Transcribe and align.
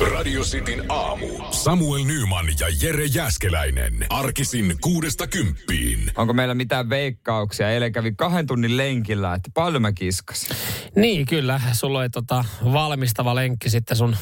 Radio 0.00 0.42
Cityn 0.42 0.84
aamu. 0.88 1.26
Samuel 1.50 2.04
Nyman 2.04 2.46
ja 2.60 2.66
Jere 2.82 3.04
Jäskeläinen. 3.04 4.06
Arkisin 4.10 4.74
kuudesta 4.80 5.26
kymppiin. 5.26 6.12
Onko 6.16 6.32
meillä 6.32 6.54
mitään 6.54 6.88
veikkauksia? 6.90 7.70
Eilen 7.70 7.92
kävi 7.92 8.12
kahden 8.16 8.46
tunnin 8.46 8.76
lenkillä, 8.76 9.34
että 9.34 9.50
paljon 9.54 9.82
mä 9.82 9.92
kiskasin. 9.92 10.56
Niin, 10.96 11.26
kyllä. 11.26 11.60
Sulla 11.72 11.98
oli 11.98 12.10
tota 12.10 12.44
valmistava 12.64 13.34
lenkki 13.34 13.70
sitten 13.70 13.96
sun 13.96 14.16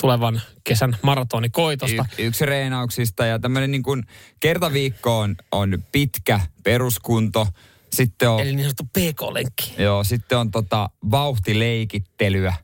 tulevan 0.00 0.40
kesän 0.64 0.96
maratonikoitosta. 1.02 2.06
Y- 2.18 2.26
yksi 2.26 2.46
reenauksista 2.46 3.26
ja 3.26 3.38
tämmöinen 3.38 3.70
niin 3.70 3.82
kuin 3.82 4.02
kertaviikko 4.40 5.18
on, 5.18 5.36
on 5.52 5.82
pitkä 5.92 6.40
peruskunto. 6.64 7.46
Sitten 7.92 8.30
on, 8.30 8.40
Eli 8.40 8.52
niin 8.56 8.64
sanottu 8.64 8.84
PK-lenkki. 8.84 9.74
joo, 9.82 10.04
sitten 10.04 10.38
on 10.38 10.50
tota 10.50 10.90
vauhtileikittelyä 11.10 12.54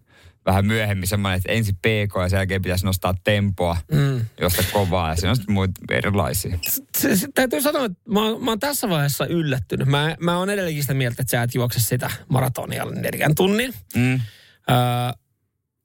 vähän 0.47 0.67
myöhemmin 0.67 1.09
semmoinen, 1.09 1.37
että 1.37 1.53
ensin 1.53 1.77
PK 1.77 2.15
ja 2.23 2.29
sen 2.29 2.37
jälkeen 2.37 2.63
pitäisi 2.63 2.85
nostaa 2.87 3.15
tempoa, 3.25 3.77
mm. 3.93 4.25
josta 4.41 4.63
kovaa 4.73 5.09
ja 5.11 5.17
siinä 5.17 5.31
on 5.31 5.37
sitten 5.37 5.55
muita 5.55 5.81
erilaisia. 5.91 6.59
Se, 6.99 7.17
se, 7.17 7.29
täytyy 7.35 7.61
sanoa, 7.61 7.85
että 7.85 7.99
mä, 8.09 8.21
oon- 8.25 8.45
mä 8.45 8.51
oon 8.51 8.61
tässä 8.61 8.89
vaiheessa 8.89 9.27
yllättynyt. 9.27 9.89
Mä, 9.89 10.17
mä 10.21 10.39
oon 10.39 10.51
edelleenkin 10.51 10.83
sitä 10.83 10.95
mieltä, 10.95 11.23
että 11.23 11.31
sä 11.31 11.43
et 11.43 11.55
juokse 11.55 11.81
sitä 11.81 12.11
maratonia 12.29 12.85
neljän 12.85 13.35
tunnin. 13.35 13.75
Mm. 13.97 14.15
Öö, 14.71 14.77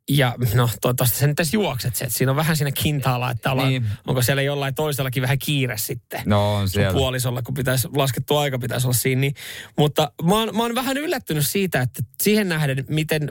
ja 0.09 0.35
no 0.53 0.69
toivottavasti 0.81 1.17
sä 1.19 1.27
nyt 1.27 1.39
edes 1.39 1.53
juokset 1.53 1.95
se, 1.95 2.05
että 2.05 2.17
siinä 2.17 2.31
on 2.31 2.35
vähän 2.35 2.57
siinä 2.57 2.71
kintaalla, 2.71 3.31
että 3.31 3.51
ollaan, 3.51 3.69
Niin. 3.69 3.85
onko 4.07 4.21
siellä 4.21 4.41
jollain 4.41 4.75
toisellakin 4.75 5.21
vähän 5.21 5.39
kiire 5.39 5.77
sitten. 5.77 6.21
No 6.25 6.55
on 6.55 6.69
siellä. 6.69 6.93
puolisolla, 6.93 7.41
kun 7.41 7.53
pitäisi, 7.53 7.87
laskettu 7.95 8.37
aika 8.37 8.59
pitäisi 8.59 8.87
olla 8.87 8.97
siinä. 8.97 9.19
Niin, 9.21 9.33
mutta 9.77 10.11
mä 10.23 10.35
oon, 10.35 10.55
mä 10.55 10.63
oon 10.63 10.75
vähän 10.75 10.97
yllättynyt 10.97 11.47
siitä, 11.47 11.81
että 11.81 12.03
siihen 12.23 12.49
nähden, 12.49 12.85
miten 12.89 13.29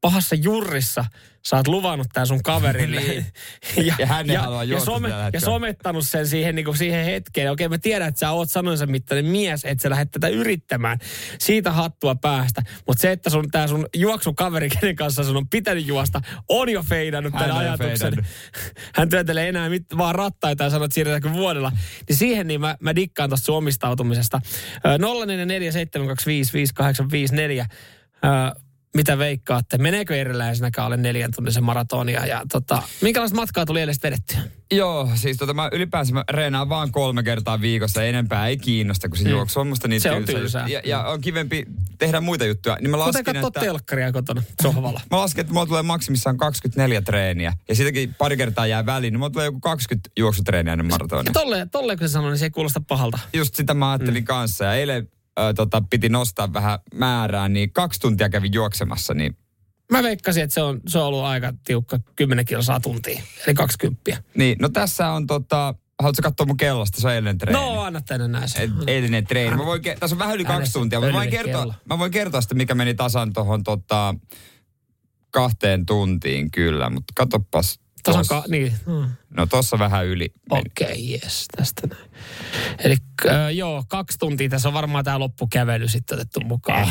pahassa 0.00 0.34
jurrissa 0.34 1.04
sä 1.46 1.56
oot 1.56 1.68
luvannut 1.68 2.06
tää 2.12 2.26
sun 2.26 2.42
kaverille. 2.42 3.00
Niin. 3.00 3.26
Ja 3.98 4.06
hän 4.06 4.30
ei 4.30 4.36
halua 4.36 4.64
ja, 4.64 4.70
juosta 4.70 5.00
tällä 5.00 5.30
ja 5.32 5.40
somettanut 5.40 6.06
sen 6.06 6.26
siihen, 6.26 6.54
niin 6.54 6.64
kuin 6.64 6.76
siihen 6.76 7.04
hetkeen. 7.04 7.50
Okei, 7.50 7.68
mä 7.68 7.78
tiedän, 7.78 8.08
että 8.08 8.18
sä 8.18 8.30
oot 8.30 8.50
sanoinsa 8.50 8.86
mittainen 8.86 9.24
mies, 9.24 9.64
että 9.64 9.82
sä 9.82 9.90
lähdet 9.90 10.10
tätä 10.10 10.28
yrittämään. 10.28 10.98
Siitä 11.38 11.72
hattua 11.72 12.14
päästä. 12.14 12.62
Mutta 12.86 13.02
se, 13.02 13.12
että 13.12 13.30
sun, 13.30 13.50
tää 13.50 13.66
sun 13.66 13.86
juoksukaveri, 13.96 14.68
kenen 14.68 14.96
kanssa 14.96 15.24
sun 15.24 15.36
on 15.36 15.48
pitänyt 15.48 15.86
juosta, 15.86 16.20
on 16.48 16.68
jo 16.68 16.82
feidannut 16.82 17.32
Hän 17.32 17.42
tämän 17.42 17.56
ajatuksen. 17.56 17.98
feidannut. 17.98 18.26
Hän 18.96 19.08
työtelee 19.08 19.48
enää 19.48 19.68
mit, 19.68 19.84
vaan 19.98 20.14
rattaita 20.14 20.64
ja 20.64 20.70
sanoo, 20.70 20.84
että 20.84 20.94
siirretäänkö 20.94 21.32
vuodella. 21.32 21.72
Niin 22.08 22.16
siihen 22.16 22.46
niin 22.46 22.60
mä, 22.60 22.76
mä 22.80 22.94
dikkaan 22.94 23.30
tuosta 23.30 23.44
sun 23.44 23.56
omistautumisesta. 23.56 24.40
Ö, 24.86 24.96
0447255854. 24.96 25.00
Ö, 28.24 28.28
mitä 28.96 29.18
veikkaatte? 29.18 29.78
Meneekö 29.78 30.16
erilläisenäkään 30.16 30.86
alle 30.86 30.96
neljän 30.96 31.30
tunnisen 31.36 31.64
maratonia? 31.64 32.26
Ja 32.26 32.42
tota, 32.52 32.82
minkälaista 33.00 33.36
matkaa 33.36 33.66
tuli 33.66 33.80
edes 33.80 34.02
vedettyä? 34.02 34.38
Joo, 34.72 35.10
siis 35.14 35.36
tota 35.36 35.54
mä 35.54 35.68
ylipäänsä 35.72 36.12
mä 36.12 36.24
reenaan 36.30 36.68
vaan 36.68 36.92
kolme 36.92 37.22
kertaa 37.22 37.60
viikossa, 37.60 38.02
enempää 38.02 38.46
ei 38.46 38.56
kiinnosta, 38.56 39.08
kun 39.08 39.18
se 39.18 39.24
mm. 39.24 39.30
juoksu 39.30 39.60
on 39.60 39.66
musta 39.66 39.88
niin 39.88 40.00
Se 40.00 40.10
on 40.10 40.24
tylsä. 40.24 40.38
tylsää. 40.40 40.68
Ja, 40.68 40.80
ja, 40.84 41.02
on 41.04 41.20
kivempi 41.20 41.66
tehdä 41.98 42.20
muita 42.20 42.44
juttuja. 42.44 42.76
Niin 42.80 42.90
mä 42.90 42.96
Kuten 42.96 43.06
laskin, 43.06 43.24
katsoo 43.24 43.48
että, 43.48 43.60
telkkaria 43.60 44.12
kotona 44.12 44.42
sohvalla. 44.62 45.00
mä 45.10 45.16
laskin, 45.16 45.40
että 45.40 45.52
mulla 45.52 45.66
tulee 45.66 45.82
maksimissaan 45.82 46.36
24 46.36 47.02
treeniä. 47.02 47.52
Ja 47.68 47.74
siitäkin 47.74 48.14
pari 48.14 48.36
kertaa 48.36 48.66
jää 48.66 48.86
väliin, 48.86 49.12
niin 49.12 49.18
mulla 49.18 49.30
tulee 49.30 49.44
joku 49.44 49.60
20 49.60 50.10
juoksutreeniä 50.18 50.72
ennen 50.72 50.86
maratonia. 50.86 51.24
Ja 51.26 51.32
tolleen, 51.32 51.70
tolleen 51.70 51.98
kun 51.98 52.08
se 52.08 52.12
sanoi, 52.12 52.30
niin 52.30 52.38
se 52.38 52.44
ei 52.44 52.50
kuulosta 52.50 52.80
pahalta. 52.88 53.18
Just 53.32 53.54
sitä 53.54 53.74
mä 53.74 53.90
ajattelin 53.90 54.22
mm. 54.22 54.26
kanssa. 54.26 54.64
Ja 54.64 54.74
eilen 54.74 55.08
ö, 55.38 55.54
tota, 55.54 55.82
piti 55.90 56.08
nostaa 56.08 56.52
vähän 56.52 56.78
määrää, 56.94 57.48
niin 57.48 57.72
kaksi 57.72 58.00
tuntia 58.00 58.28
kävin 58.28 58.52
juoksemassa, 58.52 59.14
niin 59.14 59.36
Mä 59.92 60.02
veikkasin, 60.02 60.42
että 60.42 60.54
se 60.54 60.62
on, 60.62 60.80
se 60.88 60.98
on 60.98 61.04
ollut 61.04 61.24
aika 61.24 61.52
tiukka 61.64 61.98
10 62.16 62.44
kilsaa 62.44 62.80
tuntia, 62.80 63.22
eli 63.46 63.54
20. 63.54 64.16
Niin, 64.34 64.56
no 64.60 64.68
tässä 64.68 65.08
on 65.10 65.26
tota, 65.26 65.74
haluatko 66.02 66.22
katsoa 66.22 66.46
mun 66.46 66.56
kellosta, 66.56 67.00
se 67.00 67.06
on 67.08 67.12
eilinen 67.14 67.38
treeni. 67.38 67.60
No, 67.60 67.80
anna 67.82 68.00
tänne 68.00 68.28
näin 68.28 68.48
se. 68.48 68.62
Et- 68.62 68.70
Eilinen 68.86 69.26
treeni. 69.26 69.56
Mä 69.56 69.64
voin, 69.66 69.82
ke- 69.84 69.96
tässä 70.00 70.14
on 70.14 70.18
vähän 70.18 70.34
yli 70.34 70.44
kaksi 70.44 70.72
tuntia. 70.72 71.00
Mä 71.00 71.12
voin, 71.12 71.30
kertoa, 71.30 71.74
mä 71.84 71.98
voin 71.98 72.10
kertoa 72.10 72.40
sitä, 72.40 72.54
mikä 72.54 72.74
meni 72.74 72.94
tasan 72.94 73.32
tuohon 73.32 73.62
tota, 73.64 74.14
kahteen 75.30 75.86
tuntiin 75.86 76.50
kyllä, 76.50 76.90
mutta 76.90 77.12
katoppas. 77.16 77.80
Tasan 78.02 78.20
tossa. 78.20 78.34
ka- 78.34 78.44
niin. 78.48 78.72
Hmm. 78.86 79.08
No 79.36 79.46
tossa 79.46 79.78
vähän 79.78 80.06
yli. 80.06 80.32
Okei, 80.50 80.86
okay, 80.86 80.96
jes, 80.96 81.46
tästä 81.56 81.86
näin. 81.86 82.10
Eli 82.84 82.96
äh, 83.28 83.54
joo, 83.54 83.84
kaksi 83.88 84.18
tuntia. 84.18 84.48
Tässä 84.48 84.68
on 84.68 84.74
varmaan 84.74 85.04
tämä 85.04 85.18
loppukävely 85.18 85.88
sitten 85.88 86.18
otettu 86.18 86.40
mukaan. 86.40 86.88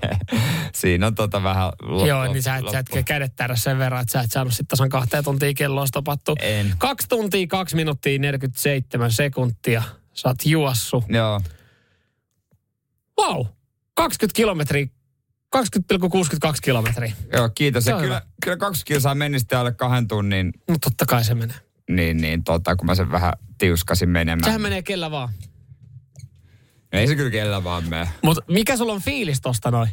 Siinä 0.74 1.06
on 1.06 1.14
tota 1.14 1.42
vähän 1.42 1.72
loppu. 1.82 2.06
joo, 2.06 2.32
niin 2.32 2.42
sä 2.42 2.56
et, 2.56 2.64
sä 2.72 2.78
et 2.78 3.04
kädet 3.04 3.36
täällä 3.36 3.56
sen 3.56 3.78
verran, 3.78 4.00
että 4.02 4.12
sä 4.12 4.20
et 4.20 4.30
saanut 4.32 4.52
sitten 4.52 4.66
tasan 4.66 4.88
kahteen 4.88 5.24
tuntia 5.24 5.54
kelloa 5.54 5.86
stopattu. 5.86 6.36
En. 6.40 6.74
Kaksi 6.78 7.08
tuntia, 7.08 7.46
kaksi 7.46 7.76
minuuttia, 7.76 8.18
47 8.18 9.12
sekuntia. 9.12 9.82
Sä 10.14 10.28
oot 10.28 10.46
juossu. 10.46 11.04
Joo. 11.08 11.40
Vau! 13.16 13.44
20 13.94 14.36
kilometriä, 14.36 14.86
20,62 15.56 15.62
kilometriä. 16.62 17.12
Joo, 17.32 17.48
kiitos. 17.54 17.84
Se 17.84 17.90
Ja 17.90 17.98
kyllä, 18.00 18.22
kyllä 18.44 18.56
kaksi 18.56 18.84
kilsaa 18.84 19.14
meni 19.14 19.38
sitten 19.38 19.58
alle 19.58 19.72
kahden 19.72 20.08
tunnin, 20.08 20.52
Mutta 20.70 20.90
totta 20.90 21.06
kai 21.06 21.24
se 21.24 21.34
menee. 21.34 21.56
niin, 21.90 22.16
niin 22.16 22.44
tota, 22.44 22.76
kun 22.76 22.86
mä 22.86 22.94
sen 22.94 23.10
vähän 23.10 23.32
tiuskasin 23.58 24.08
menemään. 24.08 24.44
Sehän 24.44 24.60
menee 24.62 24.82
kellä 24.82 25.10
vaan. 25.10 25.28
Ei 26.92 27.06
se 27.06 27.16
kyllä 27.16 27.30
kellä 27.30 27.64
vaan 27.64 27.88
mene. 27.88 28.08
Mutta 28.22 28.42
mikä 28.48 28.76
sulla 28.76 28.92
on 28.92 29.00
fiilis 29.02 29.40
tosta 29.40 29.70
noin? 29.70 29.88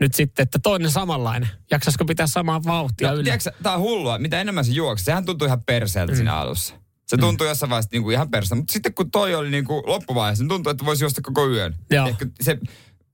Nyt 0.00 0.14
sitten, 0.14 0.42
että 0.42 0.58
toinen 0.58 0.90
samanlainen. 0.90 1.48
Jaksaisiko 1.70 2.04
pitää 2.04 2.26
samaa 2.26 2.64
vauhtia 2.64 3.08
No, 3.08 3.14
yllä? 3.14 3.24
tiedätkö, 3.24 3.50
tää 3.62 3.74
on 3.74 3.80
hullua. 3.80 4.18
Mitä 4.18 4.40
enemmän 4.40 4.64
se 4.64 4.72
juoksi, 4.72 5.04
sehän 5.04 5.24
tuntui 5.24 5.46
ihan 5.46 5.62
perseeltä 5.62 6.12
mm. 6.12 6.16
siinä 6.16 6.34
alussa. 6.34 6.74
Se 7.06 7.16
tuntui 7.16 7.46
mm. 7.46 7.48
jossain 7.48 7.70
vaiheessa 7.70 7.88
niinku 7.92 8.10
ihan 8.10 8.30
perseeltä. 8.30 8.54
Mutta 8.54 8.72
sitten 8.72 8.94
kun 8.94 9.10
toi 9.10 9.34
oli 9.34 9.50
niinku 9.50 9.82
loppuvaiheessa, 9.86 10.44
niin 10.44 10.48
tuntui, 10.48 10.70
että 10.70 10.84
voisi 10.84 11.04
juosta 11.04 11.20
koko 11.22 11.48
yön. 11.48 11.74
Joo. 11.90 12.08
Ehkä 12.08 12.26
se 12.40 12.58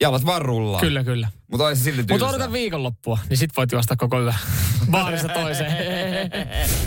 jalat 0.02 0.26
vaan 0.26 0.42
rullaa. 0.42 0.80
Kyllä, 0.80 1.04
kyllä. 1.04 1.28
Mutta 1.50 1.66
oli 1.66 1.76
se 1.76 1.82
silti 1.82 1.98
Mutta 1.98 2.14
tylsää. 2.14 2.28
odota 2.28 2.52
viikonloppua, 2.52 3.18
niin 3.28 3.36
sit 3.38 3.50
voit 3.56 3.72
juosta 3.72 3.96
koko 3.96 4.20
yö. 4.22 4.32
Baarista 4.90 5.28
toiseen. 5.28 6.30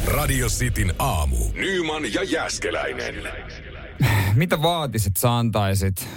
Radio 0.08 0.48
Cityn 0.48 0.94
aamu. 1.00 1.38
Nyman 1.53 2.14
ja 2.14 2.24
Jäskeläinen. 2.24 3.16
Mitä 4.36 4.62
vaatisit, 4.62 5.08
että 5.08 5.20
sä 5.20 5.38
antaisit 5.38 6.08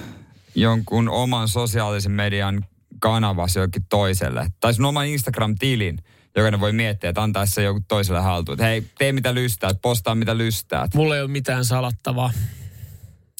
jonkun 0.55 1.09
oman 1.09 1.49
sosiaalisen 1.49 2.13
median 2.13 2.65
kanavas 3.01 3.57
jokin 3.57 3.83
toiselle? 3.89 4.47
Tai 4.61 4.75
sun 4.75 4.85
oman 4.85 5.07
Instagram-tilin, 5.07 5.99
jokainen 6.37 6.61
voi 6.61 6.73
miettiä, 6.73 7.11
että 7.11 7.23
antaisi 7.23 7.53
se 7.55 7.63
joku 7.63 7.81
toiselle 7.89 8.21
haltuun. 8.21 8.55
Että 8.55 8.65
hei, 8.65 8.87
tee 8.99 9.13
mitä 9.13 9.35
lystäät, 9.35 9.83
postaa 9.83 10.15
mitä 10.15 10.39
lystäät. 10.39 10.95
Mulla 10.95 11.17
ei 11.17 11.23
ole 11.23 11.31
mitään 11.31 11.65
salattavaa. 11.65 12.31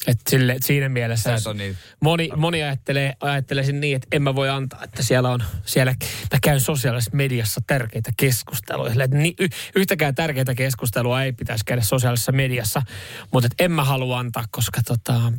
Et 0.07 0.19
sille, 0.29 0.53
et 0.53 0.63
siinä 0.63 0.89
mielessä, 0.89 1.37
Sä 1.37 1.49
et 1.51 1.57
niin. 1.57 1.77
moni, 2.01 2.29
moni 2.35 2.63
ajattelee, 2.63 3.13
ajattelee 3.19 3.63
sen 3.63 3.79
niin, 3.79 3.95
että 3.95 4.07
en 4.11 4.21
mä 4.21 4.35
voi 4.35 4.49
antaa, 4.49 4.83
että 4.83 5.03
siellä 5.03 5.29
on, 5.29 5.43
siellä 5.65 5.95
mä 6.33 6.39
käyn 6.41 6.59
sosiaalisessa 6.59 7.11
mediassa 7.13 7.61
tärkeitä 7.67 8.11
keskusteluja. 8.17 8.89
Silleen, 8.89 9.05
Että 9.05 9.17
ni, 9.17 9.35
y, 9.39 9.47
yhtäkään 9.75 10.15
tärkeitä 10.15 10.55
keskustelua 10.55 11.23
ei 11.23 11.33
pitäisi 11.33 11.65
käydä 11.65 11.81
sosiaalisessa 11.81 12.31
mediassa, 12.31 12.81
mutta 13.33 13.45
et 13.45 13.65
en 13.65 13.71
mä 13.71 13.83
halua 13.83 14.19
antaa, 14.19 14.45
koska 14.51 14.81
tota, 14.85 15.33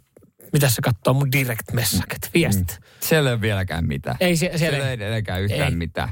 mitä 0.52 0.68
se 0.68 0.82
katsoo 0.82 1.14
mun 1.14 1.32
direct 1.32 1.72
messaget, 1.72 2.30
viestit. 2.34 2.78
Mm. 2.80 2.84
Siellä 3.00 3.30
ei 3.30 3.34
ole 3.34 3.40
vieläkään 3.40 3.86
mitään. 3.86 4.16
Ei 4.20 4.36
sie- 4.36 4.36
siellä 4.38 4.58
siellä 4.58 4.88
ei- 4.88 4.94
edelleenkään 4.94 5.42
yhtään 5.42 5.72
ei. 5.72 5.76
mitään. 5.76 6.08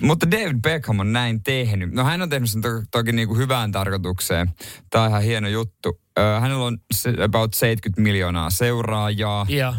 Mutta 0.00 0.30
David 0.30 0.56
Beckham 0.62 0.98
on 1.00 1.12
näin 1.12 1.42
tehnyt. 1.42 1.92
No 1.92 2.04
hän 2.04 2.22
on 2.22 2.28
tehnyt 2.28 2.50
sen 2.50 2.62
to- 2.62 2.82
toki 2.90 3.12
niin 3.12 3.28
kuin 3.28 3.38
hyvään 3.38 3.72
tarkoitukseen. 3.72 4.50
Tämä 4.90 5.04
on 5.04 5.10
ihan 5.10 5.22
hieno 5.22 5.48
juttu. 5.48 6.00
Ö, 6.18 6.40
hänellä 6.40 6.64
on 6.64 6.78
se 6.94 7.12
about 7.24 7.54
70 7.54 8.02
miljoonaa 8.02 8.50
seuraajaa. 8.50 9.46
Ja 9.48 9.74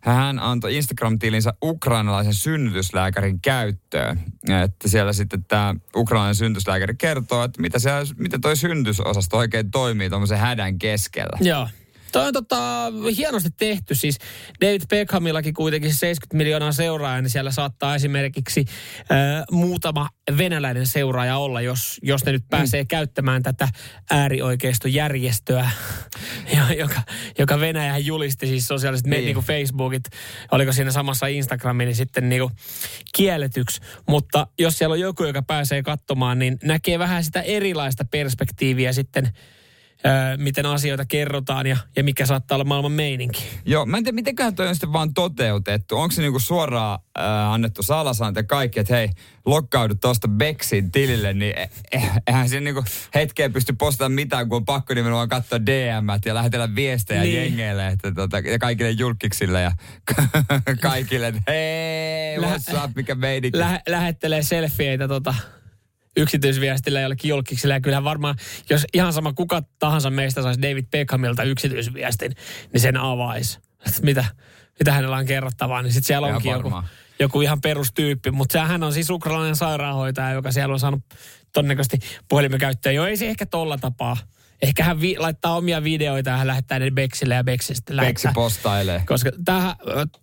Hän 0.00 0.38
antoi 0.38 0.76
Instagram-tilinsä 0.76 1.52
ukrainalaisen 1.62 2.34
synnytyslääkärin 2.34 3.40
käyttöön. 3.40 4.20
Että 4.64 4.88
siellä 4.88 5.12
sitten 5.12 5.44
tämä 5.44 5.74
ukrainalainen 5.96 6.34
synnytyslääkäri 6.34 6.94
kertoo, 6.98 7.44
että 7.44 7.62
mitä 7.62 7.78
siellä, 7.78 8.04
miten 8.18 8.40
toi 8.40 8.56
synnytysosasto 8.56 9.36
oikein 9.36 9.70
toimii 9.70 10.08
tuommoisen 10.08 10.38
hädän 10.38 10.78
keskellä. 10.78 11.38
Joo. 11.40 11.68
Toi 12.12 12.26
on 12.26 12.32
tota, 12.32 12.92
hienosti 13.16 13.48
tehty. 13.56 13.94
Siis 13.94 14.18
David 14.60 14.82
Beckhamillakin 14.88 15.54
kuitenkin 15.54 15.94
70 15.94 16.36
miljoonaa 16.36 16.72
seuraajaa, 16.72 17.20
niin 17.20 17.30
siellä 17.30 17.50
saattaa 17.50 17.94
esimerkiksi 17.94 18.64
äh, 18.98 19.44
muutama 19.50 20.08
venäläinen 20.38 20.86
seuraaja 20.86 21.36
olla, 21.36 21.60
jos, 21.60 21.98
jos 22.02 22.24
ne 22.24 22.32
nyt 22.32 22.44
pääsee 22.50 22.82
mm. 22.82 22.86
käyttämään 22.86 23.42
tätä 23.42 23.68
äärioikeistojärjestöä, 24.10 25.70
ja- 26.56 26.72
joka, 26.72 27.02
joka 27.38 27.60
Venäjä 27.60 27.98
julisti 27.98 28.46
siis 28.46 28.68
sosiaaliset 28.68 29.06
niin. 29.06 29.24
Niin. 29.24 29.34
kuin 29.34 29.46
Facebookit, 29.46 30.04
oliko 30.50 30.72
siinä 30.72 30.90
samassa 30.90 31.26
Instagramiin, 31.26 31.86
niin 31.86 31.96
sitten 31.96 32.28
niin 32.28 32.40
kuin 32.40 32.52
kielletyksi. 33.14 33.80
Mutta 34.08 34.46
jos 34.58 34.78
siellä 34.78 34.92
on 34.92 35.00
joku, 35.00 35.24
joka 35.24 35.42
pääsee 35.42 35.82
katsomaan, 35.82 36.38
niin 36.38 36.58
näkee 36.62 36.98
vähän 36.98 37.24
sitä 37.24 37.42
erilaista 37.42 38.04
perspektiiviä 38.04 38.92
sitten 38.92 39.32
miten 40.36 40.66
asioita 40.66 41.04
kerrotaan 41.04 41.66
ja, 41.66 41.76
ja 41.96 42.04
mikä 42.04 42.26
saattaa 42.26 42.56
olla 42.56 42.64
maailman 42.64 42.92
meininki. 42.92 43.44
Joo, 43.66 43.86
mä 43.86 43.96
en 43.96 44.04
tiedä, 44.04 44.14
mitenköhän 44.14 44.54
toi 44.54 44.68
on 44.68 44.74
sitten 44.74 44.92
vaan 44.92 45.14
toteutettu. 45.14 45.96
Onko 45.96 46.12
se 46.12 46.22
niinku 46.22 46.38
suoraan 46.38 46.98
äh, 47.18 47.24
annettu 47.52 47.82
salasante 47.82 48.42
kaikki, 48.42 48.80
että 48.80 48.94
hei, 48.94 49.08
lokkaudu 49.46 49.94
tuosta 49.94 50.28
Bexin 50.28 50.92
tilille, 50.92 51.32
niin 51.34 51.58
e- 51.58 51.70
e- 51.92 52.10
eihän 52.26 52.48
siinä 52.48 52.64
niinku 52.64 52.84
hetkeen 53.14 53.52
pysty 53.52 53.72
postaamaan 53.72 54.12
mitään, 54.14 54.48
kun 54.48 54.56
on 54.56 54.64
pakko 54.64 54.94
nimenomaan 54.94 55.28
katsoa 55.28 55.66
dm 55.66 56.06
ja 56.24 56.34
lähetellä 56.34 56.74
viestejä 56.74 57.22
Niin. 57.22 57.36
jengeille 57.36 57.86
että 57.88 58.12
tota, 58.12 58.38
ja 58.38 58.58
kaikille 58.58 58.90
julkiksille 58.90 59.62
ja 59.62 59.72
kaikille, 60.80 61.26
että 61.28 61.42
hei, 61.48 62.40
Lä- 62.40 62.46
what's 62.56 62.84
up, 62.84 62.96
mikä 62.96 63.14
meininki. 63.14 63.58
Lähe, 63.58 63.80
lähettelee 63.88 64.42
selfieitä 64.42 65.08
tota, 65.08 65.34
yksityisviestillä 66.18 67.00
jollekin 67.00 67.28
julkiksilla. 67.28 67.74
Ja 67.74 67.80
kyllähän 67.80 68.04
varmaan, 68.04 68.36
jos 68.70 68.84
ihan 68.94 69.12
sama 69.12 69.32
kuka 69.32 69.62
tahansa 69.78 70.10
meistä 70.10 70.42
saisi 70.42 70.62
David 70.62 70.84
Beckhamilta 70.90 71.42
yksityisviestin, 71.42 72.32
niin 72.72 72.80
sen 72.80 72.96
avaisi. 72.96 73.58
Mitä, 74.02 74.24
mitä 74.78 74.92
hänellä 74.92 75.16
on 75.16 75.26
kerrottavaa, 75.26 75.82
niin 75.82 75.92
sitten 75.92 76.06
siellä 76.06 76.26
Ihan 76.26 76.36
onkin 76.36 76.52
joku, 76.52 76.62
varmaan. 76.62 76.84
joku 77.18 77.40
ihan 77.40 77.60
perustyyppi. 77.60 78.30
Mutta 78.30 78.64
hän 78.64 78.82
on 78.82 78.92
siis 78.92 79.10
ukrainalainen 79.10 79.56
sairaanhoitaja, 79.56 80.32
joka 80.32 80.52
siellä 80.52 80.72
on 80.72 80.80
saanut 80.80 81.00
todennäköisesti 81.52 81.98
puhelimen 82.28 82.60
käyttöön. 82.60 82.94
Jo 82.94 83.06
ei 83.06 83.16
se 83.16 83.28
ehkä 83.28 83.46
tolla 83.46 83.78
tapaa. 83.78 84.16
Ehkä 84.62 84.84
hän 84.84 85.00
vi- 85.00 85.18
laittaa 85.18 85.56
omia 85.56 85.84
videoita 85.84 86.30
ja 86.30 86.36
hän 86.36 86.46
lähettää 86.46 86.78
ne 86.78 86.90
Bexille 86.90 87.34
ja 87.34 87.44
Bex 87.44 87.64
sitten 87.64 87.96
Beksi 87.96 87.96
lähettää. 87.96 88.32
postailee. 88.34 89.02
Koska 89.06 89.30
tähän, 89.44 89.74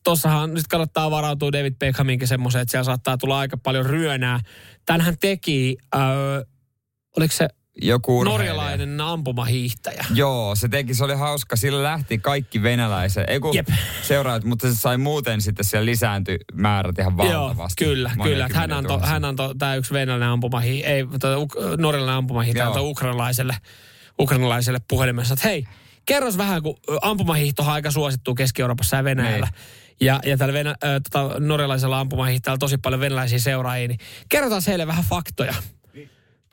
tossahan 0.04 0.54
nyt 0.54 0.68
kannattaa 0.68 1.12
varautua 1.12 1.52
David 1.52 1.74
Beckhaminkin 1.80 2.28
semmoiseen, 2.28 2.62
että 2.62 2.72
siellä 2.72 2.84
saattaa 2.84 3.18
tulla 3.18 3.40
aika 3.40 3.58
paljon 3.58 3.86
ryönää. 3.86 4.40
Tänhän 4.86 5.16
teki, 5.22 5.78
äh, 5.96 6.02
oliko 7.18 7.34
se 7.34 7.48
Joku 7.82 8.20
urheilija. 8.20 8.54
norjalainen 8.54 9.02
ampumahiihtäjä? 9.02 10.06
Joo, 10.14 10.56
se 10.56 10.68
teki, 10.70 10.94
se 10.94 11.04
oli 11.04 11.16
hauska. 11.16 11.56
Sillä 11.56 11.84
lähti 11.84 12.18
kaikki 12.18 12.64
venäläiset, 12.64 13.24
ei 13.28 13.40
kun 13.40 13.56
Jep. 13.56 13.68
seuraajat, 14.02 14.44
mutta 14.44 14.68
se 14.68 14.76
sai 14.76 14.98
muuten 14.98 15.42
sitten 15.42 15.66
siellä 15.66 15.86
lisääntyi 15.86 16.38
määrät 16.54 17.00
ihan 17.00 17.18
valtavasti. 17.18 17.84
Joo, 17.84 17.94
kyllä, 17.94 18.12
kyllä. 18.24 18.50
Hän 18.54 18.72
antoi, 18.74 19.00
hän 19.04 19.26
antoi 19.26 19.56
tämä 19.56 19.76
yksi 19.76 19.94
venäläinen 19.94 20.30
ampumahi, 20.30 20.84
ei, 20.84 21.04
uk, 21.36 21.54
norjalainen 21.78 22.18
ampumahiihtäjä 22.18 22.68
antoi 22.68 22.90
ukrainalaiselle, 22.90 23.56
ukrainalaiselle 24.20 24.80
puhelimessa, 24.88 25.34
että 25.34 25.48
hei, 25.48 25.66
kerros 26.06 26.38
vähän, 26.38 26.64
kun 26.64 26.78
ampumahiihto 27.02 27.64
on 27.64 27.70
aika 27.70 27.92
suosittu 27.92 28.36
Keski-Euroopassa 28.36 28.96
ja 28.96 29.04
Venäjällä. 29.04 29.48
Niin. 29.52 29.86
Ja, 30.02 30.20
ja 30.26 30.38
tällä 30.38 30.54
venä, 30.54 30.76
ö, 30.84 31.00
tota, 31.12 31.40
norjalaisella 31.40 32.00
ampumahiihtäjällä 32.00 32.58
tosi 32.58 32.78
paljon 32.78 33.00
venäläisiä 33.00 33.40
seuraajia, 33.40 33.88
niin 33.88 34.00
kerrotaan 34.30 34.62
heille 34.68 34.88
vähän 34.88 35.04
faktoja. 35.04 35.54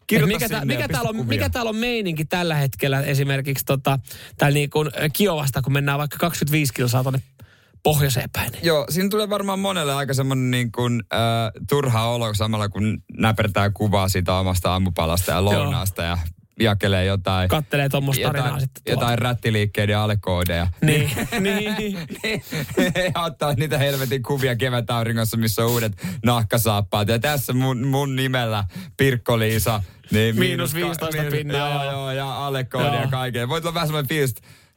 Kirjoita 0.06 0.34
mikä, 0.34 0.48
tää, 0.48 0.64
mikä, 0.64 0.88
täällä 0.88 1.08
on, 1.08 1.16
kuvia. 1.16 1.28
mikä 1.28 1.50
täällä 1.50 1.68
on 1.68 1.76
meininki 1.76 2.24
tällä 2.24 2.54
hetkellä 2.54 3.00
esimerkiksi 3.00 3.64
tota, 3.64 3.98
täällä 4.38 4.54
niin 4.54 4.70
kuin 4.70 4.90
Kiovasta, 5.12 5.62
kun 5.62 5.72
mennään 5.72 5.98
vaikka 5.98 6.16
25 6.18 6.74
kilsaa 6.74 7.02
tuonne 7.02 7.22
pohjoiseen 7.82 8.30
päin. 8.32 8.50
Joo, 8.62 8.86
siinä 8.88 9.08
tulee 9.08 9.30
varmaan 9.30 9.58
monelle 9.58 9.94
aika 9.94 10.14
semmoinen 10.14 10.50
niin 10.50 10.72
kuin, 10.72 11.02
äh, 11.14 11.20
turha 11.68 12.04
olo 12.04 12.34
samalla, 12.34 12.68
kun 12.68 13.02
näpertää 13.18 13.70
kuvaa 13.70 14.08
siitä 14.08 14.34
omasta 14.34 14.72
aamupalasta 14.72 15.32
ja 15.32 15.44
lounaasta 15.44 16.02
ja 16.02 16.18
jakelee 16.60 17.04
jotain, 17.04 17.48
Kattelee 17.48 17.88
tuommoista 17.88 18.22
tarinaa 18.26 18.46
jotain, 18.46 18.60
sitten 18.60 18.82
tuolla. 18.84 19.02
jotain 19.02 19.18
rättiliikkeiden 19.18 19.98
alekoodeja. 19.98 20.66
Niin, 20.82 21.10
niin. 21.40 21.98
ja 23.14 23.20
ottaa 23.22 23.54
niitä 23.54 23.78
helvetin 23.78 24.22
kuvia 24.22 24.56
kevätauringossa, 24.56 25.36
missä 25.36 25.64
on 25.64 25.70
uudet 25.70 25.92
nahkasaappaat. 26.24 27.08
Ja 27.08 27.18
tässä 27.18 27.52
mun, 27.52 27.86
mun 27.86 28.16
nimellä 28.16 28.64
Pirkko-Liisa. 28.96 29.82
Niin 30.10 30.38
Miinus 30.38 30.70
ka- 30.74 30.76
15 30.80 31.22
pinnaa, 31.30 31.68
Joo, 31.74 31.82
joo. 31.84 31.92
joo, 31.92 32.10
ja 32.12 32.46
alekoodi 32.46 32.86
Joo. 32.86 33.00
ja 33.00 33.06
kaikkea. 33.08 33.48
Voit 33.48 33.64
olla 33.64 33.74
vähän 33.74 33.88
semmoinen 33.88 34.08
fiilis, 34.08 34.34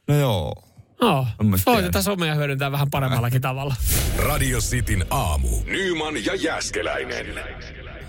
no 0.07 0.16
joo. 0.16 0.63
No, 1.01 1.27
En 1.42 1.45
mä 1.48 1.57
voi 1.66 1.75
tiedä. 1.75 1.88
tätä 1.88 2.01
somea 2.01 2.36
hyödyntää 2.36 2.72
vähän 2.72 2.89
paremmallakin 2.92 3.42
tavalla. 3.42 3.75
Radio 4.18 4.60
Cityn 4.60 5.06
aamu. 5.10 5.48
Nyman 5.66 6.25
ja 6.25 6.36
Jäskeläinen. 6.36 7.25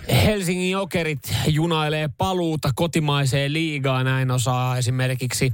Helsingin 0.09 0.71
Jokerit 0.71 1.35
junailee 1.47 2.09
paluuta 2.17 2.71
kotimaiseen 2.75 3.53
liigaan, 3.53 4.05
näin 4.05 4.31
osaa 4.31 4.77
esimerkiksi 4.77 5.53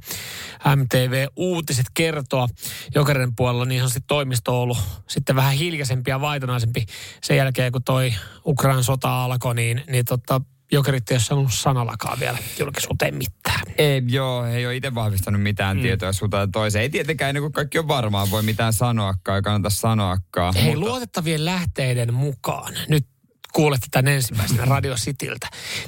MTV 0.76 1.28
Uutiset 1.36 1.86
kertoa. 1.94 2.48
Jokerin 2.96 3.36
puolella 3.36 3.66
niin 3.66 3.84
on 3.84 3.90
sitten 3.90 4.08
toimisto 4.08 4.62
ollut 4.62 4.78
sitten 5.08 5.36
vähän 5.36 5.54
hiljaisempi 5.54 6.12
ja 6.12 6.22
vaitonaisempi 6.22 6.86
sen 7.24 7.38
jälkeen, 7.38 7.72
kun 7.72 7.84
toi 7.84 8.14
Ukrainan 8.46 8.84
sota 8.84 9.24
alkoi, 9.24 9.56
niin, 9.56 9.84
niin 9.88 10.06
tota, 10.06 10.42
Jokerit 10.72 11.12
ei 11.12 11.16
ole 11.16 11.22
sanonut 11.22 11.54
sanallakaan 11.54 12.20
vielä 12.20 12.38
julkisuuteen 12.60 13.16
mitään. 13.16 13.62
Ei, 13.78 14.02
joo, 14.08 14.46
ei 14.46 14.66
ole 14.66 14.76
itse 14.76 14.96
vahvistanut 14.96 15.42
mitään 15.42 15.78
mm. 15.78 15.82
tietoa 15.82 16.14
suuntaan 16.14 16.52
toiseen. 16.52 16.82
Ei 16.82 16.90
tietenkään 16.90 17.30
ennen 17.30 17.44
kuin 17.44 17.54
kaikki 17.54 17.80
on 17.80 17.88
varmaan, 17.88 18.32
voi 18.32 18.44
mitään 18.44 18.74
sanoakaan, 18.74 19.36
ei 19.36 19.42
kannata 19.42 19.70
sanoakaan. 19.70 20.54
Hei, 20.56 20.76
mutta- 20.76 20.90
luotettavien 20.90 21.46
lähteiden 21.46 22.14
mukaan, 22.14 22.74
nyt 22.88 23.08
kuulette 23.56 23.88
tämän 23.92 24.14
ensimmäisenä 24.14 24.66
Radio 24.66 24.96
Cityltä, 24.96 25.48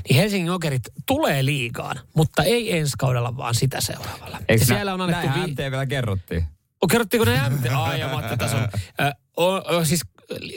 niin 0.10 0.16
Helsingin 0.20 0.48
Jokerit 0.48 0.82
tulee 1.06 1.46
liigaan, 1.46 2.00
mutta 2.16 2.44
ei 2.44 2.78
ensi 2.78 2.94
kaudella, 2.98 3.38
vaan 3.38 3.56
sitä 3.56 3.82
seuraavalla. 3.82 4.38
Eikö 4.50 4.62
ja 4.62 4.66
siellä 4.66 4.94
on 4.94 5.02
annettu... 5.02 5.28
Näinhän 5.28 5.46
Vi- 5.46 5.52
MTVllä 5.52 5.86
kerrottiin. 5.86 6.44
o, 6.84 6.88
kerrottiinko 6.88 7.26
ne 7.26 7.50
MT? 7.50 7.66
Ai 7.76 8.00
ja 8.00 8.08
Matti, 8.08 8.38
tässä 8.38 8.58
on. 8.58 8.68
Ö, 9.02 9.12
o, 9.38 9.46
o, 9.78 9.86
siis 9.86 10.02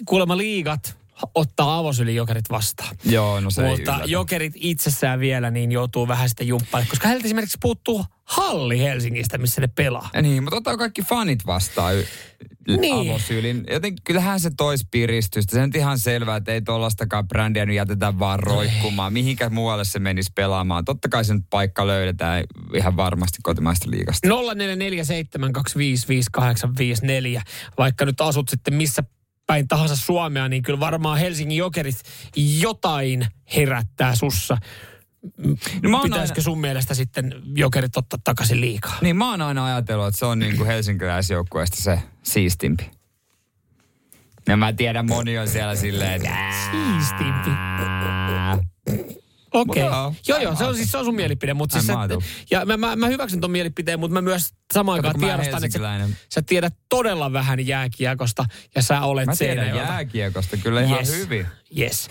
kuulemma 0.07 0.37
liigat 0.37 0.99
ottaa 1.35 1.79
avosyli 1.79 2.15
jokerit 2.15 2.51
vastaan. 2.51 2.97
Joo, 3.05 3.41
no 3.41 3.51
se 3.51 3.63
ei 3.63 3.69
Mutta 3.71 3.91
yllätä. 3.95 4.11
jokerit 4.11 4.53
itsessään 4.57 5.21
vielä 5.21 5.51
niin 5.51 5.73
joutuu 5.73 6.09
vähän 6.09 6.29
sitten 6.29 6.49
jumppailemaan, 6.49 6.91
koska 6.91 7.09
heiltä 7.09 7.25
esimerkiksi 7.27 7.59
puuttuu 7.63 8.05
halli 8.25 8.79
Helsingistä, 8.81 9.39
missä 9.39 9.61
ne 9.61 9.67
pelaa. 9.69 10.11
Ja 10.15 10.23
Niin, 10.23 10.43
mutta 10.43 10.57
ottaa 10.57 10.77
kaikki 10.77 11.03
fanit 11.03 11.47
vastaan 11.47 11.95
Niin. 12.69 12.81
niin. 12.81 13.11
avosyylin. 13.11 13.65
Joten 13.71 13.95
kyllähän 14.05 14.41
se 14.41 14.51
tois 14.57 14.87
piristystä. 14.91 15.57
Se 15.57 15.63
on 15.63 15.71
ihan 15.75 15.99
selvää, 15.99 16.37
että 16.37 16.53
ei 16.53 16.63
tuollaistakaan 16.63 17.29
brändiä 17.29 17.67
nyt 17.67 17.77
jätetä 17.77 18.19
vaan 18.19 18.41
roikkumaan. 18.41 19.13
Mihinkä 19.13 19.51
muualle 19.51 19.85
se 19.85 19.99
menisi 19.99 20.33
pelaamaan. 20.35 20.85
Totta 20.85 21.09
kai 21.09 21.25
se 21.25 21.35
nyt 21.35 21.45
paikka 21.51 21.87
löydetään 21.87 22.45
ihan 22.75 22.97
varmasti 22.97 23.39
kotimaista 23.43 23.91
liigasta. 23.91 24.29
0447255854. 24.29 24.31
Vaikka 27.79 28.05
nyt 28.05 28.21
asut 28.21 28.49
sitten 28.49 28.75
missä 28.75 29.03
päin 29.47 29.69
tahansa 29.69 29.97
Suomea, 29.97 30.49
niin 30.49 30.63
kyllä 30.63 30.81
varmaan 30.81 31.19
Helsingin 31.19 31.59
jokerit 31.59 31.97
jotain 32.37 33.27
herättää 33.57 34.15
sussa. 34.15 34.59
No, 35.83 35.91
mä 35.91 36.01
Pitäisikö 36.03 36.41
sun 36.41 36.61
mielestä 36.61 36.95
sitten 36.95 37.43
jokerit 37.55 37.97
ottaa 37.97 38.19
takaisin 38.25 38.61
liikaa? 38.61 38.99
Niin 39.01 39.17
mä 39.17 39.31
oon 39.31 39.43
aina 39.43 39.67
ajatellut, 39.67 40.07
että 40.07 40.19
se 40.19 40.27
on 40.27 40.39
niin 40.39 40.57
kuin 40.57 40.67
helsinkiläisjoukkueesta 40.67 41.83
se 41.83 42.03
siistimpi. 42.23 42.91
Ja 44.49 44.57
mä 44.57 44.73
tiedän, 44.73 45.07
moni 45.07 45.39
on 45.39 45.49
siellä 45.49 45.77
silleen, 45.77 46.13
että... 46.13 46.37
Siistimpi. 46.71 47.51
Okei. 49.55 49.83
Okay. 49.83 49.95
joo, 49.99 50.15
Joo, 50.29 50.39
joo, 50.39 50.55
se 50.57 50.65
on 50.65 50.75
siis 50.77 50.91
se 50.91 50.99
on 50.99 51.05
sun 51.05 51.15
mielipide. 51.15 51.55
Mutta 51.55 51.73
siis 51.73 51.87
sä, 51.87 51.99
ajattelin. 51.99 52.25
ja 52.51 52.65
mä, 52.65 52.77
mä, 52.77 52.97
mä, 52.97 53.07
hyväksyn 53.07 53.41
ton 53.41 53.51
mielipiteen, 53.51 54.01
mutta 54.01 54.15
mä 54.15 54.21
myös 54.23 54.55
samaan 54.75 54.97
aikaan 54.97 55.21
tiedostan, 55.21 55.65
että 55.65 55.79
sä, 55.79 56.09
sä 56.35 56.43
tiedät 56.43 56.75
todella 56.89 57.33
vähän 57.33 57.67
jääkiekosta 57.67 58.45
ja 58.75 58.83
sä 58.83 59.01
olet 59.01 59.27
Mä 59.27 59.37
tiedän 59.37 59.57
Seinäjoelta. 59.65 59.93
jääkiekosta 59.93 60.57
kyllä 60.57 60.81
ihan 60.83 60.99
Yes. 60.99 61.17
hyvin. 61.19 61.47
Yes. 61.79 62.09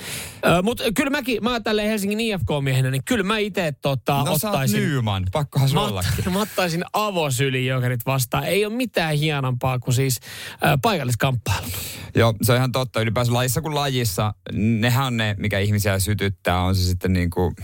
Mutta 0.63 0.83
kyllä 0.95 1.09
mäkin, 1.09 1.43
mä 1.43 1.59
tälleen 1.59 1.89
Helsingin 1.89 2.19
IFK-miehenä, 2.19 2.91
niin 2.91 3.01
kyllä 3.05 3.23
mä 3.23 3.37
itse 3.37 3.73
tota, 3.81 4.23
No 4.25 4.37
sä 4.37 4.47
ottaisin... 4.49 4.79
Nyman, 4.81 5.23
pakkohan 5.31 5.69
Mä, 5.73 5.87
sullakin. 5.87 6.25
ot- 6.25 6.29
mä 6.29 6.41
ottaisin 6.41 6.83
avosylijokerit 6.93 7.99
vastaan. 8.05 8.43
Ei 8.43 8.65
ole 8.65 8.73
mitään 8.73 9.15
hienompaa 9.15 9.79
kuin 9.79 9.93
siis 9.95 10.19
äh, 10.65 10.73
paikalliskamppailut. 10.81 11.73
Joo, 12.15 12.33
se 12.41 12.51
on 12.51 12.57
ihan 12.57 12.71
totta. 12.71 13.01
Ylipäänsä 13.01 13.33
lajissa 13.33 13.61
kuin 13.61 13.75
lajissa, 13.75 14.33
nehän 14.53 15.05
on 15.05 15.17
ne, 15.17 15.35
mikä 15.39 15.59
ihmisiä 15.59 15.99
sytyttää. 15.99 16.61
On 16.61 16.75
se 16.75 16.83
sitten 16.83 17.13
niin 17.13 17.26
kuin 17.29 17.55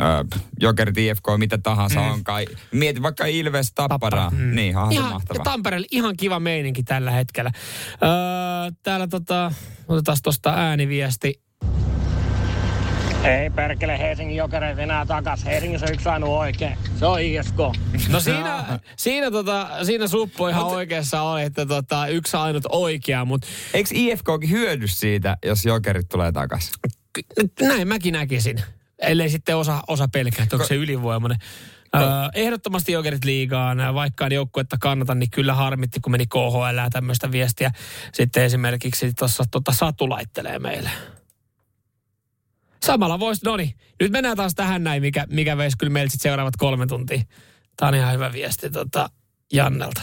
äh, 0.00 0.40
Jokerit, 0.60 0.98
IFK, 0.98 1.24
mitä 1.36 1.58
tahansa 1.58 2.00
mm. 2.00 2.10
onkaan. 2.10 2.42
Mieti 2.72 3.02
vaikka 3.02 3.26
Ilves, 3.26 3.72
Tappara. 3.74 4.30
Mm. 4.30 4.54
Niin, 4.54 4.74
se 4.88 4.94
Ihan, 4.94 5.12
mahtavaa. 5.12 5.44
Tampereella 5.44 5.86
ihan 5.90 6.16
kiva 6.16 6.40
meininki 6.40 6.82
tällä 6.82 7.10
hetkellä. 7.10 7.50
Öö, 8.02 8.08
täällä 8.82 9.06
tota, 9.06 9.52
otetaan 9.88 10.18
tuosta 10.22 10.50
ääniviesti. 10.50 11.44
Ei 13.24 13.50
perkele 13.50 13.98
Helsingin 13.98 14.36
jokereet 14.36 14.78
enää 14.78 15.06
takas. 15.06 15.44
Helsingissä 15.44 15.86
on 15.86 15.92
yksi 15.92 16.08
ainoa 16.08 16.38
oikein. 16.38 16.78
Se 16.98 17.06
on 17.06 17.20
ISK. 17.20 17.56
No 18.08 18.20
siinä, 18.20 18.78
siinä, 18.96 19.30
tota, 19.30 19.68
siinä 19.82 20.08
suppu 20.08 20.46
ihan 20.46 20.64
oikeassa 20.64 21.22
oli, 21.22 21.42
että 21.42 21.66
tota, 21.66 22.06
yksi 22.06 22.36
ainut 22.36 22.64
oikea, 22.68 23.24
mutta 23.24 23.46
Eikö 23.74 23.90
IFKkin 23.92 24.50
hyödy 24.50 24.88
siitä, 24.88 25.36
jos 25.46 25.64
Jokerit 25.64 26.08
tulee 26.08 26.32
takaisin? 26.32 26.72
näin 27.60 27.88
mäkin 27.88 28.12
näkisin. 28.12 28.56
Ellei 28.98 29.28
sitten 29.28 29.56
osa, 29.56 29.82
osa 29.88 30.08
pelkää, 30.08 30.42
että 30.42 30.56
onko 30.56 30.68
se 30.68 30.74
ylivoimainen. 30.74 31.38
Öö, 31.96 32.02
ehdottomasti 32.34 32.92
jokerit 32.92 33.24
liigaan, 33.24 33.94
vaikka 33.94 34.26
en 34.26 34.32
joukkuetta 34.32 34.76
kannata, 34.80 35.14
niin 35.14 35.30
kyllä 35.30 35.54
harmitti, 35.54 36.00
kun 36.00 36.12
meni 36.12 36.26
KHL 36.26 36.76
ja 36.76 36.90
tämmöistä 36.90 37.32
viestiä. 37.32 37.70
Sitten 38.12 38.42
esimerkiksi 38.42 39.12
tuossa 39.12 39.44
tota 39.50 39.72
Satu 39.72 40.10
laittelee 40.10 40.58
meille. 40.58 40.90
Samalla 42.82 43.20
voisi, 43.20 43.44
no 43.44 43.56
niin, 43.56 43.74
nyt 44.00 44.12
mennään 44.12 44.36
taas 44.36 44.54
tähän 44.54 44.84
näin, 44.84 45.02
mikä, 45.02 45.26
mikä 45.30 45.56
veisi 45.56 45.78
kyllä 45.78 45.92
meiltä 45.92 46.14
seuraavat 46.18 46.56
kolme 46.56 46.86
tuntia. 46.86 47.22
Tämä 47.76 47.88
on 47.88 47.94
ihan 47.94 48.14
hyvä 48.14 48.32
viesti 48.32 48.70
tota, 48.70 49.10
Jannelta. 49.52 50.02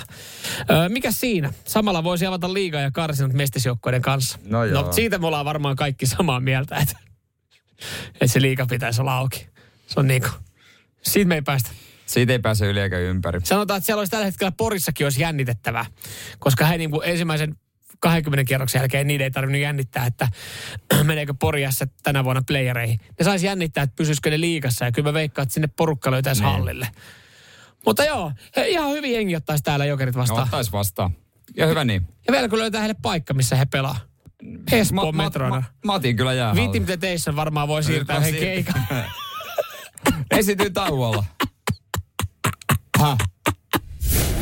Öö, 0.69 0.89
mikä 0.89 1.11
siinä? 1.11 1.53
Samalla 1.65 2.03
voisi 2.03 2.25
avata 2.25 2.53
liigaa 2.53 2.81
ja 2.81 2.91
karsinat 2.91 3.33
mestisjoukkoiden 3.33 4.01
kanssa. 4.01 4.39
No 4.45 4.65
joo. 4.65 4.81
no 4.81 4.91
siitä 4.91 5.17
me 5.17 5.27
ollaan 5.27 5.45
varmaan 5.45 5.75
kaikki 5.75 6.05
samaa 6.05 6.39
mieltä, 6.39 6.77
että, 6.77 7.10
että 8.13 8.27
se 8.27 8.41
liiga 8.41 8.65
pitäisi 8.65 9.01
olla 9.01 9.17
auki. 9.17 9.47
Se 9.87 9.99
on 9.99 10.07
niinku, 10.07 10.29
siitä 11.01 11.27
me 11.27 11.35
ei 11.35 11.41
päästä. 11.41 11.69
Siitä 12.05 12.33
ei 12.33 12.39
pääse 12.39 12.65
yli 12.65 12.79
eikä 12.79 12.97
ympäri. 12.99 13.39
Sanotaan, 13.43 13.77
että 13.77 13.85
siellä 13.85 13.99
olisi 14.01 14.11
tällä 14.11 14.25
hetkellä 14.25 14.51
Porissakin 14.51 15.05
olisi 15.05 15.21
jännitettävää, 15.21 15.85
koska 16.39 16.65
he 16.65 16.77
niin 16.77 16.91
kuin 16.91 17.09
ensimmäisen 17.09 17.55
20 17.99 18.47
kierroksen 18.47 18.79
jälkeen 18.79 19.07
niiden 19.07 19.23
ei 19.23 19.31
tarvinnut 19.31 19.61
jännittää, 19.61 20.05
että 20.05 20.27
meneekö 21.03 21.33
Poriassa 21.39 21.87
tänä 22.03 22.23
vuonna 22.23 22.41
playereihin. 22.47 22.99
Ne 23.19 23.23
saisi 23.25 23.45
jännittää, 23.45 23.83
että 23.83 23.95
pysyisikö 23.95 24.29
ne 24.29 24.39
liigassa 24.39 24.85
ja 24.85 24.91
kyllä 24.91 25.09
mä 25.09 25.13
veikkaan, 25.13 25.43
että 25.43 25.53
sinne 25.53 25.67
porukka 25.77 26.11
löytäisi 26.11 26.41
Niin. 26.41 26.51
hallille. 26.51 26.87
Mutta 27.85 28.03
joo, 28.05 28.31
he 28.55 28.67
ihan 28.67 28.91
hyvin 28.91 29.13
jengi 29.13 29.35
ottaisi 29.35 29.63
täällä 29.63 29.85
jokerit 29.85 30.15
No, 30.15 30.21
vastaan. 30.21 30.43
ottais 30.43 30.71
vastaan. 30.71 31.11
Ja 31.57 31.67
hyvä 31.67 31.83
niin. 31.85 32.01
Ja 32.27 32.31
vielä 32.33 32.49
kun 32.49 32.59
löytää 32.59 32.81
heille 32.81 32.95
paikka, 33.01 33.33
missä 33.33 33.55
he 33.55 33.65
pelaa. 33.65 33.99
Espoon 34.71 35.15
Ma- 35.15 35.23
metrona. 35.23 35.55
ma- 35.55 35.63
mä 35.85 35.93
otin 35.93 36.15
kyllä 36.15 36.33
jäähallin. 36.33 36.71
Viit 36.73 36.85
Temptation 36.85 37.35
varmaan 37.35 37.67
voi 37.67 37.83
siirtää 37.83 38.17
yhden 38.17 38.33
keikan. 38.35 38.83
Esityy 40.31 40.69
tauolla. 40.69 41.25
Häh? 42.99 43.17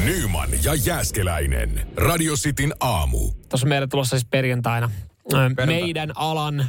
Nyman 0.06 0.50
ja 0.64 0.76
Jääskeläinen. 0.76 1.88
Radio 1.98 2.36
Cityn 2.36 2.74
aamu. 2.80 3.32
Tuossa 3.50 3.68
meillä 3.68 3.88
tulossa 3.88 4.18
siis 4.20 4.28
perjantaina 4.32 4.92
ö, 5.34 5.66
meidän 5.66 6.12
alan 6.16 6.60
ö, 6.60 6.66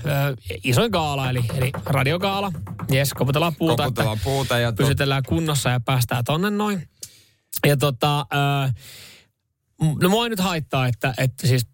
isoin 0.64 0.90
gaala, 0.90 1.30
eli, 1.30 1.40
eli 1.54 1.70
radiogaala. 1.86 2.52
Jes, 2.90 3.12
koputellaan 3.14 3.54
puuta, 3.54 3.82
Koputellaan 3.84 4.16
että 4.16 4.24
puuta 4.24 4.58
ja 4.58 4.72
to- 4.72 4.76
pysytellään 4.76 5.22
kunnossa 5.28 5.70
ja 5.70 5.80
päästään 5.80 6.24
tonne 6.24 6.50
noin. 6.50 6.88
Ja 7.66 7.76
tota, 7.76 8.20
ö, 8.20 8.72
no 10.02 10.08
mua 10.08 10.24
ei 10.24 10.30
nyt 10.30 10.40
haittaa, 10.40 10.86
että, 10.86 11.14
että 11.18 11.46
siis 11.46 11.66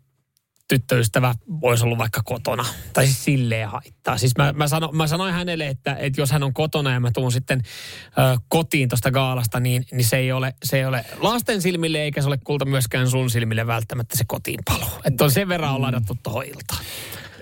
tyttöystävä 0.68 1.34
olisi 1.62 1.84
ollut 1.84 1.98
vaikka 1.98 2.20
kotona. 2.24 2.64
Tai 2.92 3.06
siis 3.06 3.24
silleen 3.24 3.68
haittaa. 3.68 4.18
Siis 4.18 4.36
mä, 4.38 4.52
mä, 4.52 4.68
sano, 4.68 4.90
mä 4.92 5.06
sanoin 5.06 5.34
hänelle, 5.34 5.66
että, 5.66 5.96
että 5.98 6.20
jos 6.20 6.30
hän 6.30 6.42
on 6.42 6.54
kotona 6.54 6.92
ja 6.92 7.00
mä 7.00 7.10
tuun 7.14 7.32
sitten 7.32 7.62
ö, 8.06 8.38
kotiin 8.48 8.88
tuosta 8.88 9.10
gaalasta, 9.10 9.60
niin, 9.60 9.84
niin 9.92 10.04
se, 10.04 10.16
ei 10.16 10.32
ole, 10.32 10.54
se 10.64 10.78
ei 10.78 10.84
ole 10.84 11.04
lasten 11.20 11.62
silmille 11.62 11.98
eikä 12.02 12.22
se 12.22 12.28
ole 12.28 12.38
kulta 12.44 12.64
myöskään 12.64 13.10
sun 13.10 13.30
silmille 13.30 13.66
välttämättä 13.66 14.16
se 14.16 14.24
kotiin 14.26 14.60
paluu. 14.64 15.00
Että 15.04 15.24
on 15.24 15.30
sen 15.30 15.48
verran 15.48 15.74
on 15.74 15.82
ladattu 15.82 16.16
tuohon 16.22 16.44
iltaan. 16.44 16.84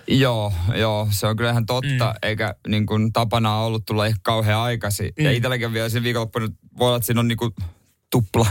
Joo, 0.07 0.53
joo, 0.75 1.09
se 1.11 1.27
on 1.27 1.37
kyllä 1.37 1.51
ihan 1.51 1.67
totta, 1.67 2.05
mm. 2.05 2.29
eikä 2.29 2.55
niin 2.69 2.87
kuin 2.87 3.13
tapana 3.13 3.57
on 3.57 3.67
ollut 3.67 3.87
tulla 3.87 4.07
ehkä 4.07 4.21
kauhean 4.23 4.61
aikaisin. 4.61 5.13
Mm. 5.19 5.25
Ja 5.25 5.31
itselläkin 5.31 5.73
vielä 5.73 5.89
sen 5.89 6.03
viikonloppuna 6.03 6.49
voi 6.79 6.87
olla, 6.87 6.97
että 6.97 7.07
siinä 7.07 7.21
on 7.21 7.29
niin 7.29 7.39
kuin 7.39 7.55
tupla. 8.11 8.47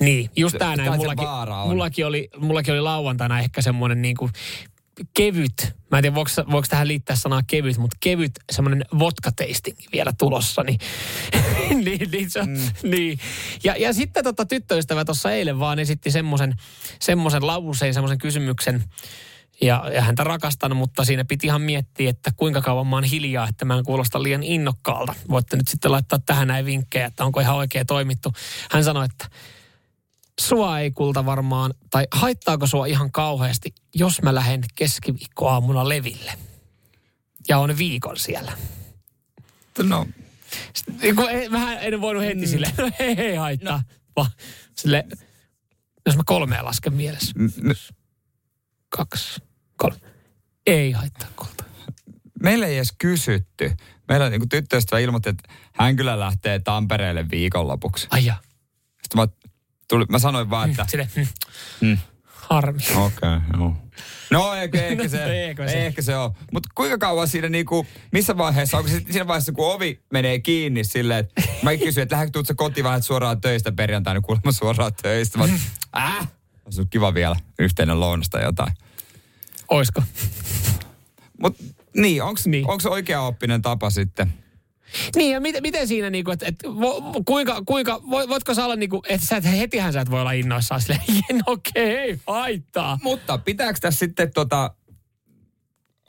Niin, 0.00 0.30
just 0.36 0.56
tää 0.58 0.76
näin. 0.76 0.96
Mullakin, 0.96 1.28
mullakin, 1.66 2.06
oli, 2.06 2.28
mullakin 2.38 2.74
oli 2.74 2.80
lauantaina 2.80 3.40
ehkä 3.40 3.62
semmoinen 3.62 4.02
niinku 4.02 4.30
kevyt, 5.14 5.76
mä 5.90 5.98
en 5.98 6.02
tiedä 6.02 6.14
voiko, 6.14 6.30
voiko 6.50 6.66
tähän 6.70 6.88
liittää 6.88 7.16
sanaa 7.16 7.40
kevyt, 7.46 7.78
mutta 7.78 7.96
kevyt 8.00 8.32
semmoinen 8.52 8.84
vodka 8.98 9.30
tasting 9.32 9.78
vielä 9.92 10.12
tulossa. 10.18 10.62
Niin, 10.62 10.78
niin, 11.84 12.10
niin, 12.10 12.30
se, 12.30 12.42
mm. 12.42 12.56
niin. 12.82 13.18
Ja, 13.64 13.76
ja 13.76 13.92
sitten 13.92 14.24
tota, 14.24 14.46
tyttöystävä 14.46 15.04
tuossa 15.04 15.32
eilen 15.32 15.58
vaan 15.58 15.78
esitti 15.78 16.10
semmoisen 16.10 16.54
semmoisen 17.00 17.46
lauseen, 17.46 17.94
semmoisen 17.94 18.18
kysymyksen, 18.18 18.84
ja, 19.60 19.90
ja 19.94 20.02
häntä 20.02 20.24
rakastan, 20.24 20.76
mutta 20.76 21.04
siinä 21.04 21.24
piti 21.24 21.46
ihan 21.46 21.62
miettiä, 21.62 22.10
että 22.10 22.30
kuinka 22.36 22.60
kauan 22.60 22.86
mä 22.86 22.96
oon 22.96 23.04
hiljaa, 23.04 23.48
että 23.48 23.64
mä 23.64 23.78
en 23.78 23.84
kuulosta 23.84 24.22
liian 24.22 24.42
innokkaalta. 24.42 25.14
Voitte 25.30 25.56
nyt 25.56 25.68
sitten 25.68 25.92
laittaa 25.92 26.18
tähän 26.26 26.48
näin 26.48 26.66
vinkkejä, 26.66 27.06
että 27.06 27.24
onko 27.24 27.40
ihan 27.40 27.56
oikein 27.56 27.86
toimittu. 27.86 28.32
Hän 28.70 28.84
sanoi, 28.84 29.04
että 29.04 29.28
sua 30.40 30.78
ei 30.80 30.90
kulta 30.90 31.26
varmaan, 31.26 31.74
tai 31.90 32.06
haittaako 32.12 32.66
sua 32.66 32.86
ihan 32.86 33.12
kauheasti, 33.12 33.74
jos 33.94 34.22
mä 34.22 34.34
lähden 34.34 34.60
keskiviikkoaamuna 34.74 35.88
leville. 35.88 36.32
Ja 37.48 37.58
on 37.58 37.78
viikon 37.78 38.16
siellä. 38.16 38.52
No, 39.82 40.06
Sitten, 40.74 41.16
kun 41.16 41.30
ei- 41.30 41.50
vähän 41.50 41.78
en 41.80 42.00
voinut 42.00 42.24
heti 42.24 42.40
mm. 42.40 42.46
silleen, 42.46 42.72
no 42.78 42.90
ei, 42.98 43.14
ei 43.20 43.36
haittaa. 43.36 43.76
No. 43.76 43.82
Vaan 44.16 44.30
sille, 44.76 45.04
jos 46.06 46.16
mä 46.16 46.22
kolmea 46.26 46.64
lasken 46.64 46.94
mielessä. 46.94 47.32
m- 47.36 47.68
m- 47.68 47.94
Kaksi, 48.88 49.40
kolme. 49.76 49.96
Ei 50.66 50.92
haittaa 50.92 51.28
kulta. 51.36 51.64
meillä 52.42 52.66
ei 52.66 52.76
edes 52.76 52.94
kysytty. 52.98 53.76
Meillä 54.08 54.30
niin 54.30 54.48
tyttöystävä 54.48 55.00
ilmoitti, 55.00 55.28
että 55.28 55.48
hän 55.74 55.96
kyllä 55.96 56.20
lähtee 56.20 56.58
Tampereelle 56.58 57.30
viikonlopuksi. 57.30 58.06
Ai 58.10 58.24
ja. 58.24 58.34
Sitten 59.02 59.20
mä, 59.20 59.28
tuli, 59.88 60.04
mä 60.08 60.18
sanoin 60.18 60.50
vaan, 60.50 60.70
että 60.70 60.86
Sille, 60.90 61.08
mm, 61.80 61.98
harmi. 62.24 62.80
okei, 62.96 63.04
okay, 63.06 63.40
joo. 63.58 63.76
No 64.30 64.54
ehkä, 64.54 64.82
ehkä 64.86 65.08
se, 65.08 65.16
No, 65.26 65.32
eikö 65.32 65.68
se? 65.68 65.86
ehkä 65.86 66.02
se 66.02 66.16
on. 66.16 66.32
Mutta 66.52 66.68
kuinka 66.74 66.98
kauan 66.98 67.28
siinä 67.28 67.48
niinku, 67.48 67.86
missä 68.12 68.36
vaiheessa, 68.36 68.78
onko 68.78 68.90
se 68.90 69.02
siinä 69.10 69.26
vaiheessa, 69.26 69.52
kun 69.52 69.72
ovi 69.74 70.00
menee 70.12 70.38
kiinni 70.38 70.84
silleen, 70.84 71.18
että 71.18 71.42
mä 71.62 71.76
kysyin, 71.76 72.02
että 72.02 72.14
lähdetkö 72.14 72.32
tuutko 72.32 72.54
kotiin 72.64 72.84
vähän 72.84 73.02
suoraan 73.02 73.40
töistä 73.40 73.72
perjantaina, 73.72 74.20
kuulemma 74.20 74.52
suoraan 74.52 74.92
töistä. 75.02 75.38
Mä, 75.38 75.44
äh, 75.96 76.28
olisi 76.64 76.82
kiva 76.90 77.14
vielä 77.14 77.36
yhteinen 77.58 78.00
lounasta 78.00 78.38
tai 78.38 78.46
jotain. 78.46 78.72
Oisko? 79.68 80.02
Mutta 81.42 81.64
niin, 81.96 82.22
onko 82.22 82.40
Niin. 82.46 82.66
se 82.82 82.88
oikea 82.88 83.20
oppinen 83.20 83.62
tapa 83.62 83.90
sitten? 83.90 84.34
Niin 85.16 85.32
ja 85.32 85.40
miten, 85.40 85.62
miten 85.62 85.88
siinä 85.88 86.10
niinku, 86.10 86.30
että 86.30 86.46
et, 86.46 86.54
vo, 86.64 87.22
kuinka, 87.26 87.62
kuinka, 87.66 88.00
vo- 88.04 88.28
voitko 88.28 88.54
sä 88.54 88.64
olla 88.64 88.76
niinku, 88.76 89.02
että 89.08 89.26
sä 89.26 89.36
et, 89.36 89.44
hetihän 89.44 89.92
sä 89.92 90.00
et 90.00 90.10
voi 90.10 90.20
olla 90.20 90.32
innoissaan 90.32 90.80
silleen, 90.80 91.02
no 91.32 91.42
okei, 91.46 91.96
ei 91.96 92.20
haittaa. 92.26 92.98
Mutta 93.02 93.38
pitääkö 93.38 93.78
tässä 93.80 93.98
sitten 93.98 94.32
tota, 94.32 94.74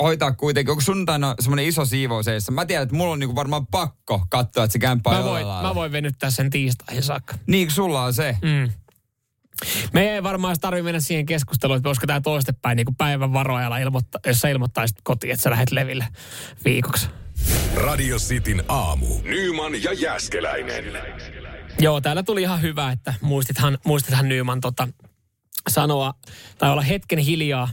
hoitaa 0.02 0.32
kuitenkin, 0.32 0.72
onko 0.72 0.82
sunnuntaina 0.82 1.36
semmoinen 1.40 1.66
iso 1.66 1.86
siivous 1.86 2.28
edessä? 2.28 2.52
Mä 2.52 2.66
tiedän, 2.66 2.84
että 2.84 2.96
mulla 2.96 3.14
on 3.14 3.20
niinku 3.20 3.36
varmaan 3.36 3.68
pakko 3.68 4.26
katsoa, 4.30 4.64
että 4.64 4.74
se 4.74 4.80
kämppä 4.80 5.12
Mä 5.12 5.24
voin, 5.24 5.48
mä 5.48 5.76
voin 5.76 5.92
venyttää 5.92 6.32
sen 6.32 6.50
tiistaihin 6.50 7.04
saakka. 7.04 7.36
Niin, 7.48 7.72
sulla 7.72 8.04
on 8.04 8.14
se. 8.14 8.38
Mm. 8.42 8.70
Me 9.94 10.14
ei 10.14 10.24
varmaan 10.24 10.58
tarvitse 10.62 10.84
mennä 10.84 11.00
siihen 11.00 11.26
keskusteluun, 11.26 11.78
että 11.78 11.88
voisiko 11.88 12.08
tämä 12.08 12.22
toistepäin 12.22 12.76
niin 12.76 12.96
päivän 12.98 13.34
varoajalla 13.34 13.78
ilmoittaa, 13.78 14.22
jos 14.26 14.40
sä 14.40 14.50
ilmoittaisit 14.50 14.98
kotiin, 15.04 15.34
että 15.34 15.44
sä 15.44 15.50
lähdet 15.50 15.72
leville 15.72 16.08
viikoksi. 16.66 17.08
Radio 17.76 18.18
Cityn 18.18 18.64
aamu. 18.68 19.08
Nyman 19.24 19.84
ja 19.84 19.94
Jääskeläinen. 19.94 20.84
Joo, 21.80 22.02
täällä 22.02 22.24
tuli 22.24 22.42
ihan 22.42 22.62
hyvä, 22.62 22.92
että 22.92 23.14
muistithan, 23.22 23.78
muistithan 23.86 24.30
Nyman 24.30 24.62
tota, 24.62 24.88
sanoa, 25.70 26.14
tai 26.58 26.72
olla 26.72 26.82
hetken 26.82 27.20
hiljaa, 27.20 27.70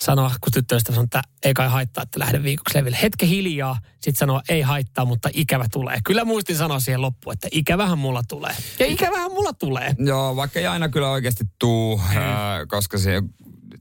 sanoa, 0.00 0.30
kun 0.40 0.52
tyttöystävä 0.52 0.94
sanoo, 0.94 1.04
että 1.04 1.22
ei 1.44 1.54
kai 1.54 1.68
haittaa, 1.68 2.02
että 2.02 2.20
lähden 2.20 2.42
viikoksi 2.42 2.78
leville. 2.78 2.98
Hetken 3.02 3.28
hiljaa, 3.28 3.78
sitten 3.92 4.14
sanoa, 4.14 4.42
ei 4.48 4.60
haittaa, 4.60 5.04
mutta 5.04 5.28
ikävä 5.32 5.66
tulee. 5.72 5.98
Kyllä 6.04 6.24
muistin 6.24 6.56
sanoa 6.56 6.80
siihen 6.80 7.02
loppuun, 7.02 7.32
että 7.32 7.48
ikävähän 7.52 7.98
mulla 7.98 8.22
tulee. 8.28 8.56
Ja 8.78 8.86
ikävähän 8.86 9.30
mulla 9.32 9.52
tulee. 9.52 9.94
Joo, 9.98 10.36
vaikka 10.36 10.58
ei 10.60 10.66
aina 10.66 10.88
kyllä 10.88 11.10
oikeasti 11.10 11.44
tuu, 11.58 11.96
Mm. 12.10 12.16
ää, 12.16 12.66
koska 12.66 12.98
se, 12.98 13.22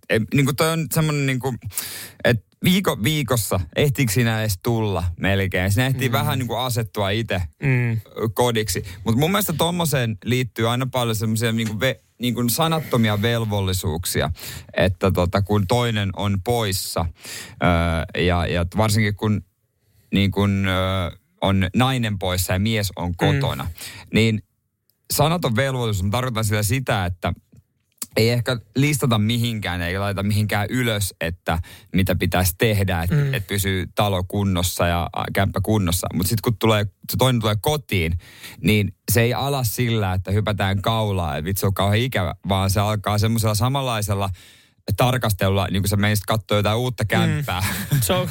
ei, 0.09 0.19
niin 0.33 0.45
kuin 0.45 0.55
toi 0.55 0.71
on 0.71 0.87
semmoinen 0.93 1.25
niin 1.25 1.39
kuin, 1.39 1.57
että 2.23 2.45
viiko, 2.63 3.03
viikossa, 3.03 3.59
ehtiikö 3.75 4.11
siinä 4.11 4.39
edes 4.39 4.59
tulla 4.63 5.03
melkein? 5.19 5.71
Siinä 5.71 5.87
ehtii 5.87 6.09
mm. 6.09 6.13
vähän 6.13 6.39
niin 6.39 6.47
kuin 6.47 6.59
asettua 6.59 7.09
itse 7.09 7.41
Mm. 7.63 8.01
kodiksi. 8.33 8.83
Mutta 9.03 9.19
mun 9.19 9.31
mielestä 9.31 9.53
tommoseen 9.57 10.17
liittyy 10.23 10.69
aina 10.69 10.85
paljon 10.85 11.15
semmoisia 11.15 11.51
niin 11.51 11.67
kuin 11.67 11.79
ve, 11.79 12.01
niin 12.21 12.33
kuin 12.33 12.49
sanattomia 12.49 13.21
velvollisuuksia, 13.21 14.29
että 14.77 15.11
tota, 15.11 15.41
kun 15.41 15.67
toinen 15.67 16.09
on 16.15 16.37
poissa 16.43 17.05
öö, 17.63 18.23
ja, 18.23 18.45
ja 18.45 18.65
varsinkin 18.77 19.15
kun 19.15 19.41
niin 20.13 20.31
kun, 20.31 20.67
öö, 20.67 21.17
on 21.41 21.67
nainen 21.75 22.19
poissa 22.19 22.53
ja 22.53 22.59
mies 22.59 22.91
on 22.95 23.15
kotona, 23.15 23.63
mm. 23.63 23.69
niin 24.13 24.43
sanaton 25.13 25.55
velvollisuus, 25.55 26.03
mä 26.03 26.09
tarkoitan 26.09 26.45
sillä 26.45 26.63
sitä, 26.63 27.05
että 27.05 27.33
ei 28.15 28.29
ehkä 28.29 28.57
listata 28.75 29.17
mihinkään 29.17 29.81
eikä 29.81 29.99
laita 29.99 30.23
mihinkään 30.23 30.67
ylös, 30.69 31.13
että 31.21 31.59
mitä 31.93 32.15
pitäisi 32.15 32.53
tehdä, 32.57 33.03
että 33.03 33.15
mm. 33.15 33.33
et 33.33 33.47
pysyy 33.47 33.85
talo 33.95 34.23
kunnossa 34.27 34.87
ja 34.87 35.09
kämppä 35.33 35.59
kunnossa. 35.63 36.07
Mutta 36.13 36.29
sitten 36.29 36.43
kun 36.43 36.57
tulee, 36.57 36.83
se 36.83 37.17
toinen 37.17 37.41
tulee 37.41 37.55
kotiin, 37.61 38.13
niin 38.61 38.95
se 39.11 39.21
ei 39.21 39.33
ala 39.33 39.63
sillä, 39.63 40.13
että 40.13 40.31
hypätään 40.31 40.81
kaulaa, 40.81 41.37
että 41.37 41.45
vitsi 41.45 41.65
on 41.65 41.73
kauhean 41.73 42.01
ikävä, 42.01 42.35
vaan 42.49 42.69
se 42.69 42.79
alkaa 42.79 43.17
semmoisella 43.17 43.55
samanlaisella 43.55 44.29
tarkastelulla, 44.97 45.67
niin 45.71 45.81
kuin 45.81 45.89
sä 45.89 45.95
menisit 45.95 46.25
katsoa 46.25 46.57
jotain 46.57 46.77
uutta 46.77 47.05
kämppää. 47.05 47.63
Mm. 47.91 48.01
Se 48.01 48.13
on, 48.13 48.29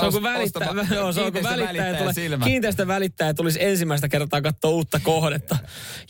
se 0.00 0.06
on 0.06 0.12
kun 0.12 0.22
välittäjä, 0.22 0.66
Ostama- 0.70 0.94
joo, 0.94 1.12
se 1.12 1.20
on, 1.20 1.32
kun 1.32 1.42
välittäjä, 1.42 1.68
välittäjän 1.68 1.96
tulee, 1.96 2.12
silmä. 2.12 2.44
kiinteistön 2.44 2.88
välittäjä 2.88 3.34
tulisi 3.34 3.64
ensimmäistä 3.64 4.08
kertaa 4.08 4.42
katsoa 4.42 4.70
uutta 4.70 5.00
kohdetta. 5.00 5.56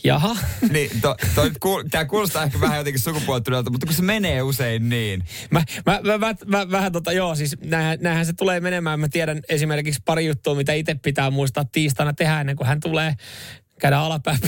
Jaha. 0.03 0.35
niin, 0.73 1.01
to, 1.01 1.15
toi, 1.35 1.51
kuul, 1.59 1.83
tämä 1.91 2.05
kuulostaa 2.05 2.43
ehkä 2.43 2.61
vähän 2.61 2.77
jotenkin 2.77 3.01
sukupuolittuneelta, 3.01 3.69
mutta 3.69 3.85
kun 3.85 3.95
se 3.95 4.01
menee 4.01 4.41
usein 4.41 4.89
niin. 4.89 5.23
Mä, 5.51 5.63
mä, 5.85 5.99
mä, 6.03 6.17
mä, 6.17 6.35
mä, 6.45 6.71
vähän 6.71 6.91
tota, 6.91 7.11
joo, 7.11 7.35
siis 7.35 7.55
näähän, 7.63 7.97
näähän 8.01 8.25
se 8.25 8.33
tulee 8.33 8.59
menemään. 8.59 8.99
Mä 8.99 9.09
tiedän 9.09 9.41
esimerkiksi 9.49 10.01
pari 10.05 10.25
juttua, 10.25 10.55
mitä 10.55 10.73
itse 10.73 10.95
pitää 10.95 11.29
muistaa 11.29 11.65
tiistaina 11.71 12.13
tehdä 12.13 12.39
ennen 12.39 12.55
kuin 12.55 12.67
hän 12.67 12.79
tulee 12.79 13.15
Käydään 13.81 14.03
alapäin 14.03 14.39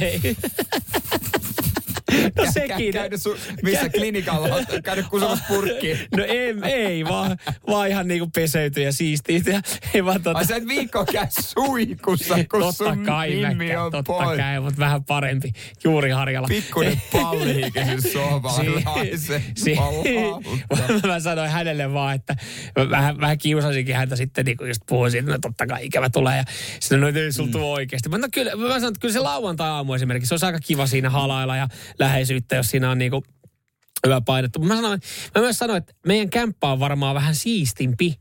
ei. 0.00 0.36
No 2.36 2.52
sekin. 2.52 2.92
Käynyt 2.92 3.22
su, 3.22 3.36
missä 3.62 3.88
klinikalla 3.88 4.54
on 4.54 4.64
käynyt 4.82 5.06
kusumassa 5.08 5.44
purkkiin. 5.48 5.98
No 6.16 6.24
ei, 6.24 6.54
ei 6.62 7.04
vaan, 7.04 7.38
vaan 7.66 7.88
ihan 7.88 8.08
niinku 8.08 8.30
peseyty 8.34 8.82
ja 8.82 8.92
siistiä. 8.92 9.40
Ja, 9.46 9.60
ei 9.94 10.04
vaan 10.04 10.22
tota... 10.22 10.38
Ai 10.38 10.46
sä 10.46 10.56
et 10.56 10.66
viikko 10.68 11.04
käy 11.12 11.26
suikussa, 11.54 12.34
kun 12.34 12.60
totta 12.60 12.84
sun 12.84 13.04
kai 13.04 13.30
nimi 13.30 13.72
mä, 13.72 13.84
on 13.84 13.92
totta 13.92 14.12
pois. 14.12 14.38
kai, 14.38 14.60
mutta 14.60 14.80
vähän 14.80 15.04
parempi. 15.04 15.52
Juuri 15.84 16.10
harjalla. 16.10 16.48
Pikkuinen 16.48 17.02
pallihiikesin 17.12 18.12
sohvalla. 18.12 18.94
Si- 19.16 19.42
si- 19.56 19.76
mä 21.06 21.20
sanoin 21.20 21.50
hänelle 21.50 21.92
vaan, 21.92 22.14
että 22.14 22.36
vähän, 22.90 23.20
vähän 23.20 23.38
kiusasinkin 23.38 23.96
häntä 23.96 24.16
sitten, 24.16 24.44
niin 24.44 24.56
kuin 24.56 24.68
just 24.68 24.82
puhuin 24.88 25.10
siitä, 25.10 25.30
no 25.30 25.38
totta 25.38 25.66
kai 25.66 25.86
ikävä 25.86 26.10
tulee. 26.10 26.36
Ja 26.36 26.44
sitten 26.80 27.00
no 27.00 27.08
ei 27.08 27.32
sulla 27.32 27.50
tule 27.50 27.64
oikeasti. 27.64 28.08
Mä, 28.08 28.18
no, 28.18 28.28
kyllä, 28.34 28.56
mä 28.56 28.68
sanoin, 28.68 28.84
että 28.84 29.00
kyllä 29.00 29.12
se 29.12 29.18
lauantai-aamu 29.20 29.94
esimerkiksi, 29.94 30.28
se 30.28 30.34
olisi 30.34 30.46
aika 30.46 30.58
kiva 30.60 30.86
siinä 30.86 31.10
halailla 31.10 31.56
ja 31.56 31.68
läheisyyttä, 32.04 32.56
jos 32.56 32.66
siinä 32.66 32.90
on 32.90 32.98
niin 32.98 33.10
kuin 33.10 33.24
hyvä 34.06 34.20
painettu. 34.20 34.58
Mä, 34.58 34.76
sanoin, 34.76 35.00
mä 35.34 35.40
myös 35.40 35.58
sanoin, 35.58 35.78
että 35.78 35.94
meidän 36.06 36.30
kämppä 36.30 36.72
on 36.72 36.80
varmaan 36.80 37.14
vähän 37.14 37.34
siistimpi. 37.34 38.14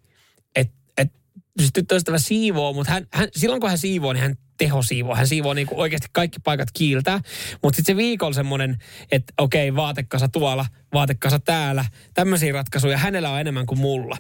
Että 0.55 0.73
et, 0.97 1.13
siis 1.59 1.71
tyttöystävä 1.73 2.17
siivoo, 2.17 2.73
mutta 2.73 2.91
hän, 2.91 3.07
hän, 3.13 3.27
silloin 3.35 3.61
kun 3.61 3.69
hän 3.69 3.77
siivoo, 3.77 4.13
niin 4.13 4.21
hän 4.21 4.35
tehosiivoo. 4.57 5.15
Hän 5.15 5.27
siivoo 5.27 5.53
niin 5.53 5.67
oikeasti 5.71 6.07
kaikki 6.11 6.39
paikat 6.43 6.69
kiiltää. 6.73 7.19
Mutta 7.63 7.77
sitten 7.77 7.93
se 7.93 7.97
viikolla 7.97 8.33
semmoinen, 8.33 8.77
että 9.11 9.33
okei, 9.37 9.75
vaatekasa 9.75 10.27
tuolla, 10.29 10.65
vaatekasa 10.93 11.39
täällä. 11.39 11.85
Tämmöisiä 12.13 12.53
ratkaisuja 12.53 12.97
hänellä 12.97 13.29
on 13.29 13.39
enemmän 13.39 13.65
kuin 13.65 13.79
mulla. 13.79 14.17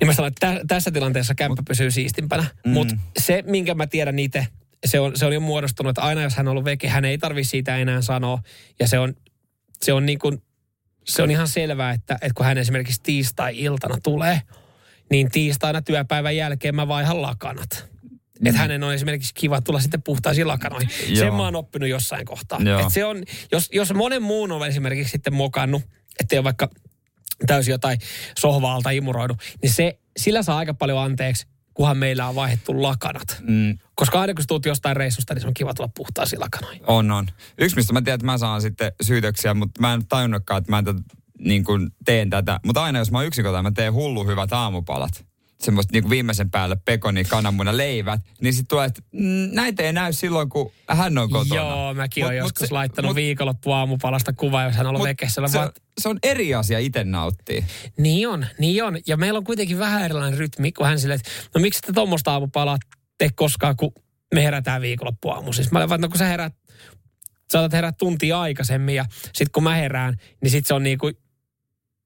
Niin 0.00 0.06
mä 0.06 0.14
sanoin, 0.14 0.32
että 0.32 0.54
tä, 0.54 0.60
tässä 0.68 0.90
tilanteessa 0.90 1.34
kämppä 1.34 1.62
pysyy 1.68 1.90
siistimpänä. 1.90 2.44
Mm. 2.66 2.72
Mutta 2.72 2.94
se, 3.18 3.42
minkä 3.46 3.74
mä 3.74 3.86
tiedän 3.86 4.18
itse, 4.18 4.46
se 4.88 5.00
on, 5.00 5.16
se 5.16 5.26
on 5.26 5.32
jo 5.32 5.40
muodostunut, 5.40 5.90
että 5.90 6.02
aina 6.02 6.22
jos 6.22 6.36
hän 6.36 6.48
on 6.48 6.50
ollut 6.50 6.64
veke, 6.64 6.88
hän 6.88 7.04
ei 7.04 7.18
tarvi 7.18 7.44
siitä 7.44 7.76
enää 7.76 8.02
sanoa. 8.02 8.38
Ja 8.80 8.88
se 8.88 8.98
on, 8.98 9.14
se 9.82 9.92
on 9.92 10.06
niin 10.06 10.18
kuin, 10.18 10.42
se 11.04 11.22
on 11.22 11.30
ihan 11.30 11.48
selvää, 11.48 11.90
että, 11.90 12.14
että 12.14 12.34
kun 12.34 12.46
hän 12.46 12.58
esimerkiksi 12.58 13.00
tiistai-iltana 13.02 13.98
tulee, 14.02 14.40
niin 15.10 15.30
tiistaina 15.30 15.82
työpäivän 15.82 16.36
jälkeen 16.36 16.74
mä 16.74 16.88
vaihan 16.88 17.22
lakanat. 17.22 17.86
Mm. 18.40 18.46
Että 18.46 18.60
hänen 18.60 18.82
on 18.82 18.94
esimerkiksi 18.94 19.34
kiva 19.34 19.60
tulla 19.60 19.80
sitten 19.80 20.02
puhtaisiin 20.02 20.48
lakanoihin. 20.48 20.90
Joo. 21.08 21.16
Sen 21.16 21.34
mä 21.34 21.42
oon 21.42 21.56
oppinut 21.56 21.88
jossain 21.88 22.26
kohtaa. 22.26 22.58
Et 22.80 22.92
se 22.92 23.04
on, 23.04 23.22
jos, 23.52 23.68
jos 23.72 23.94
monen 23.94 24.22
muun 24.22 24.52
on 24.52 24.66
esimerkiksi 24.66 25.10
sitten 25.10 25.34
mokannut, 25.34 25.82
ettei 26.20 26.38
ole 26.38 26.44
vaikka 26.44 26.70
täysin 27.46 27.72
jotain 27.72 27.98
sohvaalta 28.38 28.90
imuroidu, 28.90 29.36
niin 29.62 29.72
se, 29.72 29.98
sillä 30.16 30.42
saa 30.42 30.58
aika 30.58 30.74
paljon 30.74 30.98
anteeksi, 30.98 31.46
kunhan 31.76 31.96
meillä 31.96 32.28
on 32.28 32.34
vaihdettu 32.34 32.82
lakanat. 32.82 33.42
Mm, 33.48 33.78
Koska 33.94 34.20
aina 34.20 34.34
kun 34.34 34.42
sä 34.42 34.46
tuut 34.48 34.66
jostain 34.66 34.96
reissusta, 34.96 35.34
niin 35.34 35.40
se 35.40 35.48
on 35.48 35.54
kiva 35.54 35.74
tulla 35.74 35.90
puhtaisiin 35.96 36.40
lakanoihin. 36.40 36.82
on, 36.86 37.10
on. 37.10 37.26
Yksi, 37.58 37.76
mistä 37.76 37.92
mä 37.92 38.00
tiedän, 38.02 38.14
että 38.14 38.26
mä 38.26 38.38
saan 38.38 38.62
sitten 38.62 38.92
syytöksiä, 39.02 39.54
mutta 39.54 39.80
mä 39.80 39.94
en 39.94 40.06
tajunnutkaan, 40.06 40.58
että 40.58 40.72
mä 40.72 40.78
en 40.78 40.84
tätä, 40.84 41.00
niin 41.38 41.64
kuin 41.64 41.90
teen 42.04 42.30
tätä. 42.30 42.60
Mutta 42.66 42.82
aina 42.82 42.98
jos 42.98 43.10
mä 43.10 43.18
oon 43.18 43.26
yksin 43.26 43.44
kotona, 43.44 43.62
mä 43.62 43.70
teen 43.70 43.92
hullu 43.92 44.26
hyvät 44.26 44.52
aamupalat. 44.52 45.26
Semmoista 45.60 45.92
niin 45.92 46.10
viimeisen 46.10 46.50
päälle 46.50 46.76
pekoni, 46.84 47.24
kananmuna, 47.24 47.76
leivät. 47.76 48.20
Niin 48.40 48.52
sitten 48.54 48.68
tulee, 48.68 48.86
että 48.86 49.02
mm, 49.12 49.48
näitä 49.52 49.82
ei 49.82 49.92
näy 49.92 50.12
silloin, 50.12 50.48
kun 50.48 50.72
hän 50.88 51.18
on 51.18 51.30
kotona. 51.30 51.60
Joo, 51.60 51.94
mäkin 51.94 52.24
olen 52.24 52.36
joskus 52.36 52.68
se- 52.68 52.74
laittanut 52.74 53.08
mut- 53.10 53.14
viikonloppu 53.16 53.72
aamupalasta 53.72 54.32
kuvaa, 54.32 54.64
jos 54.64 54.74
hän 54.76 54.86
on 54.86 54.90
ollut 54.94 55.08
vekessä. 55.08 55.42
se, 55.48 55.58
Vaan, 55.58 55.70
se 56.00 56.08
on 56.08 56.18
eri 56.22 56.54
asia 56.54 56.78
itse 56.78 57.04
nauttii. 57.04 57.64
niin 57.98 58.28
on, 58.28 58.46
niin 58.58 58.84
on. 58.84 58.98
Ja 59.06 59.16
meillä 59.16 59.36
on 59.38 59.44
kuitenkin 59.44 59.78
vähän 59.78 60.04
erilainen 60.04 60.38
rytmi, 60.38 60.72
kun 60.72 60.86
hän 60.86 60.98
silleen, 61.00 61.20
että 61.20 61.30
no 61.54 61.60
miksi 61.60 61.80
te 61.80 61.92
tuommoista 61.92 62.32
aamupalaa 62.32 62.78
tee 63.18 63.30
koskaan, 63.34 63.76
kun 63.76 63.92
me 64.34 64.42
herätään 64.44 64.82
viikonloppuaamu. 64.82 65.52
Siis 65.52 65.70
mä 65.72 65.78
olen 65.78 65.88
vaan, 65.88 66.00
no 66.00 66.08
kun 66.08 66.18
sä 66.18 66.26
herät, 66.26 66.52
saatat 67.50 67.72
herää 67.72 67.92
tuntia 67.92 68.40
aikaisemmin 68.40 68.94
ja 68.94 69.04
sitten 69.24 69.52
kun 69.52 69.62
mä 69.62 69.74
herään, 69.74 70.16
niin 70.42 70.50
sitten 70.50 70.68
se 70.68 70.74
on 70.74 70.82
niin 70.82 70.98
kuin, 70.98 71.14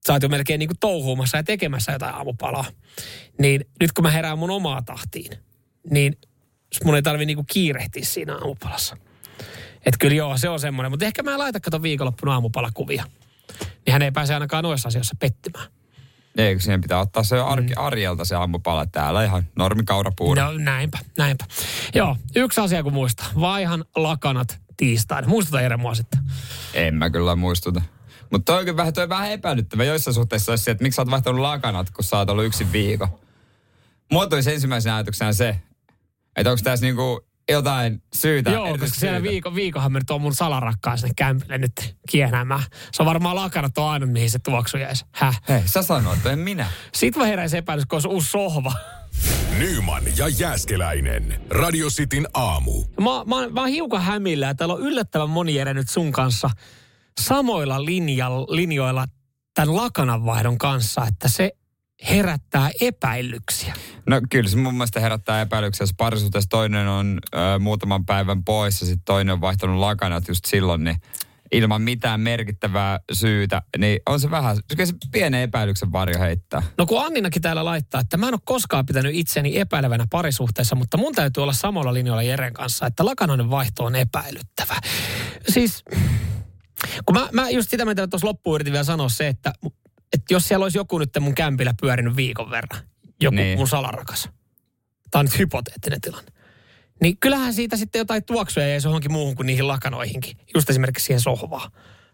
sä 0.07 0.13
oot 0.13 0.23
jo 0.23 0.29
melkein 0.29 0.59
niin 0.59 0.69
kuin 0.69 0.79
touhuumassa 0.81 1.37
ja 1.37 1.43
tekemässä 1.43 1.93
jotain 1.93 2.15
aamupalaa. 2.15 2.65
Niin 3.39 3.65
nyt 3.81 3.93
kun 3.93 4.05
mä 4.05 4.11
herään 4.11 4.39
mun 4.39 4.51
omaa 4.51 4.83
tahtiin, 4.83 5.33
niin 5.91 6.19
mun 6.85 6.95
ei 6.95 7.03
tarvi 7.03 7.27
niinku 7.27 7.45
kiirehtiä 7.53 8.05
siinä 8.05 8.35
aamupalassa. 8.35 8.97
Että 9.87 9.99
kyllä 9.99 10.15
joo, 10.15 10.39
se 10.39 10.49
on 10.49 10.61
semmoinen. 10.61 10.93
Mutta 10.93 11.07
ehkä 11.07 11.23
mä 11.23 11.39
laita 11.39 11.61
kato 11.61 11.83
viikonloppuna 11.83 12.33
aamupalakuvia. 12.33 13.05
Niin 13.87 13.93
hän 13.93 14.03
ei 14.03 14.11
pääse 14.11 14.35
ainakaan 14.35 14.65
noissa 14.65 14.89
asioissa 14.89 15.17
pettymään. 15.21 15.67
Eikö 16.37 16.61
siihen 16.61 16.81
pitää 16.81 17.01
ottaa 17.01 17.23
se 17.23 17.41
arki, 17.41 17.75
arjelta 17.75 18.25
se 18.25 18.35
aamupala 18.35 18.87
täällä 18.87 19.25
ihan 19.25 19.47
normikaurapuuro. 19.57 20.45
No 20.45 20.53
näinpä, 20.59 20.99
näinpä. 21.19 21.45
Joo, 21.95 22.17
yksi 22.37 22.61
asia 22.61 22.83
kun 22.83 22.93
muista. 22.93 23.25
Vaihan 23.41 23.85
lakanat 23.97 24.59
tiistaina. 24.77 25.29
Muistuta 25.29 25.61
Jere 25.61 25.77
mua 25.77 25.95
sitten. 25.95 26.21
En 26.75 26.95
mä 26.95 27.11
kyllä 27.11 27.37
muistuta. 27.37 27.83
Mutta 28.31 28.53
toi 28.53 28.71
on 28.71 28.77
vähän, 28.77 28.93
toi 28.93 29.03
on 29.03 29.09
vähän 29.09 29.31
epäilyttävä. 29.31 29.85
Joissain 29.85 30.15
suhteissa 30.15 30.53
olisi 30.53 30.65
se, 30.65 30.71
että 30.71 30.83
miksi 30.83 30.97
sä 30.97 31.03
oot 31.03 31.11
vaihtanut 31.11 31.41
lakanat, 31.41 31.91
kun 31.91 32.05
sä 32.05 32.19
oot 32.19 32.31
ollut 32.31 32.45
yksin 32.45 32.73
viikon. 32.73 33.09
Mulla 34.13 34.27
tulisi 34.27 34.53
ensimmäisenä 34.53 34.97
ajatuksena 34.97 35.33
se, 35.33 35.57
että 36.37 36.51
onko 36.51 36.63
tässä 36.65 36.87
niinku 36.87 37.27
jotain 37.51 38.03
syytä. 38.15 38.51
Joo, 38.51 38.79
koska 38.79 38.87
siellä 38.87 39.19
syytä. 39.19 39.31
viikon, 39.31 39.55
viikonhan 39.55 39.93
me 39.93 40.01
tuon 40.07 40.21
mun 40.21 40.35
salarakkaan 40.35 40.99
sinne 40.99 41.15
kämpille 41.17 41.59
nyt 41.59 41.97
kiehnäämään. 42.11 42.63
Se 42.93 43.03
on 43.03 43.07
varmaan 43.07 43.37
lakanat 43.37 43.79
on 43.79 43.91
ainut, 43.91 44.11
mihin 44.11 44.31
se 44.31 44.39
tuoksu 44.39 44.77
jäisi. 44.77 45.05
Häh? 45.13 45.41
Hei, 45.49 45.63
sä 45.65 45.83
sanoit, 45.83 46.27
en 46.27 46.39
minä. 46.39 46.67
Sitten 46.95 47.23
mä 47.23 47.27
heräisin 47.27 47.59
epäilys, 47.59 47.87
kun 47.87 48.01
on 48.05 48.11
uusi 48.11 48.31
sohva. 48.31 48.73
Nyman 49.59 50.03
ja 50.17 50.29
Jääskeläinen. 50.29 51.41
Radio 51.51 51.89
Cityn 51.89 52.27
aamu. 52.35 52.85
Mä, 53.01 53.11
mä, 53.27 53.49
mä 53.49 53.61
oon 53.61 53.69
hiukan 53.69 54.03
hämillä, 54.03 54.51
että 54.51 54.59
täällä 54.59 54.75
on 54.75 54.81
yllättävän 54.81 55.31
moni 55.31 55.65
nyt 55.65 55.89
sun 55.89 56.13
kanssa 56.13 56.51
samoilla 57.21 57.85
linjalla, 57.85 58.47
linjoilla 58.51 59.07
tämän 59.55 59.77
lakananvaihdon 59.77 60.59
kanssa, 60.59 61.07
että 61.07 61.29
se 61.29 61.53
herättää 62.11 62.71
epäilyksiä. 62.81 63.75
No 64.07 64.21
kyllä 64.31 64.51
se 64.51 64.57
mun 64.57 64.75
mielestä 64.75 65.01
herättää 65.01 65.41
epäilyksiä, 65.41 65.83
jos 65.83 65.95
parisuhteessa 65.97 66.51
toinen 66.51 66.89
on 66.89 67.19
ö, 67.35 67.59
muutaman 67.59 68.07
päivän 68.07 68.45
pois 68.45 68.81
ja 68.81 68.87
sitten 68.87 69.05
toinen 69.05 69.33
on 69.33 69.41
vaihtanut 69.41 69.77
lakanat 69.77 70.29
just 70.29 70.45
silloin, 70.45 70.85
niin 70.85 70.97
ilman 71.53 71.83
mitään 71.83 72.21
merkittävää 72.21 73.01
syytä, 73.13 73.63
niin 73.79 74.01
on 74.09 74.21
se 74.21 74.31
vähän, 74.31 74.57
kyllä 74.69 74.87
se 74.87 74.95
pienen 75.13 75.41
epäilyksen 75.41 75.93
varjo 75.93 76.19
heittää. 76.19 76.63
No 76.79 76.87
kun 76.87 77.05
Anninakin 77.05 77.43
täällä 77.43 77.65
laittaa, 77.65 78.01
että 78.01 78.17
mä 78.17 78.29
en 78.29 78.35
ole 78.35 78.41
koskaan 78.45 78.87
pitänyt 78.87 79.15
itseni 79.15 79.59
epäilevänä 79.59 80.07
parisuhteessa, 80.11 80.77
mutta 80.77 80.97
mun 80.97 81.15
täytyy 81.15 81.43
olla 81.43 81.53
samalla 81.53 81.95
linjoilla 81.95 82.23
Jeren 82.23 82.53
kanssa, 82.53 82.87
että 82.87 83.05
lakanoiden 83.05 83.51
vaihto 83.51 83.85
on 83.85 83.97
epäilyttävä. 83.97 84.77
Siis, 85.49 85.85
kun 87.07 87.17
mä, 87.19 87.29
mä 87.33 87.51
just 87.51 87.71
sitä 87.71 87.85
mitä 87.85 88.07
tuossa 88.09 88.27
loppuun 88.27 88.55
yritin 88.55 88.73
vielä 88.73 88.85
sanoa 88.85 89.09
se, 89.09 89.29
että, 89.29 89.53
että 90.13 90.35
jos 90.35 90.49
siellä 90.49 90.65
olisi 90.65 90.79
joku 90.79 90.99
nyt 90.99 91.11
mun 91.21 91.35
kämpillä 91.35 91.75
pyörinyt 91.81 92.17
viikon 92.17 92.51
verran, 92.51 92.83
joku 93.21 93.37
Niin. 93.37 93.59
mun 93.59 93.69
salarakas, 93.69 94.29
tämä 95.11 95.21
on 95.21 95.27
nyt 95.27 95.39
hypoteettinen 95.39 96.01
tilanne, 96.01 96.31
niin 97.03 97.17
kyllähän 97.21 97.55
siitä 97.55 97.77
sitten 97.77 97.99
jotain 97.99 98.25
tuoksuja 98.25 98.69
jäisi 98.69 98.87
johonkin 98.89 99.13
muuhun 99.13 99.37
kuin 99.37 99.47
niihin 99.47 99.69
lakanoihinkin. 99.69 100.37
Just 100.55 100.71
esimerkiksi 100.71 101.05
siihen 101.07 101.21
sohvaan, 101.21 101.71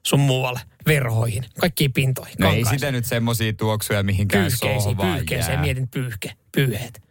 sun 0.07 0.21
muualle, 0.21 0.61
verhoihin, 0.87 1.45
kaikkiin 1.61 1.93
pintoihin, 1.93 2.35
No 2.39 2.53
ei 2.53 2.65
sitä 2.65 2.93
nyt 2.93 3.05
semmosia 3.05 3.53
tuoksuja 3.53 4.03
mihinkään 4.03 4.43
Pyyhkeisiin, 4.45 4.83
sohvaan 4.83 5.15
pyyhkeeseen, 5.15 5.53
jää. 5.55 5.62
mietin 5.62 5.89
pyyhke, 5.89 6.33
pyyheet. 6.53 7.06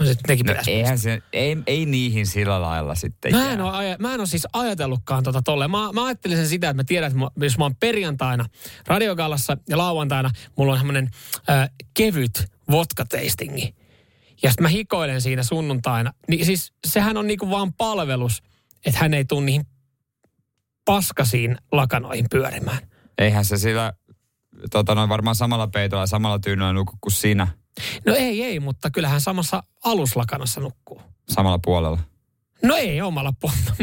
No 0.00 0.06
se 0.06 0.14
nekin 0.28 0.46
No 0.46 0.54
eihän 0.66 0.98
se, 0.98 1.22
ei, 1.32 1.56
ei 1.66 1.86
niihin 1.86 2.26
sillä 2.26 2.62
lailla 2.62 2.94
sitten 2.94 3.32
Mä 3.32 3.52
en, 3.52 3.60
ole, 3.60 3.96
mä 3.98 4.14
en 4.14 4.20
ole 4.20 4.26
siis 4.26 4.46
ajatellutkaan 4.52 5.22
tota 5.22 5.42
tolleen. 5.42 5.70
Mä, 5.70 5.92
mä 5.92 6.04
ajattelin 6.04 6.36
sen 6.36 6.48
sitä, 6.48 6.70
että 6.70 6.82
mä 6.82 6.84
tiedän, 6.84 7.06
että 7.06 7.18
mä, 7.18 7.28
jos 7.36 7.58
mä 7.58 7.64
oon 7.64 7.76
perjantaina 7.80 8.46
radiogallassa 8.86 9.56
ja 9.68 9.78
lauantaina 9.78 10.30
mulla 10.56 10.72
on 10.72 10.78
semmoinen 10.78 11.10
äh, 11.50 11.70
kevyt 11.94 12.52
vodka-tastingi. 12.70 13.74
Ja 14.42 14.50
sitten 14.50 14.62
mä 14.62 14.68
hikoilen 14.68 15.20
siinä 15.20 15.42
sunnuntaina. 15.42 16.12
Niin 16.28 16.46
siis 16.46 16.72
sehän 16.86 17.16
on 17.16 17.26
niinku 17.26 17.50
vaan 17.50 17.72
palvelus, 17.72 18.42
että 18.86 19.00
hän 19.00 19.14
ei 19.14 19.24
tule 19.24 19.44
niihin 19.44 19.66
paskasiin 20.84 21.56
lakanoihin 21.72 22.26
pyörimään. 22.30 22.78
Eihän 23.18 23.44
se 23.44 23.56
sillä, 23.56 23.92
tota 24.70 24.94
noin 24.94 25.08
varmaan 25.08 25.36
samalla 25.36 25.66
peitolla 25.66 26.02
ja 26.02 26.06
samalla 26.06 26.38
tyynyllä 26.38 26.72
nuku 26.72 26.92
kuin 27.00 27.12
sinä 27.12 27.48
No 28.06 28.14
ei, 28.14 28.42
ei, 28.42 28.60
mutta 28.60 28.90
kyllähän 28.90 29.20
samassa 29.20 29.62
aluslakanassa 29.84 30.60
nukkuu. 30.60 31.02
samalla 31.28 31.58
puolella. 31.64 31.98
No 32.62 32.76
ei 32.76 33.00
omalla 33.02 33.32
puolella. 33.40 33.74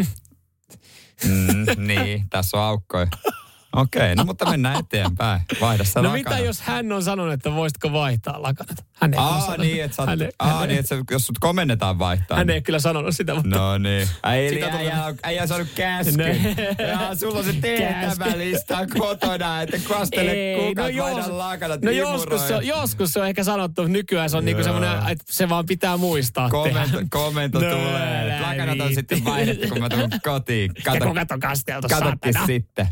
Mm, 1.24 1.88
niin, 1.88 2.30
tässä 2.30 2.58
on 2.58 2.64
aukkoja. 2.64 3.08
Okei, 3.78 4.16
no 4.16 4.24
mutta 4.24 4.50
mennään 4.50 4.80
eteenpäin. 4.80 5.42
Vaihda 5.62 5.84
se 5.84 6.02
No 6.02 6.12
mitä 6.12 6.40
jos 6.40 6.62
hän 6.62 6.92
on 6.92 7.04
sanonut, 7.04 7.34
että 7.34 7.52
voisitko 7.52 7.92
vaihtaa 7.92 8.42
lakanat? 8.42 8.86
Hän 8.94 9.14
ei, 9.14 9.20
Aa, 9.20 9.40
sanonut. 9.40 9.58
niin, 9.66 9.84
että, 9.84 9.96
sä, 9.98 10.06
hän, 10.06 10.20
aa, 10.40 10.60
hän, 10.60 10.68
niin, 10.70 10.80
että 10.80 10.96
sä, 10.96 11.04
jos 11.12 11.26
sut 11.28 11.40
komennetaan 11.40 12.00
vaihtaa. 12.00 12.38
hän 12.38 12.50
ei 12.50 12.62
kyllä 12.62 12.80
sanonut 12.80 13.16
sitä, 13.16 13.36
mutta 13.36 13.50
No 13.58 13.78
niin. 13.78 14.08
Ei, 14.34 14.50
tulee- 14.54 14.72
äijä, 14.72 15.06
on- 15.06 15.16
äijä 15.24 15.42
on 15.42 15.48
saanut 15.48 15.68
käskyn. 15.76 16.18
Ne. 16.58 16.76
Ja 16.88 17.16
sulla 17.16 17.40
on 17.40 17.46
se 17.46 17.54
tehtävälista 17.54 18.78
kotona, 19.00 19.62
että 19.62 19.78
kastele 19.88 20.36
kukat, 20.68 20.96
no 20.96 21.04
vaihda 21.04 21.38
lakanat, 21.38 21.82
no 21.82 21.92
joskus, 21.92 22.48
se 22.48 22.56
on, 22.56 22.68
joskus 22.68 23.14
se 23.14 23.20
on 23.20 23.28
ehkä 23.28 23.44
sanottu, 23.44 23.88
nykyään 23.88 24.30
se 24.30 24.38
on 24.38 24.46
niinku 24.46 24.64
semmoinen, 24.64 24.92
että 25.10 25.24
se 25.30 25.50
vaan 25.50 25.66
pitää 25.66 25.98
muistaa 25.98 26.50
Komento, 26.50 26.80
tehdä. 26.80 27.08
komento 27.10 27.60
No, 27.62 27.70
tulee. 27.70 28.42
Lakanat 28.42 28.80
on 28.80 28.94
sitten 28.96 29.26
vaihdettu, 29.26 29.68
kun 29.68 29.80
mä 29.80 29.90
tulen 29.90 30.10
kotiin. 30.24 30.72
Ja 30.86 30.92
Kato, 30.94 31.06
kukat 31.08 31.32
on 31.32 31.40
kasteltu, 31.40 31.88
katotkin 31.88 32.34
saatana. 32.34 32.46
sitten. 32.48 32.88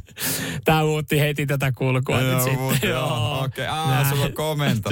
Tää 0.65 0.74
muutti 0.83 1.19
heti 1.19 1.45
tätä 1.45 1.71
kulkua 1.71 2.19
nyt 2.21 2.31
Joo, 2.31 2.39
sitten. 2.39 2.59
mutta 2.59 2.85
joo. 2.85 3.43
Okei, 3.43 3.67
aa, 3.67 3.89
Näin. 3.91 4.05
sulla 4.09 4.25
on 4.25 4.33
komento. 4.33 4.89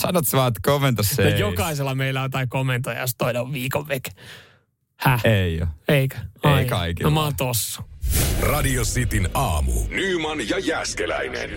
Sanot 0.00 0.26
sä 0.28 0.36
vaan, 0.38 0.48
että 0.48 0.60
komento 0.62 1.02
se 1.02 1.30
No 1.30 1.36
jokaisella 1.36 1.94
meillä 1.94 2.20
on 2.20 2.24
jotain 2.24 2.48
komentoja, 2.48 3.00
jos 3.00 3.14
toinen 3.18 3.42
on 3.42 3.52
viikon 3.52 3.88
veke. 3.88 4.10
Häh? 4.96 5.20
Ei 5.24 5.60
oo. 5.60 5.66
Eikö? 5.88 6.16
Ei 6.58 6.64
kaikilla. 6.64 7.10
No 7.10 7.14
mä 7.14 7.22
oon 7.22 7.36
tossa. 7.36 7.82
Radio 8.40 8.82
Cityn 8.82 9.28
aamu. 9.34 9.72
Nyman 9.88 10.48
ja 10.48 10.58
Jäskeläinen. 10.58 11.50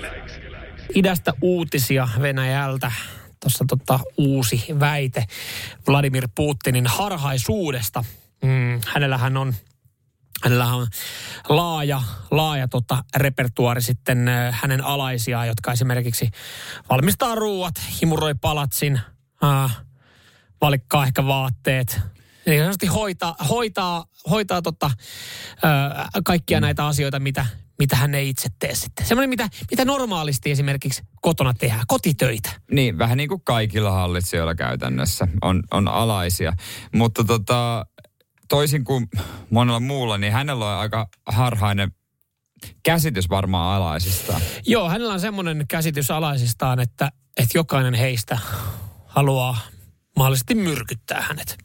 Idästä 0.96 1.34
uutisia 1.42 2.08
Venäjältä. 2.22 2.92
Tuossa 3.40 3.66
tota, 3.70 4.00
uusi 4.18 4.66
väite 4.80 5.26
Vladimir 5.88 6.28
Putinin 6.36 6.88
harhaisuudesta. 6.88 8.04
Mm, 8.44 8.82
hänellähän 8.88 9.38
on 9.38 9.54
Hänellä 10.44 10.66
on 10.66 10.88
laaja, 11.50 12.02
laaja 12.32 12.68
tota, 12.68 13.04
repertuari 13.16 13.82
sitten 13.82 14.30
hänen 14.52 14.84
alaisiaan, 14.84 15.48
jotka 15.48 15.72
esimerkiksi 15.72 16.30
valmistaa 16.90 17.36
ruuat, 17.36 17.76
himuroi 18.02 18.36
palatsin, 18.42 19.00
äh, 19.44 19.78
valikkaa 20.62 21.06
ehkä 21.06 21.26
vaatteet. 21.26 22.00
Niin 22.46 22.92
hoitaa, 22.92 23.36
hoitaa, 23.50 24.06
hoitaa 24.30 24.62
tota, 24.62 24.86
äh, 24.86 26.08
kaikkia 26.26 26.60
näitä 26.60 26.88
asioita, 26.88 27.20
mitä, 27.20 27.46
mitä 27.80 27.96
hän 27.96 28.16
ei 28.16 28.30
itse 28.30 28.50
tee 28.60 28.76
sitten. 28.76 29.06
Semmoinen, 29.06 29.30
mitä, 29.30 29.50
mitä 29.72 29.86
normaalisti 29.86 30.52
esimerkiksi 30.52 31.04
kotona 31.22 31.54
tehdään, 31.54 31.84
kotitöitä. 31.88 32.50
Niin, 32.72 32.98
vähän 32.98 33.18
niin 33.18 33.30
kuin 33.30 33.42
kaikilla 33.44 33.92
hallitsijoilla 33.92 34.56
käytännössä 34.56 35.28
on, 35.42 35.64
on 35.72 35.88
alaisia. 35.88 36.54
Mutta 36.94 37.24
tota, 37.24 37.86
toisin 38.50 38.84
kuin 38.84 39.08
monella 39.50 39.80
muulla, 39.80 40.18
niin 40.18 40.34
hänellä 40.34 40.66
on 40.66 40.80
aika 40.80 41.08
harhainen 41.26 41.92
käsitys 42.84 43.30
varmaan 43.30 43.76
alaisistaan. 43.76 44.42
Joo, 44.66 44.90
hänellä 44.90 45.14
on 45.14 45.20
semmoinen 45.20 45.66
käsitys 45.68 46.12
alaisistaan, 46.12 46.80
että, 46.80 47.12
että 47.38 47.58
jokainen 47.58 47.94
heistä 47.94 48.38
haluaa 49.06 49.58
mahdollisesti 50.16 50.56
myrkyttää 50.56 51.22
hänet. 51.22 51.58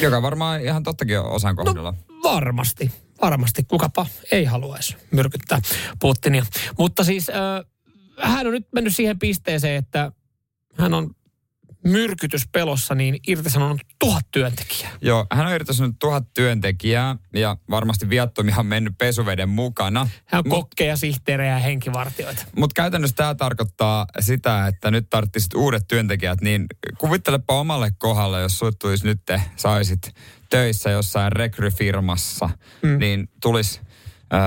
Joka 0.00 0.22
varmaan 0.22 0.60
ihan 0.60 0.82
tottakin 0.82 1.18
on 1.18 1.30
osan 1.30 1.56
kohdalla. 1.56 1.90
No 1.92 2.22
varmasti, 2.22 2.92
varmasti. 3.22 3.62
Kukapa 3.62 4.06
ei 4.32 4.44
haluaisi 4.44 4.96
myrkyttää 5.10 5.60
Putinia. 6.00 6.46
Mutta 6.78 7.04
siis 7.04 7.30
äh, 7.30 7.34
hän 8.30 8.46
on 8.46 8.52
nyt 8.52 8.68
mennyt 8.72 8.96
siihen 8.96 9.18
pisteeseen, 9.18 9.76
että 9.76 10.12
hän 10.78 10.94
on 10.94 11.10
myrkytyspelossa 11.84 12.94
niin 12.94 13.18
irtisanonut 13.28 13.80
tuhat 13.98 14.26
työntekijää. 14.30 14.90
Joo, 15.00 15.26
hän 15.32 15.46
on 15.46 15.52
irtisanonut 15.52 15.96
tuhat 15.98 16.24
työntekijää 16.34 17.16
ja 17.34 17.56
varmasti 17.70 18.08
viattomia 18.08 18.54
on 18.58 18.66
mennyt 18.66 18.94
pesuveden 18.98 19.48
mukana. 19.48 20.08
Hän 20.24 20.42
on 20.44 20.50
kokkeja, 20.50 20.96
sihteerejä 20.96 21.52
ja 21.52 21.58
henkivartioita. 21.58 22.44
Mutta 22.56 22.74
käytännössä 22.74 23.16
tämä 23.16 23.34
tarkoittaa 23.34 24.06
sitä, 24.20 24.66
että 24.66 24.90
nyt 24.90 25.10
tarvitsisit 25.10 25.54
uudet 25.54 25.84
työntekijät, 25.88 26.40
niin 26.40 26.66
kuvittelepa 26.98 27.60
omalle 27.60 27.90
kohdalle, 27.98 28.40
jos 28.40 28.58
sut 28.58 28.78
tulisi 28.78 29.04
nyt, 29.04 29.20
te 29.26 29.42
saisit 29.56 30.14
töissä 30.50 30.90
jossain 30.90 31.32
rekryfirmassa, 31.32 32.50
mm. 32.82 32.98
niin 32.98 33.28
tulisi 33.42 33.80
äh, 34.34 34.40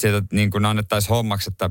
sieltä 0.00 0.26
niin 0.32 0.50
kuin 0.50 0.64
annettaisiin 0.64 1.08
hommaksi, 1.08 1.50
että 1.50 1.70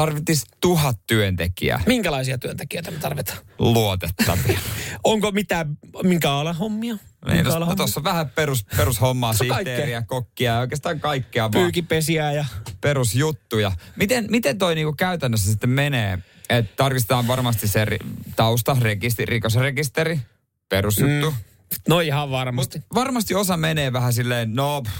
tarvitsisi 0.00 0.46
tuhat 0.60 0.98
työntekijää 1.06 1.82
Minkälaisia 1.86 2.38
työntekijöitä 2.38 2.90
me 2.90 2.98
tarvitaan? 2.98 3.38
luotettavia. 3.58 4.58
Onko 5.04 5.30
mitään, 5.30 5.78
minkä 6.02 6.32
alan 6.32 6.56
hommia? 6.56 6.94
niin, 6.94 7.36
Minkä 7.36 7.50
no, 7.50 7.58
no, 7.58 7.76
tuossa 7.76 8.00
on 8.00 8.04
vähän 8.04 8.30
perus, 8.30 8.64
perushommaa, 8.76 9.30
Tuossa 9.30 9.44
kaikkea. 9.54 9.74
sihteeriä, 9.74 10.02
kokkia 10.02 10.52
ja 10.52 10.60
oikeastaan 10.60 11.00
kaikkea 11.00 11.42
vaan 11.42 11.52
Pyykipesiä 11.52 12.32
ja... 12.32 12.44
perusjuttuja. 12.80 13.72
Miten, 13.96 14.26
miten 14.30 14.58
toi 14.58 14.74
niinku 14.74 14.92
käytännössä 14.92 15.50
sitten 15.50 15.70
menee? 15.70 16.18
Että 16.50 16.72
tarkistetaan 16.76 17.26
varmasti 17.26 17.68
se 17.68 17.84
ri, 17.84 17.98
tausta, 18.36 18.76
rekisteri, 18.80 19.30
rikosrekisteri, 19.30 20.20
perusjuttu. 20.68 21.30
Mm. 21.30 21.36
No 21.88 22.00
ihan 22.00 22.30
varmasti. 22.30 22.78
Mutta 22.78 22.94
varmasti 22.94 23.34
osa 23.34 23.56
menee 23.56 23.92
vähän 23.92 24.12
silleen, 24.12 24.54
no 24.54 24.82
pff, 24.82 24.94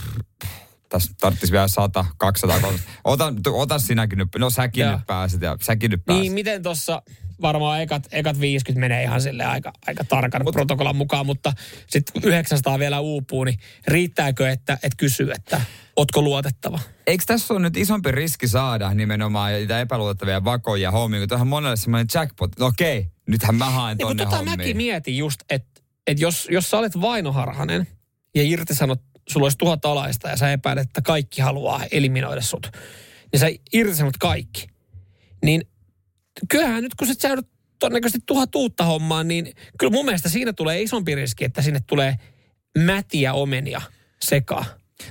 pff, 0.44 0.52
tässä 0.88 1.12
tarvitsisi 1.20 1.52
vielä 1.52 1.68
100, 1.68 2.04
200, 2.16 2.60
300. 2.60 2.94
Ota, 3.04 3.32
ota 3.52 3.78
sinäkin 3.78 4.18
nyt, 4.18 4.28
no 4.38 4.50
säkin 4.50 4.82
Joo. 4.84 4.92
nyt 4.96 5.06
pääset 5.06 5.42
ja 5.42 5.56
säkin 5.60 5.90
nyt 5.90 6.04
pääset. 6.04 6.22
Niin, 6.22 6.32
miten 6.32 6.62
tuossa 6.62 7.02
varmaan 7.42 7.80
ekat, 7.82 8.08
ekat 8.12 8.40
50 8.40 8.80
menee 8.80 9.02
ihan 9.02 9.20
sille 9.20 9.44
aika, 9.44 9.72
aika 9.86 10.04
tarkan 10.04 10.42
Mut, 10.44 10.54
protokollan 10.54 10.96
mukaan, 10.96 11.26
mutta 11.26 11.52
sitten 11.86 12.22
900 12.24 12.78
vielä 12.78 13.00
uupuu, 13.00 13.44
niin 13.44 13.58
riittääkö, 13.86 14.50
että 14.50 14.78
et 14.82 14.92
kysyy, 14.96 15.30
että 15.30 15.60
ootko 15.96 16.22
luotettava? 16.22 16.80
Eikö 17.06 17.24
tässä 17.26 17.54
ole 17.54 17.62
nyt 17.62 17.76
isompi 17.76 18.10
riski 18.12 18.48
saada 18.48 18.94
nimenomaan 18.94 19.52
niitä 19.52 19.80
epäluotettavia 19.80 20.44
vakoja 20.44 20.90
hommiin, 20.90 21.20
kun 21.20 21.28
tähän 21.28 21.46
monelle 21.46 21.76
semmoinen 21.76 22.06
jackpot. 22.14 22.58
No 22.58 22.66
okei, 22.66 23.06
nythän 23.28 23.54
mä 23.54 23.70
haen 23.70 23.96
Niin, 23.96 24.08
mutta 24.08 24.24
tonne 24.24 24.36
tota 24.36 24.44
mäkin 24.44 24.60
hommiin. 24.60 24.76
mietin 24.76 25.18
just, 25.18 25.40
että 25.50 25.80
et 26.06 26.20
jos, 26.20 26.48
jos 26.50 26.70
sä 26.70 26.78
olet 26.78 27.00
vainoharhanen 27.00 27.88
ja 28.34 28.42
irtisanot, 28.42 29.00
sulla 29.28 29.44
olisi 29.44 29.58
tuhat 29.58 29.84
alaista 29.84 30.28
ja 30.28 30.36
sä 30.36 30.52
epäilet, 30.52 30.86
että 30.86 31.02
kaikki 31.02 31.40
haluaa 31.40 31.84
eliminoida 31.90 32.40
sut, 32.40 32.70
niin 33.32 33.40
sä 33.40 33.46
irtisanot 33.72 34.16
kaikki. 34.16 34.66
Niin 35.44 35.62
kyllähän 36.48 36.82
nyt 36.82 36.94
kun 36.94 37.06
sä 37.06 37.28
joudut 37.28 37.48
todennäköisesti 37.78 38.22
tuhat 38.26 38.54
uutta 38.54 38.84
hommaa, 38.84 39.24
niin 39.24 39.52
kyllä 39.78 39.90
mun 39.90 40.04
mielestä 40.04 40.28
siinä 40.28 40.52
tulee 40.52 40.82
isompi 40.82 41.14
riski, 41.14 41.44
että 41.44 41.62
sinne 41.62 41.80
tulee 41.86 42.16
mätiä 42.78 43.32
omenia 43.32 43.82
sekaan. 44.22 44.64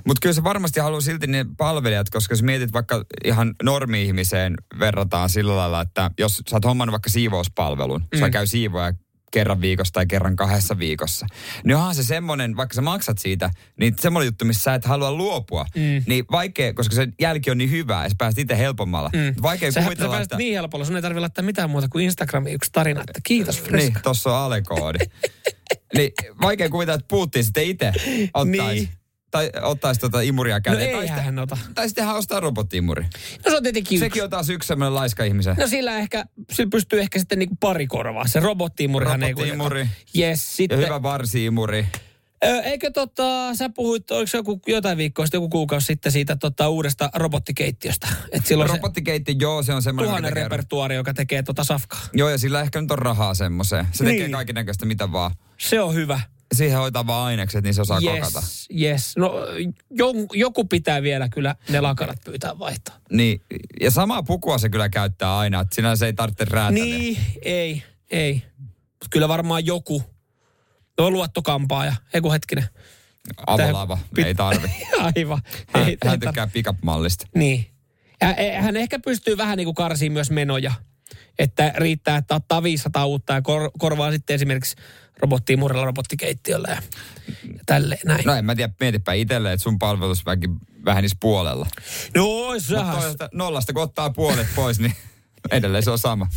Mutta 0.05 0.19
kyllä 0.21 0.33
se 0.33 0.43
varmasti 0.43 0.79
haluaa 0.79 1.01
silti 1.01 1.27
ne 1.27 1.45
palvelijat, 1.57 2.09
koska 2.09 2.31
jos 2.33 2.43
mietit 2.43 2.73
vaikka 2.73 3.05
ihan 3.25 3.55
normi-ihmiseen 3.63 4.55
verrataan 4.79 5.29
sillä 5.29 5.57
lailla, 5.57 5.81
että 5.81 6.11
jos 6.19 6.41
sä 6.49 6.55
oot 6.55 6.65
hommannut 6.65 6.91
vaikka 6.91 7.09
siivouspalvelun, 7.09 8.03
mm. 8.13 8.19
sä 8.19 8.29
käy 8.29 8.47
siivoja 8.47 8.93
kerran 9.31 9.61
viikossa 9.61 9.93
tai 9.93 10.05
kerran 10.05 10.35
kahdessa 10.35 10.79
viikossa. 10.79 11.27
Niin 11.63 11.75
onhan 11.75 11.95
se 11.95 12.03
semmoinen, 12.03 12.57
vaikka 12.57 12.73
sä 12.73 12.81
maksat 12.81 13.17
siitä, 13.17 13.49
niin 13.79 13.95
semmoinen 13.99 14.25
juttu, 14.25 14.45
missä 14.45 14.63
sä 14.63 14.73
et 14.73 14.85
halua 14.85 15.11
luopua. 15.11 15.65
Mm. 15.75 16.03
Niin 16.07 16.25
vaikea, 16.31 16.73
koska 16.73 16.95
se 16.95 17.07
jälki 17.19 17.51
on 17.51 17.57
niin 17.57 17.71
hyvä 17.71 18.03
ja 18.03 18.09
sä 18.09 18.15
pääset 18.17 18.39
itse 18.39 18.57
helpommalla. 18.57 19.09
Mm. 19.13 19.41
Vaikea 19.41 19.71
Sä, 19.71 19.79
sä 19.79 19.83
kuvitella, 19.83 20.21
että... 20.21 20.37
niin 20.37 20.53
helpolla, 20.53 20.85
sun 20.85 20.95
ei 20.95 21.01
tarvitse 21.01 21.19
laittaa 21.19 21.45
mitään 21.45 21.69
muuta 21.69 21.87
kuin 21.87 22.05
Instagramiin 22.05 22.55
yksi 22.55 22.71
tarina, 22.71 23.01
että 23.01 23.19
kiitos 23.23 23.61
Freska. 23.61 23.77
Niin, 23.77 24.03
tossa 24.03 24.29
on 24.29 24.35
alekoodi. 24.35 24.99
niin 25.97 26.11
vaikea 26.41 26.69
kuvitella, 26.69 26.95
että 26.95 27.07
Putin 27.07 27.43
sitten 27.43 27.63
itse 27.63 27.93
ottaisi. 28.33 28.73
Niin. 28.73 28.89
Tai 29.31 29.49
ottaisi 29.61 30.01
tota 30.01 30.21
imuria 30.21 30.55
No 30.55 30.61
käteen. 30.61 30.79
tai, 30.81 30.87
eihän 30.89 31.07
sitten, 31.07 31.23
hän 31.23 31.39
ota. 31.39 31.57
tai 31.75 31.87
sitten 31.89 32.05
hän 32.05 32.15
ostaa 32.15 32.39
robottiimuri. 32.39 33.03
No 33.45 33.51
se 33.51 33.57
on 33.57 33.63
tietenkin 33.63 33.95
yksi. 33.95 34.05
Sekin 34.05 34.23
on 34.23 34.29
taas 34.29 34.49
yksi 34.49 34.67
semmoinen 34.67 34.95
laiska 34.95 35.23
ihmisen. 35.23 35.55
No 35.59 35.67
sillä 35.67 35.97
ehkä, 35.97 36.25
sillä 36.51 36.69
pystyy 36.69 36.99
ehkä 37.01 37.19
sitten 37.19 37.39
niinku 37.39 37.55
pari 37.59 37.87
korvaa. 37.87 38.27
Se 38.27 38.39
robottiimurihan 38.39 39.23
ei 39.23 39.29
Robottiimuri. 39.31 39.79
kuitenkaan. 39.79 39.97
Yes, 40.15 40.49
Ja 40.49 40.55
sitten. 40.55 40.79
hyvä 40.79 41.01
varsiimuri. 41.03 41.87
Eikö 42.63 42.91
tota, 42.91 43.55
sä 43.55 43.69
puhuit, 43.69 44.11
oliko 44.11 44.27
se 44.27 44.37
joku, 44.37 44.61
jotain 44.67 44.97
viikkoa 44.97 45.25
sitten, 45.25 45.37
joku 45.37 45.49
kuukausi 45.49 45.85
sitten 45.85 46.11
siitä 46.11 46.35
tota, 46.35 46.69
uudesta 46.69 47.09
robottikeittiöstä? 47.15 48.07
Että 48.31 48.47
silloin 48.47 48.69
se 48.69 48.75
Robottikeitti, 48.75 49.35
joo, 49.39 49.63
se 49.63 49.73
on 49.73 49.81
semmoinen, 49.81 50.07
tuhannen 50.09 50.31
tekee- 50.33 50.43
repertuari, 50.43 50.95
joka 50.95 51.13
tekee 51.13 51.43
tota 51.43 51.63
safkaa. 51.63 51.99
Joo, 52.13 52.29
ja 52.29 52.37
sillä 52.37 52.61
ehkä 52.61 52.81
nyt 52.81 52.91
on 52.91 52.99
rahaa 52.99 53.33
semmoiseen. 53.33 53.87
Se 53.91 54.03
tekee 54.03 54.19
Niin. 54.19 54.31
kaiken 54.31 54.55
näköistä 54.55 54.85
mitä 54.85 55.11
vaan. 55.11 55.31
Se 55.57 55.81
on 55.81 55.93
hyvä. 55.93 56.21
Siihen 56.55 56.77
hoitaa 56.77 57.07
vaan 57.07 57.25
ainekset, 57.25 57.63
niin 57.63 57.73
se 57.73 57.81
osaa 57.81 58.01
kokata. 58.01 58.39
Yes, 58.39 58.67
yes. 58.81 59.17
No 59.17 59.33
jo, 59.89 60.07
joku 60.33 60.65
pitää 60.65 61.01
vielä 61.01 61.29
kyllä 61.29 61.55
ne 61.69 61.81
lakarat 61.81 62.17
pyytää 62.25 62.59
vaihtaa. 62.59 62.95
Niin, 63.11 63.41
ja 63.81 63.91
samaa 63.91 64.23
pukua 64.23 64.57
se 64.57 64.69
kyllä 64.69 64.89
käyttää 64.89 65.37
aina, 65.37 65.61
että 65.61 65.75
sinä 65.75 65.95
se 65.95 66.05
ei 66.05 66.13
tarvitse 66.13 66.45
räätäliä. 66.45 66.83
Niin, 66.83 67.17
ei, 67.41 67.83
ei. 68.11 68.43
Mut 68.73 69.07
kyllä 69.09 69.27
varmaan 69.27 69.65
joku. 69.65 70.03
No 70.97 71.11
luottokampaaja. 71.11 71.95
Ei 72.13 72.21
kun 72.21 72.31
hetkinen. 72.31 72.65
Avolava, 73.47 73.97
Pit- 74.19 74.25
ei 74.25 74.35
tarvi. 74.35 74.67
Aivan. 75.15 75.41
Hän, 75.73 75.87
ei, 75.87 75.97
hän 76.05 76.19
tykkää 76.19 76.47
pick-up-mallista. 76.47 77.27
Niin. 77.35 77.65
E- 78.21 78.57
hän 78.61 78.77
ehkä 78.77 78.99
pystyy 78.99 79.37
vähän 79.37 79.57
niin 79.57 79.65
kuin 79.65 79.75
karsiin 79.75 80.11
myös 80.11 80.31
menoja. 80.31 80.73
Että 81.39 81.73
riittää, 81.75 82.17
että 82.17 82.35
ottaa 82.35 82.63
500 82.63 83.05
uutta 83.05 83.33
ja 83.33 83.41
kor- 83.41 83.71
korvaa 83.79 84.11
sitten 84.11 84.33
esimerkiksi 84.33 84.75
robottia 85.21 85.57
murrella 85.57 85.85
robottikeittiöllä 85.85 86.67
ja, 86.67 86.81
ja 87.57 87.63
tälleen 87.65 88.01
näin. 88.05 88.25
No 88.25 88.33
en 88.33 88.45
mä 88.45 88.55
tiedä, 88.55 88.73
mietipä 88.79 89.13
itselle, 89.13 89.53
että 89.53 89.63
sun 89.63 89.79
palvelusväki 89.79 90.49
vähenisi 90.85 91.15
puolella. 91.19 91.67
No, 92.15 92.23
toisaalta 92.23 93.29
nollasta 93.33 93.73
kun 93.73 93.83
ottaa 93.83 94.09
puolet 94.09 94.47
pois, 94.55 94.79
niin 94.79 94.95
edelleen 95.51 95.83
se 95.83 95.91
on 95.91 95.99
sama. 95.99 96.27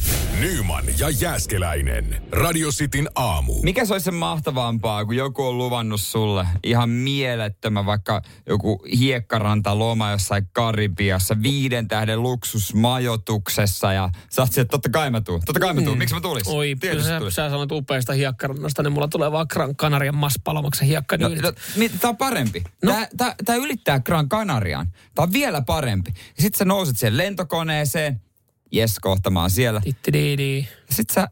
Nyman 0.40 0.84
ja 0.98 1.10
Jääskeläinen. 1.10 2.22
Radio 2.32 2.70
Cityn 2.70 3.08
aamu. 3.14 3.62
Mikä 3.62 3.84
se 3.84 3.92
olisi 3.92 4.04
se 4.04 4.10
mahtavampaa, 4.10 5.04
kun 5.04 5.16
joku 5.16 5.46
on 5.46 5.58
luvannut 5.58 6.00
sulle 6.00 6.46
ihan 6.64 6.90
mielettömän 6.90 7.86
vaikka 7.86 8.22
joku 8.46 8.82
hiekkaranta 8.98 9.78
loma 9.78 10.10
jossain 10.10 10.48
Karibiassa, 10.52 11.42
viiden 11.42 11.88
tähden 11.88 12.22
luksusmajoituksessa 12.22 13.92
ja 13.92 14.10
sä 14.30 14.42
oot 14.42 14.48
että 14.48 14.64
totta 14.64 14.88
kai 14.88 15.10
mä 15.10 15.20
tuun, 15.20 15.40
totta 15.46 15.60
kai 15.60 15.74
mä 15.74 15.82
tuun, 15.82 15.98
miksi 15.98 16.14
mä 16.14 16.20
tulis? 16.20 16.46
Mm. 16.46 16.54
Oi, 16.54 16.76
Tietysti 16.80 17.08
sä, 17.08 17.18
tulis. 17.18 17.34
sä 17.34 17.50
sanoit 17.50 17.72
upeasta 17.72 18.12
hiekkarannasta, 18.12 18.82
niin 18.82 18.92
mulla 18.92 19.08
tulee 19.08 19.32
vaan 19.32 19.46
Gran 19.52 19.76
Canarian 19.76 20.14
maspalomaksen 20.16 20.88
hiekka. 20.88 21.16
No, 21.16 21.28
no, 21.28 21.52
tämä 22.00 22.08
on 22.08 22.16
parempi. 22.16 22.64
No. 22.82 22.92
No. 22.92 23.06
Tämä, 23.16 23.34
tämä 23.44 23.56
ylittää 23.56 24.00
Gran 24.00 24.28
Canarian. 24.28 24.86
Tämä 25.14 25.24
on 25.24 25.32
vielä 25.32 25.62
parempi. 25.62 26.10
Ja 26.36 26.42
sit 26.42 26.54
sä 26.54 26.64
nouset 26.64 26.96
siihen 26.98 27.16
lentokoneeseen. 27.16 28.20
Jes, 28.72 28.98
kohta 29.00 29.30
mä 29.30 29.40
oon 29.40 29.50
siellä. 29.50 29.80
Tittididi. 29.84 30.58
Ja 30.88 30.94
sit 30.94 31.10
sä 31.10 31.28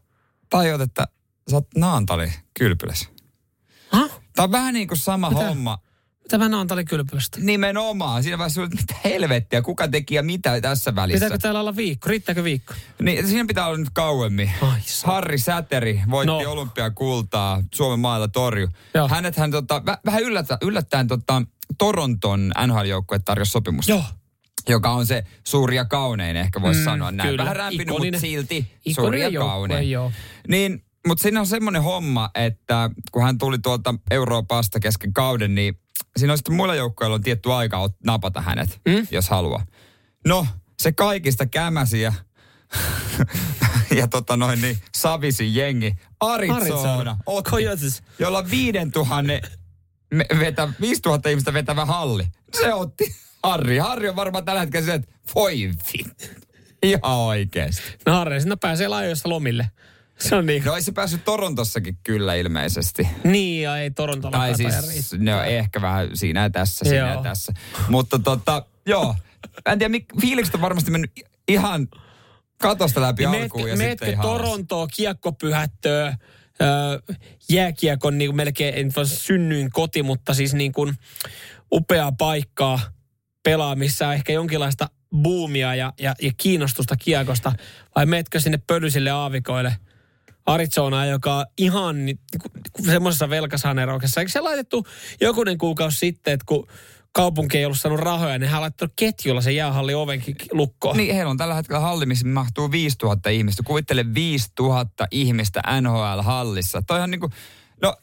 tajut, 0.49 0.81
että 0.81 1.07
sä 1.49 1.55
oot 1.55 1.67
Naantali 1.75 2.31
kylpylässä. 2.59 3.09
Huh? 3.95 4.11
Tämä 4.35 4.43
on 4.43 4.51
vähän 4.51 4.73
niin 4.73 4.87
kuin 4.87 4.97
sama 4.97 5.29
Mitä? 5.29 5.41
homma. 5.47 5.77
Mitä 6.23 6.37
mä 6.37 6.49
Naantali 6.49 6.85
kylpylästä? 6.85 7.37
Nimenomaan. 7.41 8.23
Siinä 8.23 8.37
vaiheessa, 8.37 8.63
että 8.63 8.75
mitä 8.77 8.95
helvettiä, 9.03 9.61
kuka 9.61 9.87
teki 9.87 10.15
ja 10.15 10.23
mitä 10.23 10.61
tässä 10.61 10.95
välissä. 10.95 11.25
Pitääkö 11.25 11.41
täällä 11.41 11.59
olla 11.59 11.75
viikko? 11.75 12.09
Riittääkö 12.09 12.43
viikko? 12.43 12.73
Niin, 13.01 13.27
siinä 13.27 13.45
pitää 13.47 13.65
olla 13.67 13.77
nyt 13.77 13.89
kauemmin. 13.93 14.51
Ai 14.61 14.79
saa. 14.85 15.13
Harri 15.13 15.37
Säteri 15.37 16.01
voitti 16.09 16.43
No. 16.43 16.51
olympiakultaa 16.51 17.63
Suomen 17.75 17.99
mailla 17.99 18.27
torju. 18.27 18.67
Joo. 18.93 19.07
Hänet 19.07 19.35
hän 19.37 19.51
tota, 19.51 19.85
vä, 19.85 19.97
vähän 20.05 20.23
yllättä, 20.23 20.57
yllättäen 20.61 21.07
tota, 21.07 21.41
Toronton 21.77 22.51
NHL-joukkue 22.67 23.19
tarjosi 23.25 23.51
sopimusta. 23.51 23.91
Joo. 23.91 24.03
Joka 24.67 24.89
on 24.91 25.05
se 25.05 25.23
suuri 25.47 25.75
ja 25.75 25.85
kaunein, 25.85 26.35
ehkä 26.37 26.61
voisi 26.61 26.79
Mm, 26.79 26.83
sanoa 26.85 27.11
näin. 27.11 27.29
kyllä. 27.29 27.43
Vähän 27.43 27.55
rämpinyt, 27.55 27.87
mutta 27.87 28.19
silti 28.19 28.71
suuri 28.95 29.21
ja 29.21 29.39
kaunein. 29.39 29.91
joo. 29.91 30.11
Niin, 30.47 30.83
mutta 31.07 31.21
siinä 31.21 31.39
on 31.39 31.47
semmoinen 31.47 31.83
homma, 31.83 32.29
että 32.35 32.89
kun 33.11 33.23
hän 33.23 33.37
tuli 33.37 33.59
tuolta 33.59 33.95
Euroopasta 34.11 34.79
kesken 34.79 35.13
kauden, 35.13 35.55
niin 35.55 35.79
siinä 36.17 36.33
on 36.33 36.37
sitten 36.37 36.55
muilla 36.55 36.75
joukkueilla 36.75 37.15
on 37.15 37.21
tietty 37.21 37.51
aika 37.53 37.89
napata 38.05 38.41
hänet, 38.41 38.81
Mm? 38.87 39.07
jos 39.11 39.29
haluaa. 39.29 39.65
No, 40.27 40.47
se 40.79 40.91
kaikista 40.91 41.45
kämäsi 41.45 42.01
ja, 42.01 42.13
ja 43.97 44.07
tota 44.07 44.37
noin 44.37 44.61
niin, 44.61 44.77
savisi 44.95 45.55
jengi. 45.55 45.93
Arizona, 46.19 46.57
Arizona. 46.61 47.17
otti, 47.25 47.51
Coyotes. 47.51 48.03
jolla 48.19 48.49
5000 48.51 49.23
me- 50.13 50.25
vetä, 50.39 50.69
5000 50.81 51.29
ihmistä 51.29 51.53
vetävä 51.53 51.85
halli. 51.85 52.27
Se 52.61 52.73
otti 52.73 53.15
Harri. 53.43 53.77
Harri 53.77 54.09
on 54.09 54.15
varmaan 54.15 54.45
tällä 54.45 54.61
hetkellä 54.61 54.85
se, 54.85 54.93
että 54.93 55.11
voi. 55.35 55.71
Ihan 56.83 57.01
oikeesti. 57.03 57.83
No 58.05 58.13
Harri, 58.13 58.41
sinä 58.41 58.57
pääsee 58.57 58.87
laajoissa 58.87 59.29
lomille. 59.29 59.71
Se 60.19 60.35
on 60.35 60.45
niin. 60.45 60.63
No 60.63 60.75
ei 60.75 60.81
se 60.81 60.91
päässyt 60.91 61.25
Torontossakin 61.25 61.97
kyllä 62.03 62.35
ilmeisesti. 62.35 63.07
Niin, 63.23 63.63
ja 63.63 63.77
ei 63.77 63.91
Torontolla 63.91 64.37
Tai 64.37 64.55
siis, 64.55 65.13
no 65.17 65.43
ehkä 65.43 65.81
vähän 65.81 66.17
siinä 66.17 66.41
ja 66.41 66.49
tässä, 66.49 66.85
siinä 66.85 67.07
Joo. 67.07 67.17
ja 67.17 67.23
tässä. 67.23 67.53
Mutta 67.89 68.19
tota, 68.19 68.65
joo. 68.85 69.15
Mä 69.67 69.73
en 69.73 69.79
tiedä, 69.79 69.97
mik- 69.97 70.21
fiilikset 70.21 70.55
on 70.55 70.61
varmasti 70.61 70.91
mennyt 70.91 71.11
ihan 71.47 71.87
katosta 72.57 73.01
läpi 73.01 73.25
Niin 73.25 73.43
alkuun 73.43 73.63
meetkö, 73.63 73.69
ja 73.69 73.87
meetkö 73.87 74.05
sitten. 74.05 74.21
Torontoa 74.21 74.87
kiekkopyhättöä, 74.87 76.17
öö, 76.61 77.15
jääkiekon 77.49 78.17
niin 78.17 78.35
melkein, 78.35 78.75
en 78.75 78.91
voi 78.95 79.05
synnyin 79.05 79.69
koti, 79.71 80.03
mutta 80.03 80.33
siis 80.33 80.53
niin 80.53 80.71
kuin 80.71 80.97
upeaa 81.71 82.11
paikkaa 82.11 82.79
pelaa, 83.43 83.75
missä 83.75 84.07
on 84.07 84.13
ehkä 84.13 84.33
jonkinlaista 84.33 84.89
buumia 85.21 85.75
ja, 85.75 85.93
ja, 85.99 86.15
ja 86.21 86.31
kiinnostusta 86.37 86.95
kiekosta, 86.95 87.53
vai 87.95 88.05
meetkö 88.05 88.39
sinne 88.39 88.59
pölysille 88.67 89.09
aavikoille 89.09 89.75
Arizonaan, 90.45 91.09
joka 91.09 91.35
on 91.35 91.45
ihan 91.57 92.05
niin 92.05 92.19
semmoisessa 92.85 93.29
velkasaneerauksessa. 93.29 94.21
Eikö 94.21 94.31
se 94.31 94.41
laitettu 94.41 94.87
jokunen 95.21 95.57
kuukausi 95.57 95.97
sitten, 95.97 96.33
että 96.33 96.45
kun 96.45 96.67
kaupunki 97.11 97.57
ei 97.57 97.65
ollut 97.65 97.79
saanut 97.79 97.99
rahoja, 97.99 98.37
niin 98.39 98.49
hän 98.49 98.63
on 98.63 98.71
ketjulla 98.95 99.41
se 99.41 99.51
jäähalli 99.51 99.93
ovenkin 99.93 100.35
lukkoon. 100.51 100.97
Niin, 100.97 101.15
heillä 101.15 101.29
on 101.29 101.37
tällä 101.37 101.55
hetkellä 101.55 101.79
halli, 101.79 102.05
missä 102.05 102.27
mahtuu 102.27 102.71
5000 102.71 103.29
ihmistä. 103.29 103.63
Kuvittele 103.63 104.13
5000 104.13 105.07
ihmistä 105.11 105.61
NHL-hallissa. 105.81 106.81
Toihan 106.87 107.11
niinku, 107.11 107.29
no, 107.81 107.95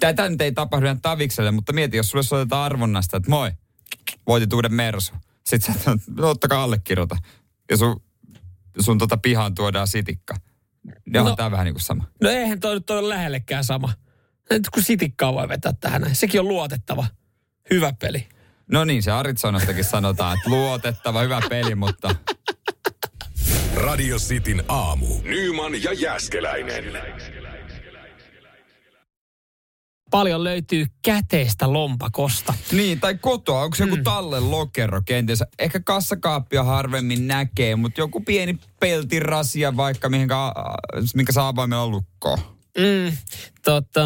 tätä 0.00 0.28
nyt 0.28 0.40
ei 0.40 0.52
tapahdu 0.52 0.86
ihan 0.86 1.00
tavikselle, 1.00 1.50
mutta 1.50 1.72
mieti, 1.72 1.96
jos 1.96 2.10
sulle 2.10 2.24
soitetaan 2.24 2.64
arvonnasta, 2.64 3.16
että 3.16 3.30
moi, 3.30 3.50
voitit 4.26 4.52
uuden 4.52 4.74
Mersu. 4.74 5.12
Sitten 5.46 5.74
sä, 5.74 5.96
no 6.16 6.28
ottakaa 6.30 6.62
allekirjoita. 6.62 7.16
Ja 7.70 7.76
sun, 7.76 8.02
sun 8.80 8.98
tota 8.98 9.16
pihaan 9.16 9.54
tuodaan 9.54 9.86
sitikka. 9.88 10.36
Ja 11.12 11.22
No. 11.22 11.30
on 11.30 11.36
tää 11.36 11.50
vähän 11.50 11.64
niin 11.64 11.74
kuin 11.74 11.82
sama. 11.82 12.04
No 12.22 12.30
eihän 12.30 12.60
toi 12.60 12.74
nyt 12.74 12.90
ole 12.90 13.08
lähellekään 13.08 13.64
sama. 13.64 13.92
Nyt 14.50 14.70
kun 14.70 14.82
sitikkaa 14.82 15.34
voi 15.34 15.48
vetää 15.48 15.72
tähän 15.80 16.00
näin. 16.02 16.16
Sekin 16.16 16.40
on 16.40 16.48
luotettava. 16.48 17.06
Hyvä 17.70 17.92
peli. 17.98 18.28
No 18.72 18.84
niin, 18.84 19.02
se 19.02 19.10
Arizonastakin 19.10 19.84
sanotaan, 19.84 20.36
että 20.38 20.50
luotettava, 20.50 21.20
hyvä 21.22 21.40
peli, 21.48 21.74
mutta 21.74 22.14
Radio 23.74 24.16
Cityn 24.18 24.62
aamu. 24.68 25.06
Nyman 25.22 25.82
ja 25.82 25.92
Jääskeläinen. 25.92 26.84
Paljon 30.10 30.44
löytyy 30.44 30.86
käteistä 31.02 31.72
lompakosta. 31.72 32.54
Niin, 32.72 33.00
tai 33.00 33.14
kotoa. 33.14 33.62
Onko 33.62 33.76
se 33.76 33.84
joku 33.84 34.02
tallen 34.04 34.50
lokero 34.50 35.02
kenties? 35.04 35.42
Ehkä 35.58 35.80
kassakaappia 35.80 36.64
harvemmin 36.64 37.26
näkee, 37.26 37.76
mutta 37.76 38.00
joku 38.00 38.20
pieni 38.20 38.58
peltirasia 38.80 39.76
vaikka, 39.76 40.08
mihinkä, 40.08 40.36
minkä 41.14 41.32
saa 41.32 41.48
avoimella 41.48 41.86
lukkoon. 41.86 42.38
Mm, 42.78 43.16
tota, 43.64 44.02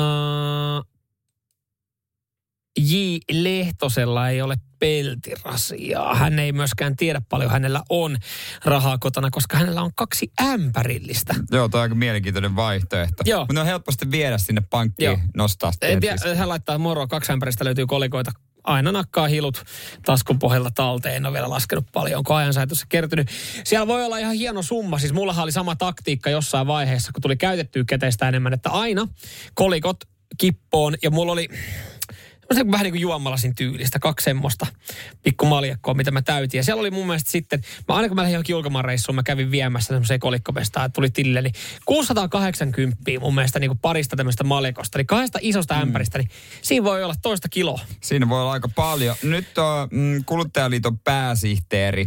J. 2.79 2.95
Lehtosella 3.33 4.29
ei 4.29 4.43
ole 4.43 4.57
peltirasiaa. 4.85 6.15
Hän 6.15 6.39
ei 6.39 6.53
myöskään 6.53 6.97
tiedä 6.97 7.23
paljon 7.29 7.51
hänellä 7.51 7.83
on 7.89 8.17
rahaa 8.65 8.99
kotona, 8.99 9.31
koska 9.31 9.57
hänellä 9.59 9.83
on 9.83 9.91
kaksi 9.95 10.33
ämpärillistä. 10.43 11.35
Joo, 11.51 11.69
toi 11.69 11.79
on 11.79 11.83
aika 11.83 11.95
mielenkiintoinen 11.95 12.57
vaihtoehto. 12.57 13.23
Joo. 13.27 13.41
Mutta 13.41 13.55
ne 13.55 13.61
on 13.61 13.67
helposti 13.67 14.11
viedä 14.11 14.39
sinne 14.39 14.63
pankkiin, 14.71 15.07
Joo. 15.07 15.19
nostaa 15.37 15.73
sitten. 15.73 16.01
Hän 16.37 16.49
laittaa 16.49 16.79
moro, 16.79 17.07
kaksi 17.07 17.33
ämpäristä 17.33 17.65
löytyy 17.65 17.87
kolikoita. 17.87 18.33
Aina 18.65 18.93
nakkaa 18.93 19.29
hilut 19.29 19.65
taskun 20.05 20.39
pohjalta 20.39 20.71
talteen. 20.71 21.17
En 21.17 21.27
ole 21.27 21.33
vielä 21.33 21.51
laskenut 21.51 21.87
paljon, 21.93 22.19
onko 22.19 22.35
ajan 22.35 22.53
tuossa 22.69 22.87
kertynyt. 22.89 23.29
Siellä 23.65 23.87
voi 23.87 24.05
olla 24.05 24.19
ihan 24.19 24.35
hieno 24.35 24.63
summa. 24.63 24.99
Siis 24.99 25.13
mullahan 25.13 25.43
oli 25.43 25.53
sama 25.53 25.77
taktiikka 25.77 26.31
jossain 26.31 26.67
vaiheessa, 26.67 27.13
kun 27.13 27.23
tuli 27.23 27.37
käytettyä 27.37 27.85
käteistä 27.87 28.29
enemmän, 28.29 28.53
että 28.53 28.71
aina 28.71 29.09
kolikot 29.55 29.97
kippoon. 30.39 30.95
Ja 31.03 31.11
mulla 31.11 31.33
oli 31.33 31.49
semmoisen 32.55 32.73
vähän 32.73 32.85
niin 32.85 32.93
kuin 32.93 33.01
juomalasin 33.01 33.55
tyylistä, 33.55 33.99
kaksi 33.99 34.25
semmoista 34.25 34.67
pikku 35.23 35.47
maljakkoa, 35.47 35.95
mitä 35.95 36.11
mä 36.11 36.23
täytin. 36.23 36.59
Ja 36.59 36.65
siellä 36.65 36.81
oli 36.81 36.91
mun 36.91 37.07
mielestä 37.07 37.31
sitten, 37.31 37.61
mä 37.89 37.95
aina 37.95 38.09
kun 38.09 38.17
mä 38.17 38.23
lähdin 38.23 38.35
johonkin 38.35 38.57
ulkomaanreissuun, 38.57 39.17
mä 39.17 39.23
kävin 39.23 39.51
viemässä 39.51 39.89
semmoiseen 39.89 40.21
kolikkopestaan, 40.21 40.87
että 40.87 40.95
tuli 40.95 41.11
tilille, 41.11 41.43
niin 41.43 41.55
680 41.85 42.97
mun 43.21 43.35
mielestä 43.35 43.59
niin 43.59 43.71
kuin 43.71 43.79
parista 43.79 44.17
tämmöistä 44.17 44.45
maljakosta, 44.45 44.99
eli 44.99 45.05
kahdesta 45.05 45.39
isosta 45.43 45.75
ämpäristä, 45.75 46.19
niin 46.19 46.31
siinä 46.63 46.85
voi 46.85 47.05
olla 47.05 47.15
toista 47.23 47.49
kiloa. 47.49 47.81
Siinä 48.01 48.29
voi 48.29 48.41
olla 48.41 48.53
aika 48.53 48.69
paljon. 48.69 49.17
Nyt 49.23 49.59
on 49.59 49.89
mm, 49.91 50.25
Kuluttajaliiton 50.25 50.99
pääsihteeri 50.99 52.07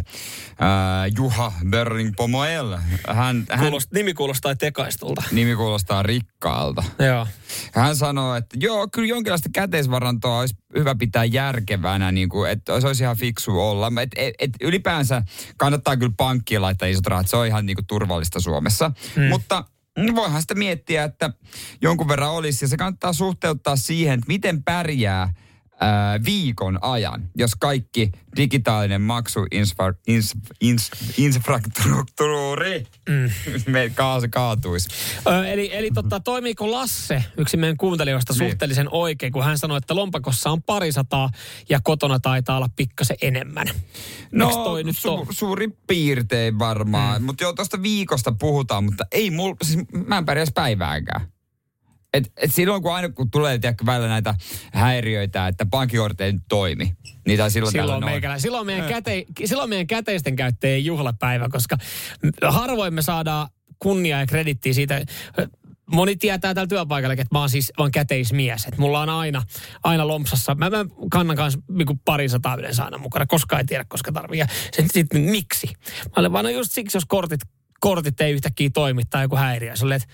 ää, 0.59 1.07
Juha 1.07 1.51
Börling 1.69 2.13
Pomoel. 2.17 2.77
Hän, 3.07 3.45
hän 3.49 3.59
Kuulost, 3.59 3.91
nimi 3.91 4.13
kuulostaa 4.13 4.55
tekaistulta. 4.55 5.23
nimi 5.31 5.55
kuulostaa 5.55 6.03
rikkaalta. 6.03 6.83
Joo. 6.99 7.27
Hän 7.73 7.95
sanoo, 7.95 8.35
että 8.35 8.57
joo, 8.59 8.87
kyllä 8.87 9.07
jonkinlaista 9.07 9.49
käteisvarantoa 9.53 10.36
olisi 10.39 10.55
hyvä 10.77 10.95
pitää 10.95 11.25
järkevänä, 11.25 12.11
niin 12.11 12.29
kuin, 12.29 12.51
että 12.51 12.81
se 12.81 12.87
olisi 12.87 13.03
ihan 13.03 13.17
fiksu 13.17 13.59
olla. 13.59 13.91
Et, 14.01 14.09
et, 14.15 14.35
et 14.39 14.51
ylipäänsä 14.61 15.21
kannattaa 15.57 15.97
kyllä 15.97 16.13
pankkiin 16.17 16.61
laittaa 16.61 16.87
isot 16.87 17.07
rahat, 17.07 17.27
se 17.27 17.37
on 17.37 17.47
ihan 17.47 17.65
niin 17.65 17.75
kuin 17.75 17.87
turvallista 17.87 18.39
Suomessa. 18.39 18.91
Mm. 19.15 19.23
Mutta 19.23 19.63
voihan 20.15 20.41
sitä 20.41 20.55
miettiä, 20.55 21.03
että 21.03 21.33
jonkun 21.81 22.07
verran 22.07 22.31
olisi, 22.31 22.65
ja 22.65 22.69
se 22.69 22.77
kannattaa 22.77 23.13
suhteuttaa 23.13 23.75
siihen, 23.75 24.13
että 24.13 24.27
miten 24.27 24.63
pärjää 24.63 25.33
ää, 25.79 26.19
viikon 26.25 26.79
ajan, 26.81 27.29
jos 27.35 27.55
kaikki 27.55 28.11
digitaalinen 28.37 29.01
maksu 29.01 29.45
infra, 29.51 29.93
ins, 30.07 30.33
ins, 30.61 30.91
infrastruktuuri 31.17 32.87
mm. 33.09 33.29
me 33.71 33.89
kaas, 33.95 34.23
kaatuisi. 34.29 34.89
Ö, 35.27 35.47
eli 35.47 35.69
eli 35.73 35.91
tota, 35.91 36.19
toimiiko 36.19 36.71
Lasse, 36.71 37.23
yksi 37.37 37.57
meidän 37.57 37.77
kuuntelijoista, 37.77 38.33
Niin. 38.33 38.49
suhteellisen 38.51 38.87
oikein, 38.91 39.33
kun 39.33 39.43
hän 39.43 39.57
sanoi, 39.57 39.77
että 39.77 39.95
lompakossa 39.95 40.49
on 40.49 40.63
parisataa 40.63 41.29
ja 41.69 41.79
kotona 41.83 42.19
taitaa 42.19 42.57
olla 42.57 42.69
pikkasen 42.75 43.17
enemmän. 43.21 43.67
No, 44.31 44.51
toi 44.63 44.83
nyt 44.83 44.95
su- 44.95 45.27
suurin 45.31 45.77
piirtein 45.87 46.59
varmaan. 46.59 47.21
Mm. 47.21 47.25
Mutta 47.25 47.43
joo, 47.43 47.53
tuosta 47.53 47.81
viikosta 47.81 48.31
puhutaan, 48.39 48.83
mutta 48.83 49.05
ei 49.11 49.31
mul, 49.31 49.55
siis 49.63 49.79
mä 50.07 50.17
en 50.17 50.25
pärjäisi 50.25 50.51
päivääkään. 50.55 51.21
Et, 52.17 52.31
et 52.37 52.53
silloin 52.53 52.81
kun 52.81 52.93
aina 52.95 53.09
kun 53.09 53.31
tulee 53.31 53.59
tiedätkö, 53.59 53.85
välillä 53.85 54.07
näitä 54.07 54.35
häiriöitä, 54.73 55.47
että 55.47 55.65
pankkikortti 55.65 56.23
ei 56.23 56.33
nyt 56.33 56.43
toimi, 56.49 56.93
niitä 57.27 57.49
silloin, 57.49 57.71
Silloin, 57.71 58.05
meikälä, 58.05 58.39
silloin, 58.39 58.65
meidän 58.65 58.89
käte, 58.89 59.25
silloin 59.45 59.69
meidän 59.69 59.87
käteisten 59.87 60.35
käyttäjien 60.35 60.85
juhlapäivä, 60.85 61.49
koska 61.49 61.77
harvoin 62.47 62.93
me 62.93 63.01
saadaan 63.01 63.47
kunniaa 63.79 64.19
ja 64.19 64.27
kredittiä 64.27 64.73
siitä. 64.73 65.05
Moni 65.91 66.15
tietää 66.15 66.53
täällä 66.53 66.67
työpaikallakin, 66.67 67.21
että 67.21 67.35
mä 67.35 67.39
oon 67.39 67.49
siis 67.49 67.73
vaan 67.77 67.91
käteismies. 67.91 68.65
Että 68.65 68.81
mulla 68.81 69.01
on 69.01 69.09
aina, 69.09 69.43
aina 69.83 70.07
lompsassa. 70.07 70.55
Mä, 70.55 70.69
mä 70.69 70.85
kannan 71.11 71.37
kanssa 71.37 71.59
niin 71.69 71.99
pari 72.05 72.29
sataa 72.29 72.55
yleensä 72.55 72.83
aina 72.83 72.97
mukana, 72.97 73.25
koska 73.25 73.57
ei 73.57 73.65
tiedä, 73.65 73.85
koska 73.87 74.11
tarvii. 74.11 74.39
Ja 74.39 74.47
sitten 74.63 74.89
sit, 74.93 75.07
miksi? 75.13 75.67
Mä 76.05 76.11
olen 76.15 76.31
vaan, 76.31 76.45
no 76.45 76.49
just 76.49 76.71
siksi, 76.71 76.97
jos 76.97 77.05
kortit, 77.05 77.41
kortit 77.79 78.21
ei 78.21 78.33
yhtäkkiä 78.33 78.69
toimi 78.73 79.01
tai 79.09 79.23
joku 79.23 79.35
häiriö. 79.35 79.73
Oli, 79.83 79.95
että 79.95 80.07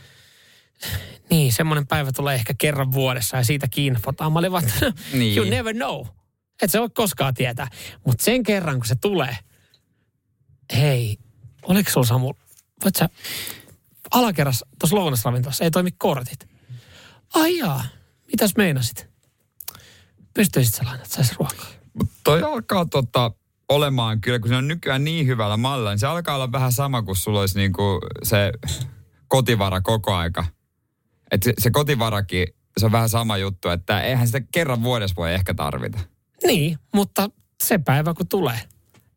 niin, 1.30 1.54
semmoinen 1.54 1.88
päivä 1.88 2.12
tulee 2.12 2.36
ehkä 2.36 2.54
kerran 2.58 2.92
vuodessa 2.92 3.38
ja 3.38 3.44
siitä 3.44 3.68
kiinfotaan. 3.68 4.34
Mä 4.34 4.40
olin 4.40 4.52
vaan, 4.52 4.64
että 4.68 4.94
Niin. 5.14 5.38
you 5.38 5.50
never 5.50 5.74
know. 5.76 6.06
Et 6.62 6.72
se 6.72 6.80
voi 6.80 6.90
koskaan 6.90 7.34
tietää. 7.34 7.68
Mutta 8.06 8.24
sen 8.24 8.44
kerran, 8.44 8.76
kun 8.76 8.86
se 8.86 8.96
tulee, 8.96 9.38
hei, 10.76 11.18
oliko 11.64 11.92
sulla 11.92 12.08
Samu, 12.08 12.34
voit 12.84 12.96
sä, 12.96 13.10
alakerrassa 14.12 14.68
tuossa 14.80 14.96
lounasravintolassa 14.96 15.64
ei 15.64 15.72
toimi 15.72 15.92
kortit. 15.92 16.48
Ai 17.34 17.58
jaa, 17.58 17.84
mitäs 18.32 18.54
meinasit? 18.58 19.10
Pystyisit 20.34 20.74
sä 20.76 20.84
lainat, 20.86 21.12
sais 21.12 21.34
ruokaa? 21.40 21.66
Mut 21.94 22.10
toi 22.24 22.44
alkaa 22.44 22.86
tota, 22.86 23.32
olemaan 23.70 24.22
kyllä, 24.22 24.40
kun 24.40 24.50
se 24.50 24.56
on 24.56 24.68
nykyään 24.68 25.04
niin 25.04 25.28
hyvällä 25.28 25.58
mallilla, 25.58 25.90
niin 25.90 26.00
se 26.00 26.08
alkaa 26.08 26.36
olla 26.36 26.52
vähän 26.52 26.72
sama 26.72 27.02
kuin 27.02 27.16
sulla 27.16 27.40
olisi 27.40 27.58
niinku 27.60 28.00
se 28.24 28.52
kotivara 29.28 29.82
koko 29.82 30.14
aika. 30.16 30.46
Et 31.34 31.44
se, 31.44 31.54
se 31.60 31.72
kotivarakin, 31.72 32.48
se 32.78 32.86
on 32.86 32.92
vähän 32.92 33.10
sama 33.10 33.38
juttu, 33.38 33.70
että 33.70 34.02
eihän 34.02 34.28
sitä 34.28 34.42
kerran 34.52 34.84
vuodessa 34.84 35.16
voi 35.16 35.34
ehkä 35.34 35.54
tarvita. 35.54 36.00
Niin, 36.46 36.78
mutta 36.94 37.30
se 37.64 37.78
päivä 37.78 38.14
kun 38.14 38.28
tulee, 38.28 38.60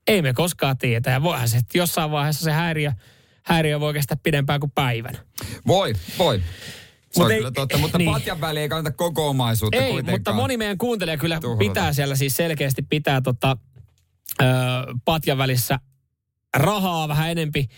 ei 0.07 0.22
me 0.22 0.33
koskaan 0.35 0.79
tiedä. 0.79 1.11
Ja 1.11 1.22
voihan 1.22 1.48
se, 1.48 1.57
että 1.57 1.79
jossain 1.79 2.11
vaiheessa 2.11 2.44
se 2.44 2.52
häiriö, 2.52 2.92
häiriö 3.42 3.81
voi 3.81 3.92
kestää 3.94 4.16
pidempään 4.22 4.61
kuin 4.61 4.72
päivän. 4.74 5.18
Voi, 5.66 5.92
voi. 6.18 6.38
Se 7.11 7.20
Mut 7.20 7.24
on 7.26 7.31
ei- 7.33 7.38
kyllä 7.38 7.50
totta, 7.50 7.79
mutta 7.79 7.98
niin. 7.98 8.11
patjan 8.12 8.40
väliin 8.40 8.62
ei 8.62 8.68
kannata 8.68 8.96
koko 8.96 9.29
omaisuutta 9.29 9.79
Ei, 9.79 10.02
mutta 10.02 10.33
moni 10.33 10.57
meidän 10.57 10.79
kuuntelija 10.79 11.16
kyllä 11.16 11.40
tuhlata. 11.40 11.59
pitää 11.59 11.92
siellä 11.92 12.16
siis 12.16 12.37
selkeästi 12.37 12.83
pitää 12.83 13.20
tota, 13.20 13.57
ö, 14.42 14.44
patjan 15.05 15.38
välissä 15.38 15.79
rahaa 16.57 17.09
vähän 17.09 17.31
enempi. 17.31 17.68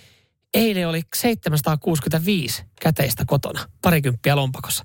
Eilen 0.54 0.88
oli 0.88 1.02
765 1.14 2.64
käteistä 2.80 3.24
kotona, 3.26 3.60
parikymppiä 3.82 4.36
lompakossa. 4.36 4.84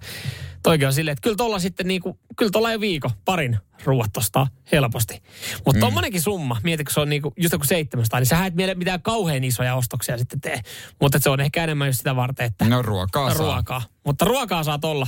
Toikin 0.63 0.87
on 0.87 0.93
silleen, 0.93 1.13
että 1.13 1.21
kyllä 1.21 1.35
tuolla 1.35 1.59
sitten 1.59 1.87
niinku, 1.87 2.19
kyllä 2.37 2.51
tuolla 2.51 2.71
jo 2.71 2.79
viikon 2.79 3.11
parin 3.25 3.57
ruuat 3.83 4.17
ostaa 4.17 4.47
helposti. 4.71 5.23
Mutta 5.65 5.77
mm. 5.77 5.79
tommonenkin 5.79 6.21
summa, 6.21 6.57
mieti 6.63 6.83
kun 6.83 6.93
se 6.93 6.99
on 6.99 7.09
niinku, 7.09 7.33
just 7.37 7.53
joku 7.53 7.65
700, 7.65 8.19
niin 8.19 8.27
sä 8.27 8.45
et 8.45 8.55
miele 8.55 8.75
mitään 8.75 9.01
kauhean 9.01 9.43
isoja 9.43 9.75
ostoksia 9.75 10.17
sitten 10.17 10.41
tee. 10.41 10.61
Mutta 11.01 11.19
se 11.19 11.29
on 11.29 11.39
ehkä 11.39 11.63
enemmän 11.63 11.87
just 11.87 11.97
sitä 11.97 12.15
varten, 12.15 12.45
että 12.45 12.65
No 12.65 12.81
ruokaa 12.81 13.29
saa. 13.29 13.37
ruokaa. 13.37 13.81
Mutta 14.05 14.25
ruokaa 14.25 14.63
saa 14.63 14.79
tolla, 14.79 15.07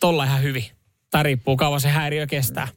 tolla 0.00 0.24
ihan 0.24 0.42
hyvin. 0.42 0.64
Tai 1.10 1.22
riippuu 1.22 1.56
kauan 1.56 1.80
se 1.80 1.88
häiriö 1.88 2.26
kestää. 2.26 2.68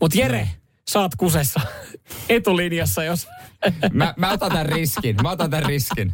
Mutta 0.00 0.18
Jere, 0.18 0.40
No. 0.40 0.48
sä 0.90 1.00
oot 1.00 1.12
kusessa 1.16 1.60
etulinjassa, 2.28 3.04
jos... 3.04 3.28
Mä, 3.92 4.14
mä 4.16 4.32
otan 4.32 4.50
tämän 4.50 4.66
riskin, 4.66 5.16
mä 5.22 5.30
otan 5.30 5.50
tämän 5.50 5.66
riskin. 5.66 6.12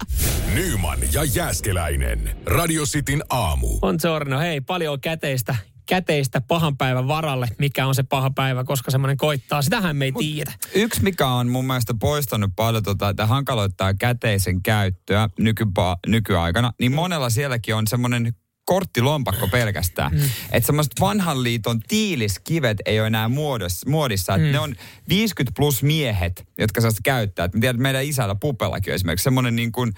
Nyman 0.55 0.99
ja 1.13 1.25
Jääskeläinen. 1.25 2.37
Radio 2.47 2.85
Cityn 2.85 3.23
aamu. 3.31 3.79
On 3.83 4.01
Zorno, 4.01 4.39
hei, 4.39 4.61
paljon 4.61 5.01
käteistä, 5.01 5.57
käteistä 5.87 6.41
pahan 6.41 6.77
päivän 6.77 7.09
varalle. 7.09 7.49
Mikä 7.59 7.87
on 7.87 7.95
se 7.95 8.03
paha 8.03 8.31
päivä, 8.31 8.65
koska 8.65 8.91
semmoinen 8.91 9.17
koittaa. 9.17 9.63
Sitähän 9.63 9.97
me 9.97 10.05
ei 10.05 10.13
tiedä. 10.13 10.53
Yksi, 10.75 11.03
mikä 11.03 11.27
on 11.27 11.49
mun 11.49 11.65
mielestä 11.65 11.95
poistanut 12.01 12.51
paljon, 12.57 12.83
tota, 12.83 13.09
että 13.09 13.27
hankaloittaa 13.27 13.95
käteisen 13.95 14.63
käyttöä 14.63 15.29
nykypa, 15.39 15.97
nykyaikana, 16.07 16.73
niin 16.81 16.95
monella 16.95 17.31
sielläkin 17.31 17.75
on 17.75 17.87
semmoinen 17.87 18.35
korttilompakko 18.65 19.49
pelkästään. 19.49 20.13
Mm. 20.13 20.21
Että 20.53 20.67
semmoiset 20.67 20.93
vanhan 21.01 21.43
liiton 21.43 21.81
tiiliskivet 21.81 22.79
ei 22.87 23.01
ole 23.01 23.07
enää 23.07 23.29
muodossa, 23.29 23.91
muodissa. 23.91 24.37
Mm. 24.37 24.43
ne 24.43 24.59
on 24.59 24.75
50 25.09 25.53
plus 25.57 25.83
miehet, 25.83 26.49
jotka 26.59 26.81
saa 26.81 26.91
sitä 26.91 27.01
käyttää. 27.05 27.45
Et 27.45 27.55
mä 27.55 27.61
tiedän, 27.61 27.77
että 27.77 27.83
meidän 27.83 28.05
isällä 28.05 28.35
Pupellakin 28.35 28.93
on 28.93 28.95
esimerkiksi 28.95 29.25
semmoinen 29.25 29.57
niin 29.57 29.73
kuin, 29.73 29.93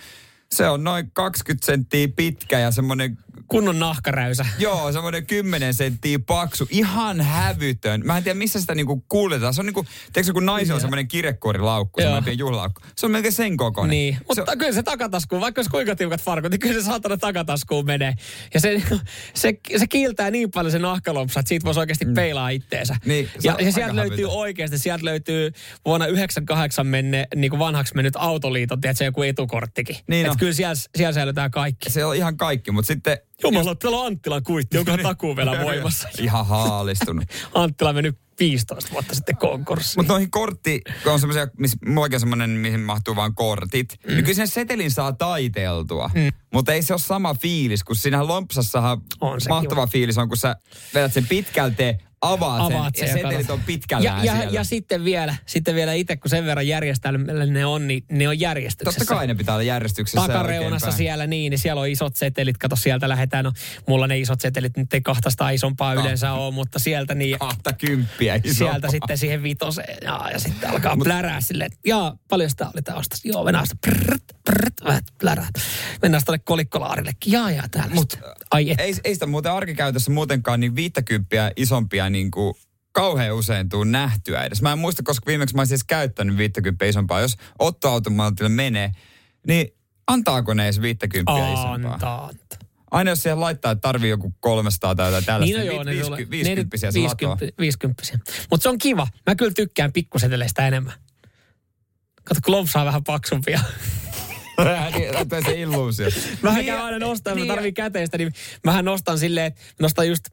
se 0.53 0.69
on 0.69 0.85
noin 0.85 1.11
20 1.11 1.67
senttiä 1.67 2.09
pitkä 2.17 2.59
ja 2.59 2.71
semmoinen 2.71 3.19
Kunnon 3.49 3.79
nahkaräysä. 3.79 4.47
Joo, 4.59 4.93
semmoinen 4.93 5.27
10 5.27 5.75
senttiä 5.75 6.19
paksu, 6.19 6.67
ihan 6.71 7.21
hävytön. 7.21 8.03
Mä 8.05 8.17
en 8.17 8.23
tiedä, 8.23 8.39
missä 8.39 8.61
sitä 8.61 8.75
niinku 8.75 9.05
kuljetaan. 9.09 9.55
Se 9.55 9.61
on 9.61 9.67
niinku, 9.67 9.87
tiedätkö 10.13 10.33
kun 10.33 10.47
naisilla 10.47 10.75
on 10.75 10.81
semmoinen 10.81 11.09
kirjekuorilaukku, 11.09 12.01
semmoinen 12.01 12.25
pieni 12.25 12.39
juhlalaukku. 12.39 12.81
Se 12.97 13.07
on 13.07 13.13
melkein 13.13 13.33
sen 13.33 13.57
kokoinen. 13.57 13.91
Niin, 13.91 14.15
Se 14.15 14.21
mutta 14.29 14.53
on, 14.53 14.59
kyllä 14.59 14.73
se 14.73 14.83
takataskuun, 14.83 15.41
vaikka 15.41 15.59
olisi 15.59 15.71
kuinka 15.71 15.97
tiukat 15.97 16.23
farkut, 16.23 16.51
niin 16.51 16.61
kyllä 16.61 16.81
se 16.81 16.87
saatana 16.87 17.17
takataskuun 17.17 17.87
menee. 17.87 18.15
Ja 18.55 18.61
se, 18.61 18.83
se, 19.35 19.55
se 19.77 19.87
kiiltää 19.87 20.31
niin 20.31 20.51
paljon 20.51 20.73
se 20.73 20.79
nahkalompsa, 20.79 21.41
että 21.41 21.49
siitä 21.49 21.65
voisi 21.65 21.81
oikeasti 21.81 22.07
peilaa 22.15 22.49
itteensä. 22.49 22.95
Mm. 22.95 23.09
Niin, 23.09 23.29
ja, 23.43 23.57
ja 23.61 23.73
sieltä 23.73 23.97
löytyy 23.97 24.17
hävytön. 24.17 24.39
oikeasti, 24.39 24.79
sieltä 24.79 25.05
löytyy 25.05 25.53
vuonna 25.85 26.07
98 26.07 26.87
menne, 26.87 27.27
niin 27.35 27.51
kuin 27.51 27.61
vanhaksi 27.61 27.95
mennyt 27.95 28.15
autoliiton, 28.17 28.81
tiedätkö, 28.81 29.05
joku 29.05 29.23
etukorttikin. 29.23 29.97
Niin 30.09 30.27
Et 30.27 30.33
on. 30.33 30.39
kyllä 30.39 30.53
siellä, 30.53 30.75
siellä 30.97 31.13
säilytään 31.13 31.51
kaikki. 31.51 31.91
se 31.91 32.05
on 32.05 32.17
ihan 32.17 32.37
kaikki, 32.37 32.71
mutta 32.71 32.87
sitten... 32.87 33.19
Jumala, 33.43 33.75
täällä 33.75 33.99
on 33.99 34.07
Anttilan 34.07 34.43
kuitti, 34.43 34.79
onkohan 34.79 35.01
takuu 35.01 35.37
vielä 35.37 35.65
voimassa. 35.65 36.09
Ihan 36.19 36.47
haalistunut. 36.47 37.25
Anttila 37.55 37.89
on 37.89 37.95
mennyt 37.97 38.19
15 38.41 38.93
vuotta 38.93 39.15
sitten 39.15 39.37
konkurssiin. 39.37 39.99
Mutta 39.99 40.13
noihin 40.13 40.31
kortti, 40.31 40.81
kun 41.03 41.13
on 41.13 41.21
semmoisia, 41.21 41.49
missä 41.59 41.79
mullakin 41.87 42.17
on 42.17 42.21
semmoinen, 42.21 42.51
mihin 42.51 42.81
mahtuu 42.81 43.17
vain 43.17 43.35
kortit, 43.35 43.95
mm. 44.07 44.13
niin 44.13 44.25
kyllä 44.25 44.35
sinne 44.35 44.47
setelin 44.47 44.91
saa 44.91 45.13
taiteltua. 45.13 46.11
Mm. 46.15 46.29
Mutta 46.53 46.73
ei 46.73 46.83
se 46.83 46.93
ole 46.93 47.01
sama 47.01 47.35
fiilis, 47.35 47.85
kun 47.85 47.97
siinä 47.97 48.27
lompsassahan 48.27 49.01
On 49.21 49.41
mahtava 49.49 49.75
kiva. 49.75 49.87
fiilis 49.87 50.19
on, 50.19 50.29
kun 50.29 50.37
sä 50.37 50.57
vedät 50.95 51.13
sen 51.13 51.27
pitkälti, 51.27 51.83
avaat, 52.33 52.61
Avaat 52.61 52.95
sen, 52.97 53.09
sen 53.09 53.17
ja 53.19 53.23
setelit 53.23 53.51
on 53.51 53.61
pitkällään 53.67 54.19
ja, 54.19 54.33
ja, 54.33 54.39
siellä. 54.39 54.59
ja 54.59 54.65
sitten 54.65 55.05
vielä, 55.05 55.37
sitten 55.47 55.75
vielä 55.75 55.93
itse, 55.93 56.17
kun 56.17 56.31
sen 56.31 56.47
verran 56.47 56.69
järjestelmällä 56.69 57.47
ne 57.47 57.67
on, 57.67 57.87
niin 57.87 58.05
ne 58.13 58.29
on 58.29 58.41
järjestyksessä. 58.41 58.99
Totta 59.01 59.15
kai 59.15 59.27
ne 59.27 59.35
pitää 59.35 59.55
olla 59.55 59.63
järjestyksessä 59.63 60.27
takareunassa 60.27 60.91
siellä 60.91 61.27
niin, 61.27 61.51
niin 61.51 61.59
siellä 61.59 61.81
on 61.81 61.89
isot 61.89 62.17
setelit. 62.17 62.59
Kato, 62.59 62.77
sieltä 62.77 63.09
lähdetään. 63.09 63.45
No, 63.45 63.53
mulla 63.89 64.07
ne 64.07 64.19
isot 64.19 64.41
setelit 64.41 64.77
nyt 64.77 64.95
ei 64.95 65.01
200 65.01 65.51
isompaa 65.51 65.95
Kahta. 65.95 66.07
yleensä 66.07 66.33
ole, 66.33 66.55
mutta 66.55 66.79
sieltä 66.79 67.15
niin... 67.15 67.39
Kahta 67.39 67.73
kymppiä 67.73 68.35
isompaa. 68.45 68.73
Sieltä 68.73 68.91
sitten 68.91 69.19
siihen 69.19 69.43
vitoseen. 69.43 69.99
Ja, 70.03 70.31
ja 70.33 70.39
sitten 70.39 70.71
alkaa 70.71 70.97
plärää 70.97 71.41
silleen, 71.41 71.73
että 71.73 71.89
jaa, 71.89 72.17
paljon 72.29 72.51
sitä 72.51 72.67
oli 72.67 72.99
ostas. 72.99 73.25
Joo, 73.25 73.45
mennään 73.45 73.67
sitä 73.67 73.91
prrt, 74.47 74.75
vähän 74.85 75.03
plärää. 75.21 75.49
Mennään 76.03 76.23
tuonne 76.27 76.43
kolikkolaarillekin. 76.45 77.33
Jaa, 77.33 77.51
jaa, 77.51 77.69
täällä. 77.71 77.95
Mut. 77.95 78.19
Ai 78.51 78.71
et. 78.71 78.81
ei, 78.81 78.95
ei 79.05 79.15
sitä 79.15 79.27
muuten 79.27 79.53
arkikäytössä 79.53 80.11
muutenkaan 80.11 80.61
niin 80.61 80.77
viittäkymppiä 80.77 81.53
isompia 81.57 82.11
niin 82.11 82.31
kuin 82.31 82.55
kauhean 82.93 83.35
usein 83.35 83.69
tuu 83.69 83.85
nähtyä 83.85 84.45
edes. 84.45 84.63
Mä 84.63 84.73
en 84.73 84.79
muista, 84.79 85.03
koska 85.03 85.27
viimeksi 85.27 85.55
mä 85.55 85.61
olisin 85.61 85.75
edes 85.75 85.85
käyttänyt 85.85 86.37
viittäkymppiä 86.37 86.89
isompaa. 86.89 87.21
Jos 87.21 87.37
ottoautomaatille 87.59 88.49
menee, 88.49 88.93
niin 89.47 89.69
antaako 90.07 90.55
ne 90.55 90.65
edes 90.65 90.81
viittäkymppiä 90.81 91.53
isompaa? 91.53 91.95
Antaa, 91.95 92.27
antaa. 92.27 92.59
Aina 92.91 93.11
jos 93.11 93.23
siihen 93.23 93.41
laittaa, 93.41 93.73
että 93.73 93.81
tarvii 93.81 94.11
joku 94.11 94.35
300 94.41 94.95
tai 94.95 95.07
jotain 95.07 95.25
tällaista, 95.25 95.59
Niin 95.59 95.77
no 95.77 95.83
niin 95.83 95.99
joo, 95.99 96.17
viisikymppisiä 96.31 96.91
se 96.91 96.99
latoo. 96.99 97.31
50 97.31 97.63
viisikymppisiä. 97.63 98.19
Mutta 98.51 98.63
se 98.63 98.69
on 98.69 98.79
kiva. 98.79 99.07
Mä 99.27 99.35
kyllä 99.35 99.53
tykkään 99.53 99.93
pikkuseteleistä 99.93 100.67
enemmän. 100.67 100.93
Kato, 102.25 102.41
kun 102.45 102.55
lompsaa 102.55 102.85
vähän 102.85 103.05
paksumpia. 103.05 103.61
Niin, 104.95 105.29
Tulee 105.29 105.43
se 105.45 105.61
illuusio. 105.61 106.09
Vähän 106.43 106.59
Niin, 106.59 106.67
käy 106.75 106.85
aina 106.85 106.99
nostaa, 106.99 107.35
niin, 107.35 107.47
mä 107.47 107.55
tarvii 107.55 107.73
käteistä, 107.73 108.19
niin 108.19 108.33
mähän 108.65 108.85
nostan 108.85 109.19
silleen, 109.19 109.47
että 109.47 109.61
nostan 109.81 110.09
just 110.09 110.25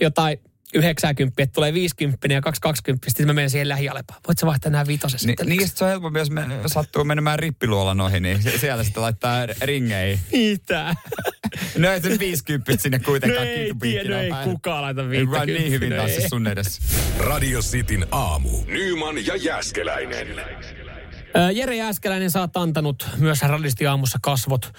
jotain 0.00 0.38
90, 0.74 1.42
että 1.42 1.52
tulee 1.54 1.74
50 1.74 2.28
ja 2.30 2.40
220, 2.40 3.10
sitten 3.10 3.26
mä 3.26 3.32
menen 3.32 3.50
siihen 3.50 3.68
lähialepaan. 3.68 4.20
Voit 4.28 4.38
sä 4.38 4.46
vaihtaa 4.46 4.70
nämä 4.72 4.86
viitoset 4.86 5.22
Ni, 5.22 5.26
sitten? 5.26 5.46
niin, 5.48 5.68
sit 5.68 5.76
se 5.76 5.84
on 5.84 5.90
helpompi, 5.90 6.18
jos 6.18 6.30
me 6.30 6.42
sattuu 6.66 7.04
menemään 7.04 7.38
rippiluolan 7.38 8.00
ohi, 8.00 8.20
niin 8.20 8.42
se- 8.42 8.58
siellä 8.58 8.84
sitten 8.84 9.02
laittaa 9.02 9.46
ringeihin. 9.62 10.20
Mitä? 10.32 10.94
No 11.76 11.90
ei 11.92 12.00
se 12.00 12.18
50 12.18 12.82
sinne 12.82 12.98
No 12.98 13.04
kuitenkaan 13.04 13.46
ei 13.46 13.54
kiinni 13.54 13.80
tiedä, 13.80 14.08
no 14.10 14.20
ei 14.20 14.30
kukaan 14.44 14.82
laita 14.82 15.00
Ei 15.02 15.08
50. 15.08 15.36
vaan 15.38 15.46
niin 15.46 15.70
hyvin 15.72 15.90
No 15.96 16.06
ei. 16.06 16.28
sun 16.28 16.46
edessä. 16.46 16.82
Radio 17.18 17.60
Cityn 17.60 18.06
aamu. 18.10 18.50
Nyman 18.66 19.26
ja 19.26 19.36
Jääskeläinen. 19.36 20.26
Jere 21.54 21.76
Jääskeläinen, 21.76 22.30
sä 22.30 22.40
oot 22.40 22.56
antanut 22.56 23.06
myös 23.16 23.42
radisti 23.42 23.86
aamussa 23.86 24.18
kasvot 24.22 24.72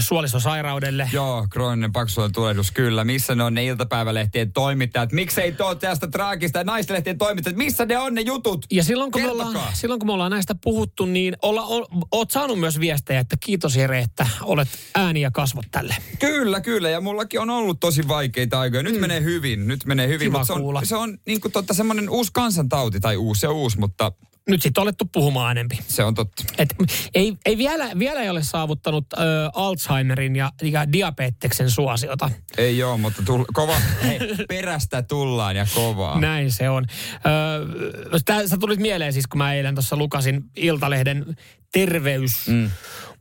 suolistosairaudelle. 0.00 1.10
Joo, 1.12 1.46
krooninen 1.50 1.92
paksuuden 1.92 2.32
tulehdus, 2.32 2.70
kyllä. 2.70 3.04
Missä 3.04 3.34
ne 3.34 3.44
on 3.44 3.54
ne 3.54 3.64
iltapäivälehtien 3.64 4.52
toimittajat? 4.52 5.12
Miksei 5.12 5.52
tuo 5.52 5.74
tästä 5.74 6.06
traagista 6.06 6.64
naistelehtien 6.64 7.18
toimittajat? 7.18 7.56
Missä 7.56 7.84
ne 7.84 7.98
on 7.98 8.14
ne 8.14 8.20
jutut? 8.20 8.66
Ja 8.70 8.84
silloin 8.84 9.12
kun, 9.12 9.22
me 9.22 9.30
ollaan, 9.30 9.58
silloin 9.72 10.00
kun 10.00 10.08
me 10.08 10.12
ollaan 10.12 10.30
näistä 10.30 10.54
puhuttu, 10.54 11.06
niin 11.06 11.36
olla, 11.42 11.62
o, 11.62 11.86
oot 12.12 12.30
saanut 12.30 12.60
myös 12.60 12.80
viestejä, 12.80 13.20
että 13.20 13.36
kiitos 13.40 13.76
Jere, 13.76 13.98
että 13.98 14.26
olet 14.42 14.68
ääni 14.94 15.20
ja 15.20 15.30
kasvot 15.30 15.66
tälle. 15.70 15.96
Kyllä, 16.18 16.60
kyllä. 16.60 16.90
Ja 16.90 17.00
mullakin 17.00 17.40
on 17.40 17.50
ollut 17.50 17.80
tosi 17.80 18.08
vaikeita 18.08 18.60
aikoja. 18.60 18.82
Nyt 18.82 18.94
mm. 18.94 19.00
menee 19.00 19.22
hyvin, 19.22 19.68
nyt 19.68 19.84
menee 19.84 20.08
hyvin. 20.08 20.26
Kiva 20.26 20.38
mutta 20.38 20.46
se 20.46 20.52
on, 20.52 20.60
kuulla. 20.60 20.84
se 20.84 20.96
on 20.96 21.18
niin 21.26 21.40
kuin 21.40 21.52
totta 21.52 21.74
semmoinen 21.74 22.10
uusi 22.10 22.30
kansantauti, 22.34 23.00
tai 23.00 23.16
uusi 23.16 23.40
se 23.40 23.48
uusi, 23.48 23.78
mutta 23.78 24.12
Nyt 24.48 24.62
sitten 24.62 24.82
olettu 24.82 25.04
puhumaan 25.12 25.50
enempi. 25.50 25.78
se 25.88 26.04
on 26.04 26.14
totta. 26.14 26.44
Et 26.58 26.74
ei, 27.14 27.36
ei 27.46 27.58
vielä, 27.58 27.90
vielä 27.98 28.20
ei 28.20 28.30
ole 28.30 28.42
saavuttanut 28.42 29.12
ö, 29.12 29.16
Alzheimerin 29.54 30.36
ja, 30.36 30.52
ja 30.62 30.92
diabeteksen 30.92 31.70
suosiota. 31.70 32.30
Ei 32.58 32.78
joo, 32.78 32.98
mutta 32.98 33.22
tull, 33.22 33.44
kova, 33.52 33.76
hei, 34.02 34.18
perästä 34.48 35.02
tullaan 35.02 35.56
ja 35.56 35.66
kovaa. 35.74 36.20
Näin 36.20 36.50
se 36.50 36.70
on. 36.70 36.86
Tää, 38.24 38.46
sä 38.46 38.56
tulit 38.58 38.80
mieleen 38.80 39.12
siis, 39.12 39.26
kun 39.26 39.38
mä 39.38 39.54
eilen 39.54 39.74
tuossa 39.74 39.96
lukasin 39.96 40.44
Iltalehden 40.56 41.36
terveys 41.72 42.48
mm. 42.48 42.70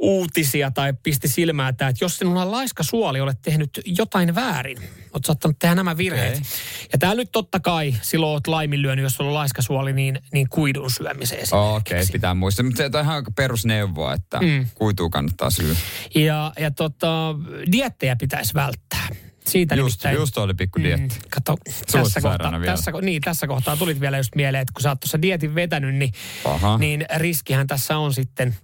Uutisia 0.02 0.72
tai 0.72 0.93
pisti 1.04 1.28
silmää, 1.28 1.70
että 1.70 1.88
että 1.88 2.04
jos 2.06 2.18
sinulla 2.18 2.52
laiska 2.52 2.84
suoli 2.84 3.22
olet 3.22 3.41
tehnyt 3.41 3.70
jotain 3.86 4.36
väärin, 4.36 4.78
olet 5.14 5.26
saattanut 5.26 5.60
tehdä 5.60 5.76
nämä 5.76 5.97
virheet. 5.97 6.34
Okei. 6.34 6.47
Ja 6.91 6.97
tää 6.99 7.16
nyt 7.16 7.30
totta 7.32 7.60
kai 7.60 7.95
silloin 8.02 8.32
olet 8.32 8.47
laiminlyönyt, 8.47 9.04
jos 9.04 9.14
sulla 9.14 9.30
on 9.30 9.34
laiska 9.34 9.62
suoli, 9.62 9.93
niin, 9.93 10.20
niin 10.34 10.47
kuidun 10.49 10.91
syömiseen 10.91 11.41
Okei, 11.52 11.80
esimerkiksi. 11.80 12.12
pitää 12.12 12.34
muistaa. 12.34 12.66
Mutta 12.66 12.78
se 12.78 12.97
on 12.97 13.04
ihan 13.04 13.24
perusneuvoa, 13.36 14.14
että 14.14 14.39
Mm. 14.39 14.45
mm. 14.47 14.66
kuituu 14.76 15.10
kannattaa 15.10 15.49
syödä. 15.49 15.76
Ja, 16.16 16.54
ja 16.60 16.72
tota, 16.72 17.36
diettejä 17.72 18.16
pitäisi 18.16 18.54
välttää. 18.54 19.08
Siitä 19.47 19.76
Just, 19.76 19.93
nimittäin... 20.04 20.16
just 20.16 20.38
oli 20.38 20.54
pikku 20.54 20.80
dietti. 20.84 21.16
Mm, 21.16 21.22
kato, 21.30 21.58
tässä 21.91 22.22
kohtaa, 22.22 22.52
tässä, 22.66 22.91
niin, 23.02 23.22
tässä 23.22 23.47
kohtaa 23.47 23.78
tulit 23.78 23.99
vielä 23.99 24.18
just 24.18 24.36
mieleen, 24.36 24.62
että 24.62 24.74
kun 24.74 24.82
sä 24.82 24.89
oot 24.89 24.99
tuossa 24.99 25.22
dietin 25.22 25.56
vetänyt, 25.56 25.95
niin, 25.95 26.14
Aha. 26.45 26.78
niin 26.78 27.06
riskihän 27.16 27.68
tässä 27.68 27.97
on 27.97 28.14
sitten 28.14 28.56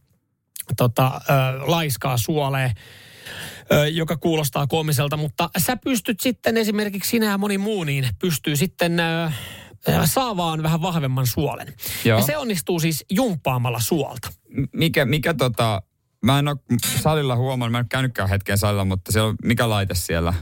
tota, 0.78 1.22
ö, 1.30 1.32
laiskaa 1.66 2.18
suoleen, 2.18 2.72
ö, 3.72 3.88
joka 3.88 4.18
kuulostaa 4.18 4.68
komiselta, 4.68 5.18
mutta 5.18 5.50
sä 5.58 5.78
pystyt 5.78 6.20
sitten 6.20 6.58
esimerkiksi 6.58 7.10
sinä 7.10 7.26
ja 7.26 7.38
moni 7.38 7.58
muu, 7.58 7.84
niin 7.84 8.10
pystyy 8.20 8.56
sitten 8.56 9.00
ö, 9.00 9.32
saavaan 10.06 10.64
vähän 10.64 10.82
vahvemman 10.82 11.28
suolen. 11.28 11.74
Joo. 12.06 12.20
Ja 12.20 12.26
se 12.26 12.38
onnistuu 12.38 12.80
siis 12.80 13.06
jumppaamalla 13.12 13.80
suolta. 13.80 14.30
Mikä, 14.74 15.06
mikä 15.06 15.34
tota, 15.34 15.82
mä 16.26 16.40
en 16.40 16.48
ole 16.48 16.58
salilla 17.02 17.36
huomannut, 17.36 17.72
mä 17.72 17.78
en 17.78 17.84
ole 17.84 17.88
käynytkään 17.90 18.30
hetken 18.30 18.58
salilla, 18.58 18.86
mutta 18.86 19.12
siellä 19.12 19.30
on, 19.30 19.36
mikä 19.44 19.70
laite 19.70 19.96
siellä 19.96 20.34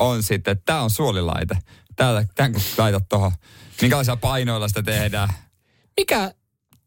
on 0.00 0.22
sitten. 0.22 0.62
Tämä 0.64 0.82
on 0.82 0.90
suolilaite. 0.90 1.58
Täällä, 1.96 2.24
tämän 2.34 2.52
kun 2.52 2.62
laitat 2.78 3.08
tuohon, 3.08 3.32
minkälaisilla 3.80 4.16
painoilla 4.16 4.68
sitä 4.68 4.82
tehdään. 4.82 5.28
Mikä, 6.00 6.34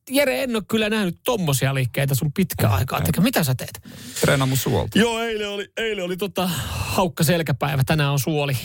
Jere, 0.09 0.43
en 0.43 0.55
ole 0.55 0.63
kyllä 0.67 0.89
nähnyt 0.89 1.19
tommosia 1.25 1.73
liikkeitä 1.73 2.15
sun 2.15 2.33
pitkään 2.33 2.73
aikaa. 2.73 3.01
Tekä, 3.01 3.21
mitä 3.21 3.43
sä 3.43 3.55
teet? 3.55 3.81
Treenaa 4.21 4.47
mun 4.47 4.57
suolta. 4.57 4.99
Joo, 4.99 5.19
eilen 5.19 5.49
oli, 5.49 5.71
eilen 5.77 6.05
oli 6.05 6.17
tota 6.17 6.49
haukka 6.69 7.23
selkäpäivä, 7.23 7.83
tänään 7.85 8.11
on 8.11 8.19
suoli. 8.19 8.57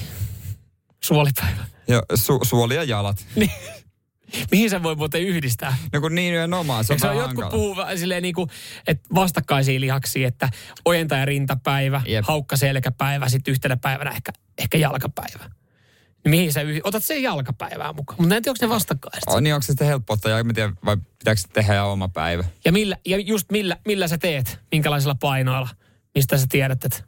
Suolipäivä. 1.05 1.65
Ja 1.89 2.03
su, 2.15 2.41
suoli 2.43 2.75
ja 2.75 2.85
jalat. 2.85 3.27
Niin. 3.37 3.51
Mihin 4.51 4.71
sen 4.71 4.83
voi 4.83 4.95
muuten 4.97 5.23
yhdistää? 5.23 5.77
No 5.93 6.01
kun 6.01 6.15
niin 6.15 6.33
nimenomaan, 6.33 6.85
se 6.85 6.93
on 6.93 7.01
se 7.01 7.09
on 7.09 7.17
jotkut 7.17 7.49
puhuu 7.51 7.77
silleen 7.97 8.23
niin 8.23 8.35
kuin, 8.35 8.51
että 8.87 9.09
vastakkaisia 9.15 9.81
lihaksia, 9.81 10.29
että 10.29 10.49
ojenta 10.85 11.17
ja 11.17 11.25
rintapäivä, 11.25 12.03
Jep. 12.07 12.25
haukka 12.29 12.57
selkäpäivä, 12.57 13.29
sitten 13.29 13.53
yhtenä 13.53 13.77
päivänä 13.77 14.11
ehkä, 14.11 14.33
ehkä 14.59 14.79
jalkapäivä. 14.79 15.51
Niin 16.25 16.31
mihin 16.31 16.53
sä 16.53 16.63
yh... 16.63 16.81
Otat 16.85 17.05
sen 17.05 17.23
jalkapäivää 17.23 17.93
mukaan. 17.93 18.21
Mutta 18.21 18.37
en 18.37 18.43
tiedä, 18.43 18.53
onko 18.53 18.67
ne 18.67 18.75
vastakkaiset. 18.75 19.25
Oh, 19.27 19.41
niin 19.41 19.55
onko 19.55 19.63
se 19.63 19.67
sitten 19.67 19.89
en 20.39 20.47
mä 20.47 20.53
tiedä, 20.53 20.73
vai 20.85 20.97
pitääkö 21.19 21.41
se 21.41 21.49
tehdä 21.49 21.75
ja 21.75 21.85
oma 21.85 22.09
päivä? 22.09 22.45
Ja, 22.65 22.73
millä, 22.73 22.97
ja 23.07 23.19
just 23.19 23.51
millä, 23.51 23.77
millä 23.87 24.09
sä 24.09 24.19
teet, 24.19 24.61
minkälaisilla 24.73 25.15
painoilla, 25.15 25.69
mistä 26.15 26.39
sä 26.39 26.47
tiedät, 26.51 26.85
että 26.85 27.03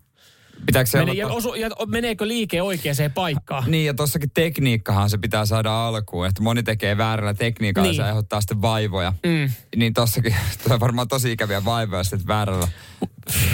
Pitääkö 0.66 0.90
se 0.90 0.98
mene, 0.98 1.10
olla... 1.10 1.20
ja, 1.20 1.28
osu, 1.28 1.54
ja 1.54 1.70
meneekö 1.86 2.28
liike 2.28 2.62
oikeaan 2.62 2.96
paikkaan. 3.14 3.70
Niin, 3.70 3.86
ja 3.86 3.94
tossakin 3.94 4.30
tekniikkahan 4.34 5.10
se 5.10 5.18
pitää 5.18 5.46
saada 5.46 5.86
alkuun, 5.86 6.26
että 6.26 6.42
moni 6.42 6.62
tekee 6.62 6.96
väärällä 6.96 7.34
tekniikalla 7.34 7.88
Niin. 7.88 7.96
ja 7.96 8.02
se 8.02 8.06
aiheuttaa 8.06 8.40
sitten 8.40 8.62
vaivoja. 8.62 9.12
Mm. 9.26 9.50
Niin 9.76 9.94
tossakin 9.94 10.34
tulee 10.64 10.80
varmaan 10.80 11.08
tosi 11.08 11.32
ikäviä 11.32 11.64
vaivoja 11.64 12.04
sitten 12.04 12.26
väärällä, 12.26 12.68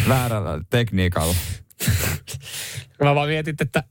väärällä 0.08 0.60
tekniikalla. 0.70 1.34
Mä 3.04 3.14
vaan 3.14 3.28
mietin, 3.28 3.56
että 3.60 3.84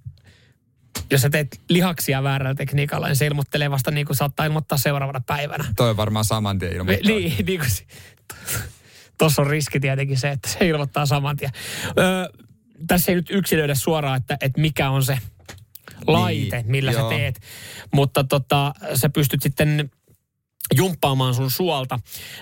jos 1.12 1.22
sä 1.22 1.30
teet 1.30 1.62
lihaksia 1.70 2.24
väärällä 2.24 2.56
tekniikalla, 2.56 3.08
niin 3.08 3.16
se 3.16 3.26
ilmoittelee 3.26 3.72
vasta 3.72 3.92
niin 3.92 4.06
kuin 4.06 4.18
saattaa 4.18 4.46
ilmoittaa 4.46 4.78
seuraavana 4.78 5.22
päivänä. 5.26 5.66
Toi 5.76 5.90
on 5.90 5.98
varmaan 5.98 6.26
saman 6.26 6.60
tien 6.60 6.74
ilmoittaa. 6.74 7.12
niin, 7.12 7.34
niin 7.46 7.60
kuin, 7.60 7.70
Tuossa 9.18 9.42
on 9.42 9.48
riski 9.48 9.80
tietenkin 9.80 10.18
se, 10.20 10.30
että 10.30 10.50
se 10.50 10.68
ilmoittaa 10.68 11.06
saman 11.06 11.38
tien. 11.38 11.52
Öö, 12.00 12.26
tässä 12.88 13.12
ei 13.12 13.16
nyt 13.16 13.30
yksilöidä 13.30 13.76
suoraan, 13.76 14.18
että, 14.18 14.38
että 14.42 14.62
mikä 14.62 14.90
on 14.90 15.04
se 15.04 15.20
laite, 16.08 16.58
Niin, 16.58 16.72
millä 16.72 16.92
joo. 16.92 17.10
sä 17.10 17.16
teet. 17.16 17.40
Mutta 17.94 18.24
tota, 18.24 18.74
sä 18.96 19.10
pystyt 19.10 19.42
sitten 19.42 19.92
jumppaamaan 20.76 21.34
sun 21.36 21.52
suolta 21.52 22.00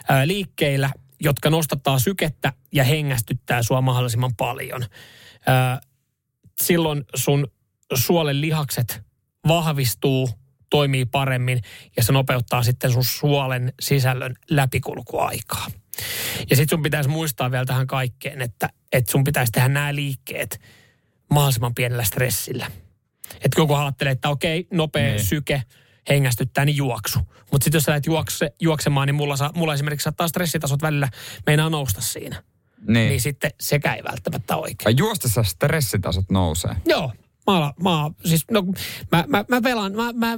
ää, 0.09 0.27
liikkeillä, 0.27 0.89
jotka 1.19 1.49
nostattaa 1.49 1.99
sykettä 1.99 2.53
ja 2.71 2.83
hengästyttää 2.83 3.63
sua 3.63 3.81
mahdollisimman 3.81 4.35
paljon. 4.35 4.85
Ää, 5.45 5.81
silloin 6.61 7.05
sun 7.15 7.47
suolen 7.95 8.41
lihakset 8.41 9.01
vahvistuu, 9.47 10.29
toimii 10.69 11.05
paremmin 11.05 11.61
ja 11.97 12.03
se 12.03 12.11
nopeuttaa 12.13 12.63
sitten 12.63 12.91
sun 12.91 13.05
suolen 13.05 13.73
sisällön 13.81 14.35
läpikulkuaikaa. 14.49 15.67
Ja 16.49 16.55
sitten 16.55 16.77
sun 16.77 16.83
pitäisi 16.83 17.09
muistaa 17.09 17.51
vielä 17.51 17.65
tähän 17.65 17.87
kaikkeen, 17.87 18.41
että, 18.41 18.69
että 18.91 19.11
sun 19.11 19.23
pitäisi 19.23 19.51
tehdä 19.51 19.67
nämä 19.67 19.95
liikkeet 19.95 20.61
mahdollisimman 21.31 21.75
pienellä 21.75 22.03
stressillä. 22.03 22.71
Että 23.33 23.61
joku 23.61 23.73
ajattelee, 23.73 24.11
että 24.11 24.29
okei, 24.29 24.67
nopea 24.73 25.03
Niin. 25.03 25.23
syke 25.25 25.63
hengästyttää, 26.09 26.65
niin 26.65 26.77
juoksu. 26.77 27.19
Mutta 27.51 27.63
sitten 27.63 27.77
jos 27.77 27.83
sä 27.83 27.91
lähdet 27.91 28.05
juokse, 28.05 28.51
juoksemaan, 28.61 29.07
niin 29.07 29.15
mulla, 29.15 29.37
saa, 29.37 29.51
mulla 29.55 29.73
esimerkiksi 29.73 30.03
saattaa 30.03 30.27
stressitasot 30.27 30.81
välillä 30.81 31.09
meinaa 31.45 31.69
nousta 31.69 32.01
siinä. 32.01 32.43
Niin. 32.87 33.09
Niin 33.09 33.21
sitten 33.21 33.51
sekä 33.59 33.93
ei 33.93 34.03
välttämättä 34.03 34.55
oikein. 34.55 34.85
Vai 34.85 34.93
juostessa 34.97 35.43
stressitasot 35.43 36.25
nousee. 36.31 36.75
Joo, 36.85 37.11
mä, 37.47 37.57
ala- 37.57 37.73
mä, 37.83 38.03
oon- 38.03 38.15
siis, 38.25 38.45
no, 38.51 38.63
mä, 39.11 39.23
mä, 39.27 39.45
mä 39.49 39.61
pelaan, 39.61 39.91
mä, 39.95 40.13
mä, 40.13 40.37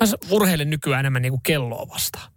mä 0.00 0.06
urheilen 0.30 0.70
nykyään 0.70 1.00
enemmän 1.00 1.22
niin 1.22 1.32
kuin 1.32 1.42
kelloa 1.42 1.88
vastaan. 1.88 2.32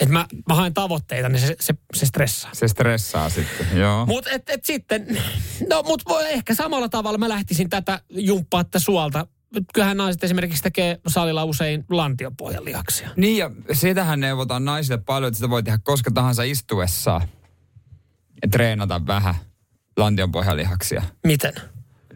Et 0.00 0.08
mä, 0.08 0.26
mä 0.48 0.54
haen 0.54 0.74
tavoitteita, 0.74 1.28
niin 1.28 1.40
se, 1.40 1.56
se, 1.60 1.74
se 1.94 2.06
stressaa. 2.06 2.50
Se 2.54 2.68
stressaa 2.68 3.30
sitten, 3.30 3.66
joo. 3.78 4.06
Mutta 4.06 4.30
et, 4.30 4.50
et 4.50 4.64
sitten, 4.64 5.22
no 5.70 5.82
mut 5.82 6.02
voi 6.08 6.32
ehkä 6.32 6.54
samalla 6.54 6.88
tavalla 6.88 7.18
mä 7.18 7.28
lähtisin 7.28 7.70
tätä 7.70 8.00
jumppaa 8.10 8.64
suolta. 8.76 9.26
Kyllähän 9.74 9.96
naiset 9.96 10.24
esimerkiksi 10.24 10.62
tekee 10.62 11.00
salilla 11.06 11.44
usein 11.44 11.84
lantiopohjan 11.90 12.64
lihaksia. 12.64 13.10
Niin 13.16 13.36
ja 13.36 13.50
sitähän 13.72 14.20
neuvotaan 14.20 14.64
naisille 14.64 14.98
paljon, 14.98 15.28
että 15.28 15.36
sitä 15.38 15.50
voi 15.50 15.62
tehdä 15.62 15.78
koska 15.82 16.10
tahansa 16.10 16.42
istuessaan. 16.42 17.28
Ja 18.42 18.48
treenata 18.48 19.06
vähän 19.06 19.34
lantionpohjalihaksia. 19.96 21.02
Miten? 21.26 21.52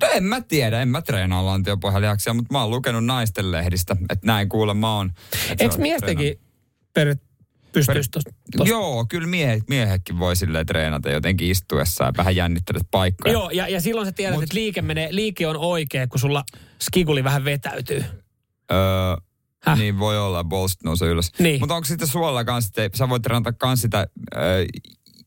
No 0.02 0.08
en 0.12 0.24
mä 0.24 0.40
tiedä, 0.40 0.82
en 0.82 0.88
mä 0.88 1.02
treenaa 1.02 1.46
lantionpohjalihaksia, 1.46 2.34
mutta 2.34 2.52
mä 2.52 2.60
oon 2.60 2.70
lukenut 2.70 3.04
naisten 3.04 3.52
lehdistä, 3.52 3.96
että 4.10 4.26
näin 4.26 4.48
kuulemma 4.48 4.98
on. 4.98 5.12
Eikö 5.58 5.76
miestenkin 5.78 6.40
per, 6.94 7.16
pystyisi 7.72 8.10
Per-? 8.12 8.68
Joo, 8.68 9.06
kyllä 9.08 9.26
miehet, 9.26 9.68
miehetkin 9.68 10.18
voi 10.18 10.36
silleen 10.36 10.66
treenata 10.66 11.10
jotenkin 11.10 11.50
istuessaan 11.50 12.08
ja 12.08 12.16
vähän 12.16 12.36
jännittelet 12.36 12.86
paikkoja. 12.90 13.32
Joo, 13.32 13.50
ja, 13.50 13.68
ja 13.68 13.80
silloin 13.80 14.06
sä 14.06 14.12
tiedät, 14.12 14.36
Mut- 14.36 14.42
että 14.42 14.54
liike, 14.54 14.82
menee, 14.82 15.08
liike 15.10 15.46
on 15.46 15.56
oikea, 15.56 16.06
kun 16.06 16.20
sulla 16.20 16.44
skiguli 16.82 17.24
vähän 17.24 17.44
vetäytyy. 17.44 18.04
Öö, 18.72 18.78
Häh? 19.62 19.78
niin 19.78 19.98
voi 19.98 20.18
olla, 20.18 20.44
bolst 20.44 20.82
nousee 20.84 21.08
ylös. 21.08 21.32
Niin. 21.38 21.60
Mutta 21.60 21.74
onko 21.74 21.86
sitten 21.86 22.08
suolla 22.08 22.44
kanssa, 22.44 22.82
sä 22.94 23.08
voit 23.08 23.22
treenata 23.22 23.52
kans 23.52 23.82
sitä 23.82 24.06
öö, 24.36 24.64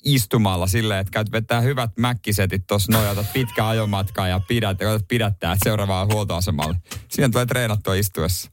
istumalla 0.05 0.67
silleen, 0.67 0.99
että 0.99 1.11
käyt 1.11 1.31
vetää 1.31 1.61
hyvät 1.61 1.91
mäkkisetit 1.97 2.67
tuossa 2.67 2.91
noin, 2.91 3.09
otat 3.09 3.33
pitkä 3.33 3.67
ajomatka 3.67 4.27
ja 4.27 4.39
pidät, 4.39 4.79
ja 4.79 4.99
pidättää 5.07 5.55
seuraavaan 5.63 6.07
huoltoasemalle. 6.07 6.75
Siinä 7.09 7.29
tulee 7.29 7.45
treenattua 7.45 7.95
istuessa. 7.95 8.51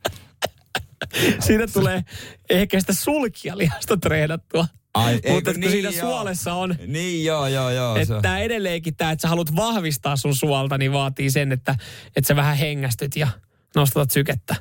Siinä 1.41 1.67
tulee 1.67 2.05
ehkä 2.51 2.81
sitä 2.81 2.95
sulkijalihasta 2.95 3.97
treenattua. 3.97 4.67
Ai, 4.95 5.21
Mutta 5.29 5.53
kun 5.53 5.61
niin, 5.61 5.71
siinä 5.71 5.91
joo. 5.91 6.01
suolessa 6.01 6.55
on, 6.55 6.77
Niin 6.87 7.25
joo, 7.25 7.47
joo, 7.47 7.71
joo. 7.71 7.95
se 8.05 8.17
että 8.17 8.39
edelleenkin 8.39 8.97
tämä, 8.97 9.11
että 9.11 9.23
sä 9.23 9.29
haluat 9.29 9.57
vahvistaa 9.57 10.17
sun 10.17 10.37
suolta, 10.37 10.79
niin 10.79 10.93
vaatii 10.93 11.31
sen, 11.31 11.53
että, 11.53 11.75
että 12.17 12.29
sä 12.29 12.37
vähän 12.37 12.57
hengästyt 12.57 13.17
ja 13.17 13.29
nostatat 13.75 14.11
sykettä. 14.11 14.57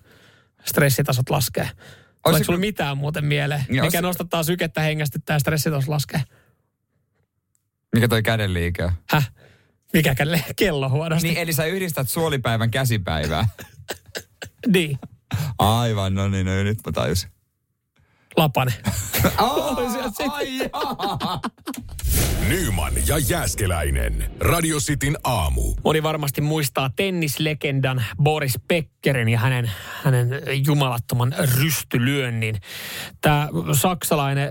Stressitasot 0.66 1.30
laskee. 1.30 1.70
Tuleeko 2.24 2.44
sulla 2.44 2.60
mitään 2.60 2.98
muuten 2.98 3.26
mieleen, 3.26 3.66
Niin, 3.70 3.84
mikä 3.84 3.98
ois- 3.98 4.02
nostattaa 4.04 4.44
sykettä, 4.44 4.82
hengästyttää 4.82 5.36
ja 5.36 5.40
stressitos 5.40 5.88
laskee? 5.88 6.24
Mikä 7.96 8.08
toi 8.08 8.24
käden 8.24 8.54
liike 8.54 8.84
on? 8.86 8.92
Häh? 9.10 9.32
Mikä 9.94 10.16
källe 10.16 10.44
kello 10.56 10.90
huonosti? 10.90 11.28
Niin, 11.28 11.38
eli 11.38 11.54
sä 11.54 11.66
yhdistät 11.66 12.10
suolipäivän 12.10 12.72
käsipäivää. 12.72 13.48
niin. 14.74 15.00
Aivan, 15.60 16.16
no 16.16 16.28
niin, 16.28 16.46
no 16.46 16.64
nyt 16.64 16.78
mä 16.86 16.92
tajusin. 16.92 17.30
Lapane. 18.38 18.74
Ai 20.32 20.58
jaa. 20.58 21.42
Nyman 22.50 22.94
ja 23.08 23.18
Jääskeläinen. 23.18 24.32
Radio 24.40 24.78
Cityn 24.78 25.18
aamu. 25.24 25.74
Moni 25.84 26.04
varmasti 26.04 26.42
muistaa 26.42 26.90
tennislegendan 26.96 28.04
Boris 28.24 28.60
Beckerin 28.68 29.30
ja 29.30 29.40
hänen, 29.40 29.72
hänen 30.04 30.30
jumalattoman 30.68 31.36
rystylyönnin. 31.62 32.56
Tämä 33.22 33.50
saksalainen 33.74 34.50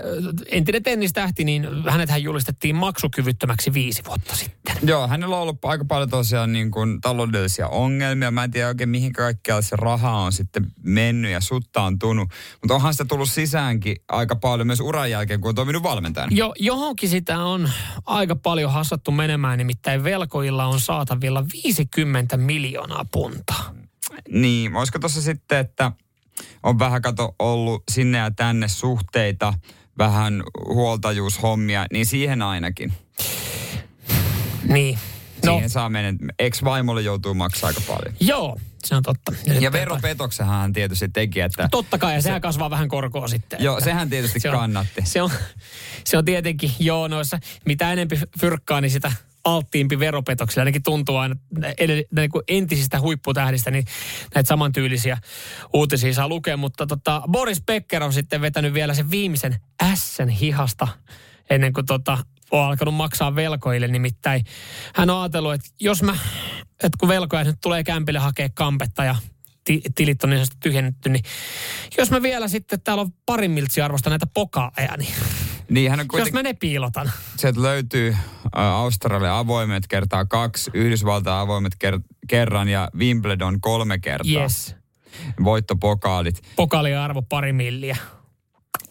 entinen 0.51 0.83
tennistähti, 0.83 1.45
niin 1.45 1.69
hänet 1.89 2.11
hän 2.11 2.23
julistettiin 2.23 2.77
maksukyvyttömäksi 2.77 3.75
viisi 3.75 4.03
vuotta 4.07 4.37
sitten. 4.37 4.77
Joo, 4.83 5.09
hänellä 5.09 5.37
on 5.37 5.43
ollut 5.43 5.65
aika 5.65 5.85
paljon 5.85 6.11
tosiaan 6.11 6.53
niin 6.53 6.71
kuin 6.71 7.01
taloudellisia 7.01 7.69
ongelmia. 7.69 8.31
Mä 8.31 8.45
en 8.45 8.51
tiedä 8.51 8.69
oikein 8.69 8.89
mihin 8.89 9.13
kaikkialle 9.13 9.63
se 9.63 9.77
raha 9.77 10.13
on 10.13 10.33
sitten 10.33 10.67
mennyt 10.83 11.31
ja 11.31 11.41
suttaantunut. 11.41 12.29
Mutta 12.63 12.75
onhan 12.75 12.95
sitä 12.95 13.05
tullut 13.05 13.31
sisäänkin 13.31 13.97
aika 14.09 14.37
paljon 14.37 14.67
myös 14.67 14.81
uran 14.81 15.11
jälkeen, 15.11 15.41
kun 15.41 15.49
on 15.49 15.55
toiminut 15.55 15.83
valmentajana. 15.83 16.33
Jo, 16.35 16.53
johonkin 16.59 17.09
sitä 17.09 17.39
on 17.39 17.50
aika 18.07 18.37
paljon 18.37 18.73
hassattu 18.73 19.11
menemään, 19.11 19.59
nimittäin 19.59 20.05
velkoilla 20.05 20.67
on 20.67 20.81
saatavilla 20.81 21.45
50 21.65 22.37
miljoonaa 22.37 23.05
puntaa. 23.13 23.75
Niin, 24.29 24.77
olisiko 24.77 24.99
tuossa 24.99 25.23
sitten, 25.23 25.59
että 25.59 25.93
on 26.63 26.79
vähän 26.79 27.03
kato 27.03 27.35
ollut 27.39 27.83
sinne 27.91 28.19
ja 28.19 28.31
tänne 28.31 28.69
suhteita, 28.69 29.55
vähän 29.99 30.43
huoltajuushommia, 30.67 31.87
niin 31.93 32.07
siihen 32.07 32.43
ainakin. 32.43 32.93
Niin. 34.69 34.99
No. 35.47 35.53
Siihen 35.53 35.71
saa 35.71 35.89
mennä. 35.89 36.33
Ex-vaimolle 36.39 37.03
joutuu 37.03 37.35
maksaa 37.35 37.69
aika 37.69 37.81
paljon. 37.87 38.15
joo, 38.21 38.59
se 38.85 38.95
on 38.95 39.03
totta. 39.03 39.33
Ja 39.61 39.73
veropetoksenhan 39.73 40.61
hän 40.61 40.73
tietysti 40.73 41.09
teki, 41.09 41.41
että... 41.41 41.69
Totta 41.71 41.99
kai, 41.99 42.15
ja 42.15 42.23
sehän 42.23 42.41
kasvaa 42.41 42.71
vähän 42.71 42.89
korkoa 42.89 43.29
sitten. 43.29 43.63
Joo, 43.63 43.81
sehän 43.81 44.11
tietysti 44.11 44.41
se 44.41 44.51
on, 44.51 44.57
kannatti. 44.57 45.01
Se 45.05 45.23
on, 45.23 45.31
se 46.05 46.19
on 46.19 46.25
tietenkin, 46.25 46.73
joo, 46.79 47.09
noissa, 47.09 47.39
mitä 47.67 47.93
enempi 47.93 48.19
fyrkkaa, 48.41 48.81
niin 48.81 48.91
sitä 48.91 49.13
alttiimpi 49.45 49.99
veropetoksilla. 49.99 50.61
Ainakin 50.61 50.83
tuntuu 50.83 51.17
aina 51.17 51.37
niin 52.17 52.31
kuin 52.31 52.45
entisistä 52.49 53.01
huipputähdistä, 53.01 53.71
niin 53.71 53.85
näitä 54.35 54.49
samantyylisiä 54.49 55.19
uutisia 55.73 56.15
saa 56.15 56.29
lukea. 56.29 56.57
Mutta 56.57 56.87
tota, 56.87 57.23
Boris 57.31 57.63
Becker 57.63 58.03
on 58.03 58.13
sitten 58.13 58.41
vetänyt 58.41 58.75
vielä 58.75 58.95
sen 58.95 59.11
viimeisen 59.11 59.57
ässän 59.83 60.29
hihasta 60.29 60.89
ennen 61.51 61.73
kuin 61.73 61.87
tota, 61.87 62.19
on 62.51 62.65
alkanut 62.65 62.95
maksaa 62.95 63.35
velkoille. 63.35 63.89
Nimittäin 63.89 64.45
hän 64.95 65.11
on 65.11 65.21
ajatellut, 65.21 65.53
että 65.55 65.69
jos 65.81 66.03
mä, 66.03 66.13
että 66.71 66.97
kun 67.01 67.09
velkoja 67.09 67.45
nyt 67.45 67.57
tulee 67.63 67.85
kämpille 67.85 68.19
hakea 68.19 68.49
kampetta 68.55 69.05
ja 69.05 69.17
ti- 69.65 69.83
tilit 69.95 70.25
on 70.25 70.31
niin 70.31 70.47
tyhjennetty, 70.63 71.09
niin 71.09 71.25
jos 71.99 72.11
mä 72.11 72.23
vielä 72.23 72.49
sitten, 72.49 72.81
täällä 72.81 73.01
on 73.01 73.13
parin 73.27 73.51
miltsi 73.51 73.81
arvosta 73.83 74.11
näitä 74.11 74.27
pokaaleja, 74.35 74.97
niin 74.97 75.15
Niin, 75.71 75.91
hän 75.91 76.01
on 76.01 76.05
jos 76.05 76.09
kuitenkin, 76.11 76.35
mä 76.35 76.43
ne 76.43 76.55
piilotan. 76.55 77.11
sieltä 77.37 77.63
löytyy 77.63 78.17
Australia 78.53 79.39
avoimet 79.39 79.87
kertaa 79.89 80.25
kaksi, 80.25 80.71
Yhdysvaltain 80.75 81.37
avoimet 81.37 81.73
ker- 81.85 82.03
kerran 82.29 82.69
ja 82.69 82.89
Wimbledon 82.97 83.61
kolme 83.61 83.99
kertaa. 83.99 84.43
Yes. 84.43 84.75
Voittopokaalit. 85.45 86.43
Pokaalin 86.57 86.99
arvo 86.99 87.23
pari 87.23 87.53
milliä. 87.53 87.97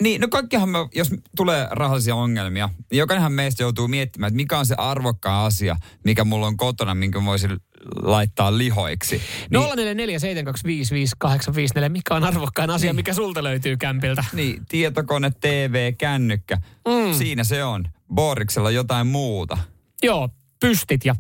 Niin, 0.01 0.21
no 0.21 0.27
kaikkihan 0.27 0.69
me, 0.69 0.77
jos 0.95 1.11
tulee 1.35 1.67
rahallisia 1.71 2.15
ongelmia, 2.15 2.69
niin 2.91 2.97
jokainenhan 2.97 3.31
meistä 3.31 3.63
joutuu 3.63 3.87
miettimään, 3.87 4.27
että 4.27 4.35
mikä 4.35 4.59
on 4.59 4.65
se 4.65 4.75
arvokkaan 4.77 5.45
asia, 5.45 5.75
mikä 6.03 6.23
mulla 6.23 6.47
on 6.47 6.57
kotona, 6.57 6.95
minkä 6.95 7.25
voisin 7.25 7.57
laittaa 8.03 8.57
lihoiksi. 8.57 9.21
Niin. 9.49 9.63
0447255854, 9.63 11.89
mikä 11.89 12.15
on 12.15 12.23
arvokkain 12.23 12.69
asia, 12.69 12.93
mikä 12.93 13.13
sulta 13.13 13.43
löytyy 13.43 13.77
kämpiltä? 13.77 14.23
Niin, 14.33 14.65
tietokone, 14.69 15.31
TV, 15.41 15.93
kännykkä. 15.97 16.57
Mm. 16.87 17.13
Siinä 17.13 17.43
se 17.43 17.63
on. 17.63 17.85
Boriksella 18.15 18.71
jotain 18.71 19.07
muuta. 19.07 19.57
Joo, 20.03 20.29
pystit 20.59 21.05
ja 21.05 21.15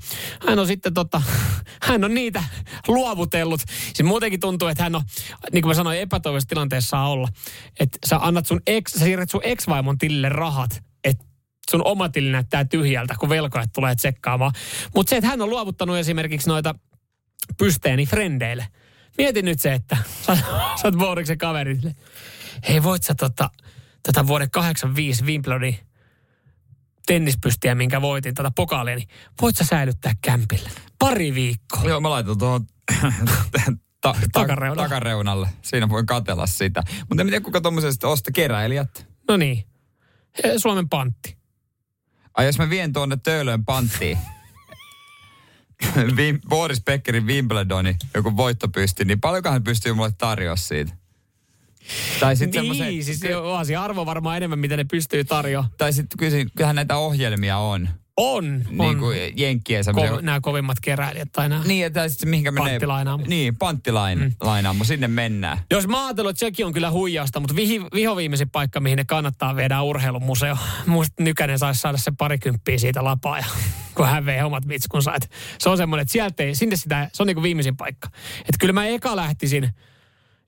hän 0.47 0.59
on 0.59 0.67
sitten 0.67 0.93
tota, 0.93 1.21
hän 1.87 2.03
on 2.03 2.13
niitä 2.13 2.43
luovutellut. 2.87 3.61
Siis 3.67 4.03
muutenkin 4.03 4.39
tuntuu, 4.39 4.67
että 4.67 4.83
hän 4.83 4.95
on, 4.95 5.01
niin 5.51 5.61
kuin 5.61 5.69
mä 5.69 5.73
sanoin, 5.73 5.99
epätoivoisessa 5.99 6.49
tilanteessa 6.49 6.99
olla. 6.99 7.27
Että 7.79 7.97
sä 8.05 8.17
annat 8.17 8.45
sun 8.45 8.61
ex, 8.67 8.91
sä 8.91 8.99
siirrät 8.99 9.29
sun 9.29 9.41
ex-vaimon 9.43 9.97
tilille 9.97 10.29
rahat, 10.29 10.83
että 11.03 11.25
sun 11.71 11.81
oma 11.85 12.09
tili 12.09 12.31
näyttää 12.31 12.65
tyhjältä, 12.65 13.15
kun 13.19 13.29
velkojat 13.29 13.69
tulee 13.73 13.95
tsekkaamaan. 13.95 14.51
Mutta 14.95 15.09
se, 15.09 15.17
että 15.17 15.29
hän 15.29 15.41
on 15.41 15.49
luovuttanut 15.49 15.97
esimerkiksi 15.97 16.49
noita 16.49 16.75
pysteeni 17.57 18.05
frendeille. 18.05 18.67
Mieti 19.17 19.41
nyt 19.41 19.61
se, 19.61 19.73
että 19.73 19.97
sä, 20.25 20.35
sä 20.81 20.87
oot 20.87 20.95
Boriksen 20.95 21.37
kaveri. 21.37 21.75
sille, 21.75 21.95
Hei, 22.69 22.83
voit 22.83 23.03
sä 23.03 23.15
tota, 23.15 23.49
tätä 24.03 24.27
vuoden 24.27 24.51
85 24.51 25.25
Wimbledonin 25.25 25.88
tennispystiä, 27.09 27.75
minkä 27.75 28.01
voitin, 28.01 28.33
tätä 28.35 28.51
pokaalia, 28.55 28.95
niin 28.95 29.07
voit 29.41 29.57
sä 29.57 29.63
säilyttää 29.65 30.13
kämpillä? 30.21 30.69
Pari 30.99 31.35
viikkoa. 31.35 31.83
Joo, 31.83 32.01
mä 32.01 32.09
laitan 32.09 32.37
tuohon 32.37 32.65
ta- 33.51 33.75
ta- 34.01 34.15
Takareunalle. 34.31 34.83
takareunalle. 34.83 35.49
Siinä 35.61 35.89
voin 35.89 36.05
katella 36.05 36.47
sitä. 36.47 36.83
Mutta 37.09 37.21
en 37.21 37.27
tiedä, 37.27 37.41
kuka 37.43 37.61
tuommoisen 37.61 37.91
sitten 37.93 38.09
ostaa 38.09 38.31
keräilijät. 38.35 39.07
No 39.27 39.37
niin. 39.37 39.63
Suomen 40.57 40.89
pantti. 40.89 41.37
Ai 42.33 42.45
jos 42.45 42.57
mä 42.57 42.69
vien 42.69 42.93
tuonne 42.93 43.17
Töölön 43.23 43.65
panttiin, 43.65 44.17
Boris 46.49 46.83
Beckerin 46.83 47.27
Wimbledoni, 47.27 47.95
joku 48.13 48.37
voittopysti, 48.37 49.05
niin 49.05 49.21
paljonko 49.21 49.49
hän 49.49 49.63
pystyy 49.63 49.93
mulle 49.93 50.11
tarjoa 50.17 50.55
siitä? 50.55 50.93
Tai 52.19 52.35
sitten 52.35 52.61
Niin, 52.63 52.75
semmoisen, 52.75 53.03
siis 53.03 53.35
onhan 53.35 53.65
se 53.65 53.75
arvo 53.75 54.05
varmaan 54.05 54.37
enemmän, 54.37 54.59
mitä 54.59 54.77
ne 54.77 54.83
pystyy 54.83 55.23
tarjoamaan. 55.23 55.73
tai 55.77 55.93
sitten 55.93 56.47
kyllähän 56.55 56.75
näitä 56.75 56.97
ohjelmia 56.97 57.57
on. 57.57 57.89
On, 58.21 58.65
on. 58.77 58.87
Niin 58.87 58.99
kuin 58.99 59.17
Jenkkien 59.35 59.83
semmoisia. 59.83 60.15
Ko- 60.15 60.21
nämä 60.21 60.41
kovimmat 60.41 60.77
keräilijät 60.81 61.29
tai 61.31 61.49
nämä. 61.49 61.63
Niin, 61.63 61.85
että 61.85 62.09
sitten 62.09 62.29
mihinkä 62.29 62.51
menee. 62.51 62.69
Panttilainaamo. 62.69 63.25
Niin, 63.27 63.57
panttilainaamo, 63.57 64.83
mm. 64.83 64.87
sinne 64.87 65.07
mennään. 65.07 65.57
Jos 65.71 65.87
mä 65.87 66.05
ajatellut, 66.05 66.29
että 66.29 66.39
sekin 66.39 66.65
on 66.65 66.73
kyllä 66.73 66.91
huijausta, 66.91 67.39
mutta 67.39 67.55
vihi, 67.55 67.81
vihoviimeisin 67.93 68.49
paikka, 68.49 68.79
mihin 68.79 68.97
ne 68.97 69.05
kannattaa 69.05 69.55
viedä 69.55 69.81
on 69.81 69.87
urheilumuseo. 69.87 70.57
Muista 70.85 71.23
Nykänen 71.23 71.59
saisi 71.59 71.81
saada 71.81 71.97
se 71.97 72.11
parikymppiä 72.17 72.77
siitä 72.77 73.03
lapaa, 73.03 73.37
ja, 73.37 73.45
kun 73.95 74.07
hän 74.07 74.25
vei 74.25 74.41
omat 74.41 74.67
vitskunsa. 74.67 75.15
Et 75.15 75.31
se 75.59 75.69
on 75.69 75.77
semmoinen, 75.77 76.01
että 76.01 76.11
sieltä 76.11 76.43
ei, 76.43 76.55
sinne 76.55 76.75
sitä, 76.75 77.09
se 77.13 77.23
on 77.23 77.27
niinku 77.27 77.43
viimeisin 77.43 77.77
paikka. 77.77 78.07
Että 78.39 78.57
kyllä 78.59 78.73
mä 78.73 78.85
eka 78.85 79.15
lähtisin, 79.15 79.69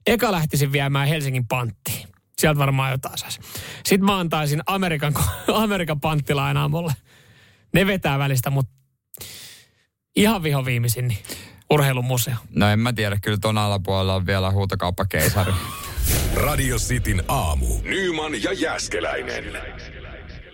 eka 0.06 0.32
lähtisin 0.32 0.72
viemään 0.72 1.08
Helsingin 1.08 1.46
panttiin. 1.46 2.08
Sieltä 2.38 2.58
varmaan 2.58 2.90
jotain 2.90 3.18
saisi. 3.18 3.40
Sitten 3.84 4.04
mä 4.04 4.18
antaisin 4.18 4.62
Amerikan, 4.66 5.14
Amerikan 5.64 6.00
panttilainaamolle. 6.00 6.92
Ne 7.72 7.86
vetää 7.86 8.18
välistä, 8.18 8.50
mutta 8.50 8.72
ihan 10.16 10.42
vihoviimeisin, 10.42 11.08
niin 11.08 11.18
urheilumuseo. 11.70 12.34
No 12.54 12.68
en 12.68 12.78
mä 12.78 12.92
tiedä, 12.92 13.18
kyllä 13.22 13.38
tuon 13.40 13.58
alapuolella 13.58 14.14
on 14.14 14.26
vielä 14.26 14.50
huutokauppakeisari. 14.50 15.52
Radio 16.46 16.76
Cityn 16.76 17.24
aamu. 17.28 17.66
Nyman 17.82 18.42
ja 18.42 18.52
Jääskeläinen. 18.52 19.44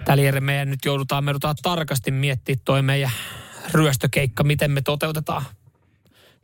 Tällä 0.05 0.23
Jere, 0.23 0.41
meidän 0.41 0.71
nyt 0.71 0.85
joudutaan, 0.85 1.25
me 1.25 1.29
joudutaan 1.29 1.57
tarkasti 1.63 2.11
miettimään 2.11 2.61
toi 2.65 2.83
meidän 2.83 3.11
ryöstökeikka, 3.73 4.45
miten 4.45 4.71
me 4.71 4.83
toteutetaan. 4.83 5.45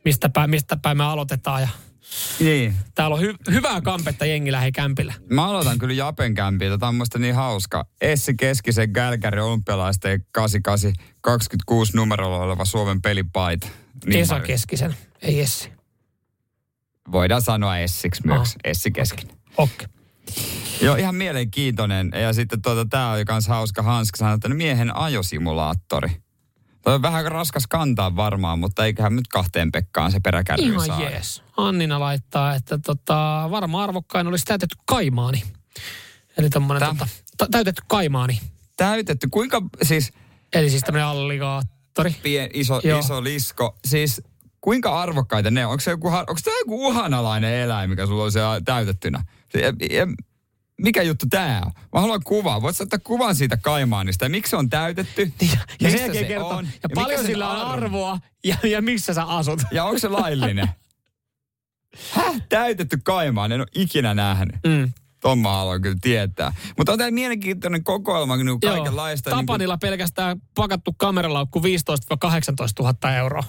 Mistä 0.05 0.29
päin, 0.29 0.49
mistä 0.49 0.77
päin 0.77 0.97
me 0.97 1.03
aloitetaan. 1.03 1.61
Ja 1.61 1.69
niin. 2.39 2.75
täällä 2.95 3.15
on 3.15 3.21
hy- 3.21 3.51
hyvää 3.53 3.81
kampetta 3.81 4.25
jengi 4.25 4.51
lähi 4.51 4.71
kämpillä. 4.71 5.13
Mä 5.29 5.47
aloitan 5.47 5.79
kyllä 5.79 5.93
Japen 5.93 6.33
kämpiltä. 6.33 6.77
Tämä 6.77 6.87
on 6.87 6.95
musta 6.95 7.19
niin 7.19 7.35
hauska. 7.35 7.85
Essi 8.01 8.33
Keskisen 8.39 8.89
Gälkäri 8.93 9.41
olympialaisten 9.41 10.25
88 10.31 10.93
26 11.21 11.95
numerolla 11.95 12.37
oleva 12.37 12.65
Suomen 12.65 13.01
pelipaita. 13.01 13.67
Niin 14.05 14.19
Esa 14.21 14.35
mä- 14.35 14.41
Keskisen, 14.45 14.95
ei 15.21 15.39
Essi. 15.39 15.71
Voidaan 17.11 17.41
sanoa 17.41 17.77
Essiksi 17.77 18.21
myös. 18.27 18.49
Ah. 18.49 18.55
Essi 18.63 18.91
Keskinen. 18.91 19.37
Okei. 19.57 19.87
Joo, 20.81 20.95
ihan 20.95 21.15
mielenkiintoinen. 21.15 22.11
Ja 22.21 22.33
sitten 22.33 22.61
tuota, 22.61 22.85
tämä 22.85 23.11
oli 23.11 23.23
myös 23.31 23.47
hauska 23.47 23.81
Hanska 23.81 24.17
sanoi, 24.17 24.35
että 24.35 24.49
miehen 24.49 24.95
ajosimulaattori. 24.97 26.09
Toi 26.85 26.93
on 26.95 27.01
vähän 27.01 27.31
raskas 27.31 27.67
kantaa 27.67 28.15
varmaan, 28.15 28.59
mutta 28.59 28.85
eiköhän 28.85 29.15
nyt 29.15 29.27
kahteen 29.27 29.71
Pekkaan 29.71 30.11
se 30.11 30.19
peräkärry 30.19 30.65
Ihan 30.65 30.85
saa. 30.85 31.01
jees. 31.01 31.43
Annina 31.57 31.99
laittaa, 31.99 32.55
että 32.55 32.77
tota, 32.85 33.47
varmaan 33.51 33.83
arvokkain 33.83 34.27
olisi 34.27 34.45
täytetty 34.45 34.75
kaimaani. 34.85 35.43
Eli 36.37 36.49
Tää- 36.49 36.61
tota, 36.89 37.07
ta- 37.37 37.47
täytetty 37.51 37.81
kaimaani. 37.87 38.39
Täytetty. 38.77 39.27
Kuinka, 39.31 39.61
siis 39.83 40.13
Eli 40.53 40.69
siis 40.69 40.81
tämmöinen 40.83 41.07
alligaattori. 41.07 42.15
pien, 42.23 42.49
iso, 42.53 42.81
Joo. 42.83 42.99
iso 42.99 43.23
lisko. 43.23 43.77
Siis 43.85 44.21
kuinka 44.61 45.01
arvokkaita 45.01 45.51
ne 45.51 45.65
on? 45.65 45.71
Onko, 45.71 45.81
se 45.81 45.91
joku, 45.91 46.07
onko 46.07 46.35
tämä 46.43 46.57
joku 46.59 46.87
uhanalainen 46.87 47.53
eläin, 47.53 47.89
mikä 47.89 48.05
sulla 48.05 48.23
on 48.23 48.31
siellä 48.31 48.61
täytettynä? 48.65 49.23
Se- 49.49 49.59
Ja, 49.59 49.67
ja, 49.97 50.07
mikä 50.81 51.01
juttu 51.01 51.25
tämä 51.29 51.61
on? 51.65 51.71
Mä 51.93 52.01
haluan 52.01 52.21
kuvaa. 52.23 52.61
Voit 52.61 52.81
ottaa 52.81 52.99
kuvan 53.03 53.35
siitä 53.35 53.57
kaimaanista 53.57 54.25
ja 54.25 54.29
miksi 54.29 54.49
se 54.49 54.55
on 54.55 54.69
täytetty? 54.69 55.33
Ja 55.81 55.89
sen 55.91 55.99
jälkeen 55.99 56.13
se 56.13 56.23
kertoo, 56.23 56.49
on? 56.49 56.65
ja, 56.65 56.71
mikä 56.89 57.01
paljon 57.01 57.25
sillä 57.25 57.49
on 57.49 57.57
arvo? 57.57 57.71
arvoa 57.73 58.19
ja, 58.43 58.57
ja 58.63 58.81
missä 58.81 59.13
sä 59.13 59.23
asut. 59.23 59.61
Ja 59.71 59.83
onko 59.83 59.99
se 59.99 60.07
laillinen? 60.09 60.69
Häh? 62.11 62.41
Täytetty 62.49 62.99
kaimaan, 63.03 63.51
en 63.51 63.59
ole 63.61 63.67
ikinä 63.75 64.13
nähnyt. 64.13 64.55
Mm. 64.67 64.91
Ton 65.19 65.39
mä 65.39 65.49
haluan 65.51 65.81
kyllä 65.81 65.97
tietää. 66.01 66.53
Mutta 66.77 66.91
on 66.91 66.97
tämä 66.97 67.11
mielenkiintoinen 67.11 67.83
kokoelma 67.83 68.37
niin 68.37 68.59
kaikenlaista. 68.59 69.29
niin 69.29 69.35
kuin- 69.35 69.45
Tapanilla 69.45 69.77
pelkästään 69.77 70.41
pakattu 70.55 70.93
kameralaukku 70.97 71.59
15-18 71.63 71.63
000 72.79 73.15
euroa. 73.15 73.43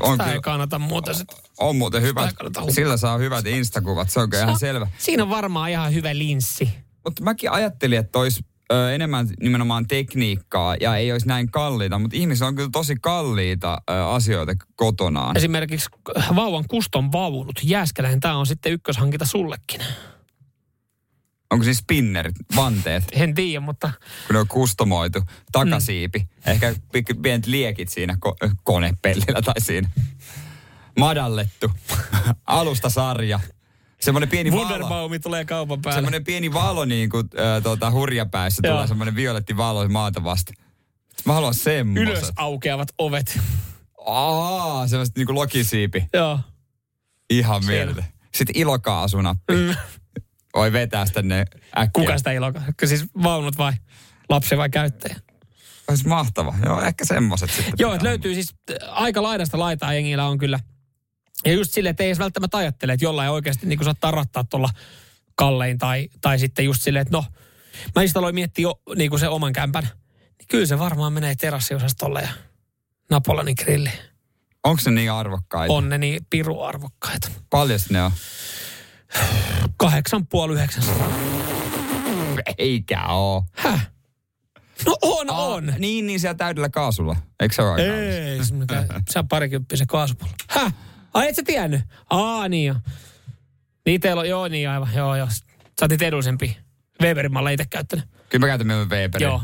On, 0.00 0.18
Tämä 0.18 0.30
ei 0.30 0.32
kyllä, 0.32 0.42
kannata 0.42 0.78
muuta. 0.78 1.14
Sit. 1.14 1.28
on 1.58 1.76
muuten 1.76 2.02
ei 2.02 2.08
hukkua. 2.08 2.70
Sillä 2.70 2.96
saa 2.96 3.18
hyvät 3.18 3.46
instakuvat, 3.46 4.10
se 4.10 4.20
on 4.20 4.30
kyllä 4.30 4.44
ihan 4.44 4.58
selvä. 4.58 4.86
Siinä 4.98 5.22
on 5.22 5.30
varmaan 5.30 5.70
ihan 5.70 5.94
hyvä 5.94 6.18
linssi. 6.18 6.70
Mutta 7.04 7.22
mäkin 7.22 7.50
ajattelin, 7.50 7.98
että 7.98 8.18
olisi 8.18 8.44
ö, 8.72 8.94
enemmän 8.94 9.28
nimenomaan 9.40 9.86
tekniikkaa 9.88 10.76
ja 10.80 10.96
ei 10.96 11.12
olisi 11.12 11.28
näin 11.28 11.50
kalliita, 11.50 11.98
mutta 11.98 12.16
ihmisillä 12.16 12.48
on 12.48 12.54
kyllä 12.54 12.68
tosi 12.72 12.96
kalliita 13.00 13.78
ö, 13.90 14.06
asioita 14.06 14.52
kotonaan. 14.76 15.36
Esimerkiksi 15.36 15.88
vauvan 16.36 16.64
kuston 16.68 17.12
vaunut. 17.12 17.60
Jääskeläinen, 17.62 18.20
tämä 18.20 18.36
on 18.36 18.46
sitten 18.46 18.72
ykköshankinta 18.72 19.26
sullekin. 19.26 19.80
Onko 21.52 21.64
siis 21.64 21.78
spinnerit, 21.78 22.34
vanteet, 22.56 23.04
En 23.12 23.34
tiedä, 23.34 23.60
mutta 23.60 23.90
kun 24.26 24.34
ne 24.34 24.40
on 24.40 24.48
kustomoitu, 24.48 25.22
takasiipi, 25.52 26.18
mm. 26.18 26.26
ehkä 26.46 26.74
pienet 27.22 27.46
liekit 27.46 27.88
siinä 27.88 28.16
ko- 28.26 28.50
konepellillä 28.62 29.42
tai 29.42 29.60
siinä. 29.60 29.90
Madallettu, 30.98 31.70
alustasarja, 32.46 33.40
semmoinen 34.00 34.28
pieni 34.28 34.52
valo. 34.52 35.10
Tulee 35.22 35.44
kaupan 35.44 35.82
päälle. 35.82 35.96
Semmoinen 35.96 36.24
pieni 36.24 36.52
valo 36.52 36.84
niin 36.84 37.10
kuin 37.10 37.28
äh, 37.38 37.62
tuota, 37.62 37.90
hurjapäässä 37.90 38.60
Joo. 38.64 38.74
tulee 38.74 38.86
semmoinen 38.86 39.16
violetti 39.16 39.56
valo 39.56 39.88
maata 39.88 40.24
vasta. 40.24 40.52
Mä 41.24 41.32
haluan 41.32 41.54
semmoiset. 41.54 42.08
Ylös 42.08 42.32
aukeavat 42.36 42.88
ovet. 42.98 43.40
Aa, 44.06 44.88
semmoiset 44.88 45.16
niinku 45.16 45.34
lokisiipi. 45.34 46.06
Joo. 46.12 46.38
Ihan 47.30 47.64
mieltä. 47.66 48.04
Sitten 48.34 48.58
ilokaasunnappi. 48.58 49.52
Mm. 49.54 49.74
Voi 50.54 50.72
vetää 50.72 51.06
sitä 51.06 51.22
ne 51.22 51.40
äkkiä. 51.78 51.90
Kuka 51.92 52.18
sitä 52.18 52.32
ilokaa? 52.32 52.62
Siis 52.84 53.04
vaunut 53.22 53.58
vai 53.58 53.72
lapsi 54.28 54.56
vai 54.56 54.70
käyttäjä? 54.70 55.16
Olisi 55.88 56.08
mahtava. 56.08 56.54
Joo, 56.64 56.82
ehkä 56.82 57.04
semmoiset 57.04 57.50
sitten. 57.50 57.74
Joo, 57.78 57.94
että 57.94 58.06
löytyy 58.06 58.34
siis 58.34 58.54
äh, 58.70 58.76
aika 58.90 59.22
laidasta 59.22 59.58
laitaa 59.58 59.94
jengillä 59.94 60.26
on 60.26 60.38
kyllä. 60.38 60.60
Ja 61.44 61.52
just 61.52 61.72
silleen, 61.72 61.90
että 61.90 62.02
ei 62.02 62.08
edes 62.08 62.18
välttämättä 62.18 62.56
ajattele, 62.56 62.92
että 62.92 63.04
jollain 63.04 63.30
oikeasti 63.30 63.66
niin 63.66 63.84
saattaa 63.84 64.10
rattaa 64.10 64.44
tuolla 64.44 64.68
kallein 65.34 65.78
tai, 65.78 66.08
tai 66.20 66.38
sitten 66.38 66.64
just 66.64 66.82
silleen, 66.82 67.02
että 67.02 67.16
no, 67.16 67.24
mä 67.94 68.02
just 68.02 68.16
aloin 68.16 68.34
miettiä 68.34 68.62
jo 68.62 68.80
niin 68.96 69.10
kuin 69.10 69.20
se 69.20 69.28
oman 69.28 69.52
kämpän. 69.52 69.82
Niin 70.38 70.48
kyllä 70.48 70.66
se 70.66 70.78
varmaan 70.78 71.12
menee 71.12 71.34
terassiosastolle 71.34 72.20
ja 72.20 72.28
Napolanin 73.10 73.56
grilli. 73.58 73.90
Onko 74.64 74.82
ne 74.84 74.90
niin 74.90 75.12
arvokkaita? 75.12 75.72
On 75.74 75.88
ne 75.88 75.98
niin 75.98 76.26
piru 76.30 76.60
arvokkaita. 76.60 77.28
Paljon 77.50 77.80
ne 77.90 78.02
on? 78.02 78.12
Kahdeksan 79.76 80.26
puoli 80.26 80.54
yhdeksän. 80.54 80.84
Eikä 82.58 83.06
oo. 83.08 83.44
Häh? 83.52 83.90
No 84.86 84.96
on, 85.02 85.30
Aa, 85.30 85.46
on. 85.46 85.74
Niin, 85.78 86.06
niin 86.06 86.20
siellä 86.20 86.34
täydellä 86.34 86.68
kaasulla. 86.68 87.16
Eikö 87.40 87.54
se 87.54 87.62
ole? 87.62 87.82
Ei, 88.34 88.44
se 88.44 88.54
mikä- 88.54 88.84
se 89.10 89.18
on 89.18 89.28
parikymppisen 89.28 89.86
kaasupullo. 89.86 90.32
Häh? 90.48 90.74
Ai 91.14 91.28
et 91.28 91.36
sä 91.36 91.42
tiennyt? 91.46 91.80
Aa, 92.10 92.48
niin 92.48 92.66
jo. 92.68 92.74
Niin 93.86 94.00
teillä 94.00 94.20
on, 94.20 94.28
joo 94.28 94.48
niin 94.48 94.68
aivan, 94.68 94.88
joo 94.94 95.16
joo. 95.16 95.26
Sä 95.30 95.44
oot 95.82 95.90
niitä 95.90 96.04
edullisempi. 96.06 96.58
Weberin 97.02 97.32
mä 97.32 97.38
olen 97.38 97.52
itse 97.52 97.64
käyttänyt. 97.70 98.04
Kyllä 98.28 98.42
mä 98.46 98.46
käytän 98.50 98.66
mieluummin 98.66 98.98
Weberin. 98.98 99.24
Joo. 99.26 99.42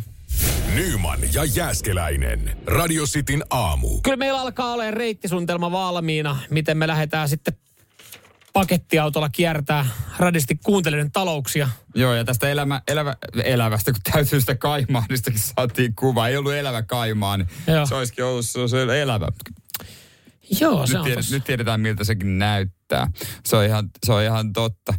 Nyman 0.74 1.18
ja 1.32 1.44
Jääskeläinen. 1.44 2.56
Radio 2.66 3.04
Cityn 3.06 3.42
aamu. 3.50 4.00
Kyllä 4.02 4.16
meillä 4.16 4.40
alkaa 4.40 4.72
olemaan 4.72 4.94
reittisuunnitelma 4.94 5.72
valmiina, 5.72 6.36
miten 6.50 6.76
me 6.76 6.86
lähdetään 6.86 7.28
sitten 7.28 7.54
pakettiautolla 8.52 9.28
kiertää 9.28 9.86
radisti 10.18 10.58
kuuntelijoiden 10.64 11.12
talouksia. 11.12 11.68
Joo, 11.94 12.14
ja 12.14 12.24
tästä 12.24 12.48
elämä, 12.48 12.82
elävä, 12.88 13.16
elävästä, 13.44 13.92
kun 13.92 14.00
täytyy 14.12 14.40
sitä 14.40 14.54
kaimaanistakin 14.54 15.40
saatiin 15.40 15.94
kuva. 15.94 16.28
Ei 16.28 16.36
ollut 16.36 16.52
elävä 16.52 16.82
kaimaa, 16.82 17.36
niin 17.36 17.48
Joo. 17.66 17.86
se 17.86 17.94
olisikin 17.94 18.24
ollut 18.24 18.46
se, 18.46 18.68
se 18.68 19.02
elävä. 19.02 19.28
Joo, 20.60 20.86
se 20.86 20.92
Nyt, 20.92 20.98
on 20.98 21.04
tiedät, 21.04 21.18
tossa. 21.18 21.34
nyt 21.34 21.44
tiedetään, 21.44 21.80
miltä 21.80 22.04
sekin 22.04 22.38
näyttää. 22.38 23.10
Se 23.44 23.56
on 23.56 23.64
ihan, 23.64 23.90
se 24.06 24.12
on 24.12 24.22
ihan 24.22 24.52
totta. 24.52 24.94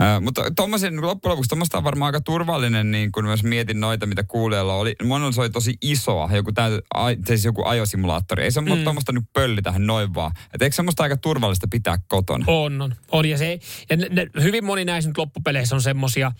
Äh, 0.00 0.20
mutta 0.20 0.42
tommosen, 0.56 1.00
loppujen 1.02 1.30
lopuksi 1.30 1.48
tuommoista 1.48 1.78
on 1.78 1.84
varmaan 1.84 2.08
aika 2.08 2.20
turvallinen, 2.20 2.90
niin 2.90 3.12
kun 3.12 3.24
myös 3.24 3.42
mietin 3.42 3.80
noita, 3.80 4.06
mitä 4.06 4.24
kuulijalla 4.24 4.74
oli. 4.74 4.94
Monella 5.04 5.32
se 5.32 5.40
oli 5.40 5.50
tosi 5.50 5.74
isoa, 5.82 6.30
joku, 6.32 6.52
ai, 6.94 7.16
siis 7.26 7.44
joku 7.44 7.64
ajosimulaattori. 7.64 8.42
Ei 8.44 8.50
se 8.50 8.60
mm. 8.60 8.66
tuommoista 8.84 9.12
nyt 9.12 9.24
pölli 9.32 9.62
tähän 9.62 9.86
noin 9.86 10.14
vaan. 10.14 10.32
Et 10.54 10.62
eikö 10.62 10.76
semmoista 10.76 11.02
aika 11.02 11.16
turvallista 11.16 11.68
pitää 11.70 11.98
kotona? 12.08 12.44
On, 12.48 12.82
on. 12.82 12.94
on 13.12 13.28
ja 13.28 13.38
se, 13.38 13.58
ja 13.90 13.96
ne, 13.96 14.08
ne, 14.10 14.26
hyvin 14.42 14.64
moni 14.64 14.84
näissä 14.84 15.10
nyt 15.10 15.18
loppupeleissä 15.18 15.74
on 15.74 15.82
semmosia, 15.82 16.32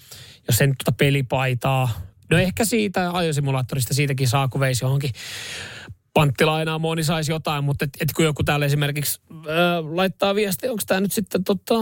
jos 0.49 0.59
sen 0.59 0.75
tuota 0.85 0.97
pelipaitaa, 0.97 1.89
no 2.31 2.39
ehkä 2.39 2.65
siitä 2.65 3.11
ajosimulaattorista 3.13 3.95
siitäkin 3.95 4.29
saa, 4.29 4.49
kun 4.49 4.61
veisi 4.61 4.85
johonkin 4.85 5.11
panttilainaamoon, 6.17 6.97
niin 6.97 7.05
saisi 7.05 7.33
jotain, 7.33 7.65
mutta 7.65 7.85
et, 7.85 7.91
et 8.01 8.13
kun 8.13 8.25
joku 8.25 8.45
täällä 8.45 8.67
esimerkiksi 8.67 9.21
äh, 9.31 9.45
laittaa 9.95 10.35
viestiä, 10.35 10.71
onko 10.71 10.83
tämä 10.87 11.01
nyt 11.01 11.13
sitten 11.13 11.45
tota, 11.45 11.75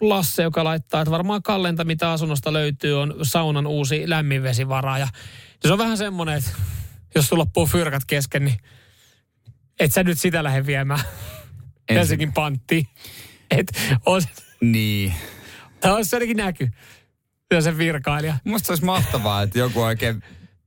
Lasse, 0.00 0.42
joka 0.42 0.64
laittaa, 0.64 1.00
että 1.00 1.10
varmaan 1.10 1.42
kallenta, 1.42 1.84
mitä 1.84 2.10
asunnosta 2.12 2.52
löytyy, 2.52 3.00
on 3.00 3.14
saunan 3.22 3.66
uusi 3.66 4.10
lämminvesivara. 4.10 4.98
Ja 4.98 5.08
se 5.66 5.72
on 5.72 5.78
vähän 5.78 5.96
semmoinen, 5.98 6.38
että 6.38 6.50
jos 7.14 7.28
sulla 7.28 7.40
loppuu 7.40 7.66
fyrkat 7.66 8.02
kesken, 8.06 8.44
niin 8.44 8.56
et 9.80 9.92
sä 9.92 10.02
nyt 10.02 10.20
sitä 10.20 10.44
lähde 10.44 10.66
viemään 10.66 11.00
Ensin- 11.00 11.94
Helsingin 11.94 12.32
panttiin. 12.32 12.86
Et 13.50 13.66
on, 14.06 14.22
Niin. 14.60 15.14
tämä 15.80 15.94
olisi 15.94 16.10
se 16.10 16.16
ainakin 16.16 16.36
näky. 16.36 16.68
Ja 17.50 17.60
se 17.60 17.78
virkailija. 17.78 18.34
Musta 18.44 18.72
olisi 18.72 18.84
mahtavaa, 18.84 19.42
että 19.42 19.58
joku 19.58 19.82
oikein 19.82 20.22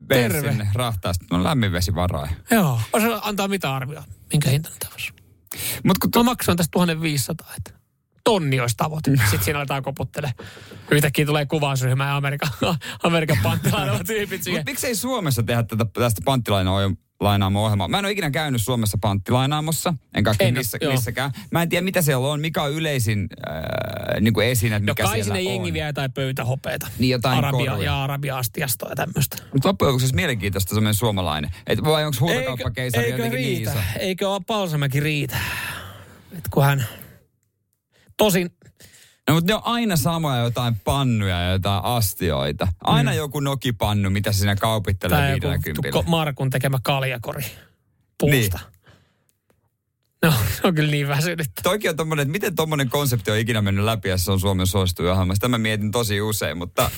Terve. 0.07 0.49
sinne 0.49 0.67
rahtaa, 0.73 1.13
sitten 1.13 1.35
on 1.35 1.43
lämminvesivaraa. 1.43 2.27
Joo. 2.51 2.81
Osa 2.93 3.19
antaa 3.21 3.47
mitä 3.47 3.75
arvioa. 3.75 4.03
Minkä 4.31 4.49
hinta 4.49 4.69
nyt 4.69 4.91
olisi? 4.91 5.13
Mutta 5.83 5.99
kun 6.01 6.23
Mä 6.23 6.23
maksoin 6.23 6.57
tästä 6.57 6.71
1500, 6.71 7.47
että 7.57 7.79
tonni 8.23 8.59
olisi 8.59 8.77
tavoite. 8.77 9.11
Sitten 9.17 9.43
siinä 9.43 9.59
aletaan 9.59 9.83
koputtele. 9.83 10.33
Yhtäkkiä 10.91 11.25
tulee 11.25 11.45
kuvausryhmä 11.45 12.07
ja 12.07 12.15
Amerikan, 12.15 12.49
Amerikan 13.03 13.37
panttilainalla 13.43 14.03
tyypit 14.03 14.43
siihen. 14.43 14.59
Mut 14.59 14.65
miksei 14.65 14.95
Suomessa 14.95 15.43
tehdä 15.43 15.63
tätä, 15.63 15.85
tästä 15.93 16.21
panttilainaamo-ohjelmaa? 17.19 17.87
Mä 17.87 17.99
en 17.99 18.05
ole 18.05 18.11
ikinä 18.11 18.31
käynyt 18.31 18.61
Suomessa 18.61 18.97
panttilainaamossa, 19.01 19.93
En 20.13 20.23
en 20.39 20.55
oo, 20.55 20.59
missä, 20.59 20.77
joo. 20.81 20.91
missäkään. 20.91 21.31
Mä 21.51 21.61
en 21.61 21.69
tiedä, 21.69 21.83
mitä 21.83 22.01
siellä 22.01 22.27
on, 22.27 22.41
mikä 22.41 22.63
on 22.63 22.71
yleisin 22.71 23.27
äh, 23.49 24.21
niin 24.21 24.33
kuin 24.33 24.47
esine, 24.47 24.79
No 24.79 24.85
mikä 24.85 25.03
kai 25.03 25.13
siellä 25.13 25.23
sinne 25.23 25.39
on. 25.39 25.45
jengi 25.45 25.73
vie 25.73 25.85
jotain 25.87 26.11
pöytähopeeta. 26.11 26.87
Niin 26.99 27.09
jotain 27.11 27.37
Arabia, 27.37 27.71
koruja. 27.71 27.85
ja 27.85 28.03
arabia-astiastoa 28.03 28.89
ja 28.89 28.95
tämmöistä. 28.95 29.37
Mutta 29.53 29.67
loppujen 29.67 29.89
lopuksi 29.89 30.03
olisi 30.05 30.15
mielenkiintoista 30.15 30.69
semmoinen 30.75 30.93
suomalainen. 30.93 31.51
Et 31.67 31.83
vai 31.83 32.05
onko 32.05 32.17
huutokauppakeisari 32.19 33.03
eikö 33.05 33.17
jotenkin 33.17 33.41
niin 33.41 33.57
riitä? 33.57 33.71
iso? 33.71 33.79
Eikö 33.99 34.29
ole 34.29 34.41
Palsamäki 34.47 34.99
riitä? 34.99 35.37
Et 36.37 36.47
kun 36.51 36.63
hän... 36.63 36.85
Tosin 38.17 38.49
No, 39.29 39.35
mutta 39.35 39.51
ne 39.51 39.55
on 39.55 39.61
aina 39.63 39.95
samoja 39.95 40.43
jotain 40.43 40.75
pannuja 40.83 41.41
ja 41.41 41.51
jotain 41.51 41.83
astioita. 41.83 42.67
Aina 42.83 43.11
mm. 43.11 43.17
joku 43.17 43.39
nokipannu, 43.39 44.09
mitä 44.09 44.31
se 44.31 44.37
siinä 44.37 44.55
kaupittelee 44.55 45.17
Tämä 45.17 45.29
joku 45.29 45.47
50. 45.47 45.91
tukko 45.91 46.11
Markun 46.11 46.49
tekemä 46.49 46.79
kaljakori 46.83 47.43
puusta. 48.19 48.59
No, 50.23 50.31
se 50.31 50.67
on 50.67 50.75
kyllä 50.75 50.91
niin 50.91 51.07
väsynyt. 51.07 51.47
Toikin 51.63 51.89
on 51.89 51.95
tommonen, 51.95 52.21
että 52.21 52.31
miten 52.31 52.55
tommonen 52.55 52.89
konsepti 52.89 53.31
on 53.31 53.37
ikinä 53.37 53.61
mennyt 53.61 53.85
läpi, 53.85 54.09
ja 54.09 54.17
se 54.17 54.31
on 54.31 54.39
Suomen 54.39 54.67
suosituin 54.67 55.11
ohjelma. 55.11 55.35
Sitä 55.35 55.47
mä 55.47 55.57
mietin 55.57 55.91
tosi 55.91 56.21
usein, 56.21 56.57
mutta 56.57 56.91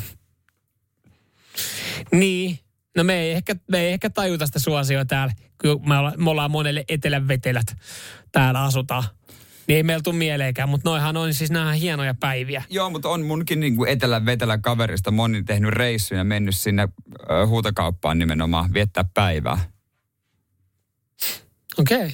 Niin. 2.11 2.59
No 2.97 3.03
me 3.03 3.19
ei 3.19 3.32
ehkä, 3.32 3.55
me 3.67 3.79
ei 3.79 3.93
ehkä 3.93 4.09
tajuta 4.09 4.45
sitä 4.45 4.59
suosioa 4.59 5.05
täällä, 5.05 5.34
kun 5.61 5.89
me, 5.89 5.97
olla, 5.97 6.13
me 6.17 6.29
ollaan 6.29 6.51
monelle 6.51 6.86
etelän 6.88 7.27
vetelät 7.27 7.75
täällä 8.32 8.63
asutaan. 8.63 9.03
Niin 9.72 9.78
ei 9.78 9.84
meillä 9.84 10.01
tule 10.03 10.15
mieleenkään, 10.15 10.69
mutta 10.69 10.89
noihan 10.89 11.17
on 11.17 11.34
siis 11.34 11.51
nämä 11.51 11.74
hienoja 11.74 12.13
päiviä. 12.13 12.63
Joo, 12.69 12.89
mutta 12.89 13.09
on 13.09 13.26
munkin 13.26 13.59
niin 13.59 13.76
kuin 13.76 13.89
etelän 13.89 14.26
vetelän 14.26 14.61
kaverista 14.61 15.11
moni 15.11 15.43
tehnyt 15.43 15.69
reissuja 15.69 16.19
ja 16.19 16.24
mennyt 16.24 16.57
sinne 16.57 16.88
ö, 17.30 17.45
huutokauppaan 17.47 18.19
nimenomaan 18.19 18.74
viettää 18.74 19.05
päivää. 19.13 19.57
Okei. 21.78 22.05
Okay. 22.05 22.11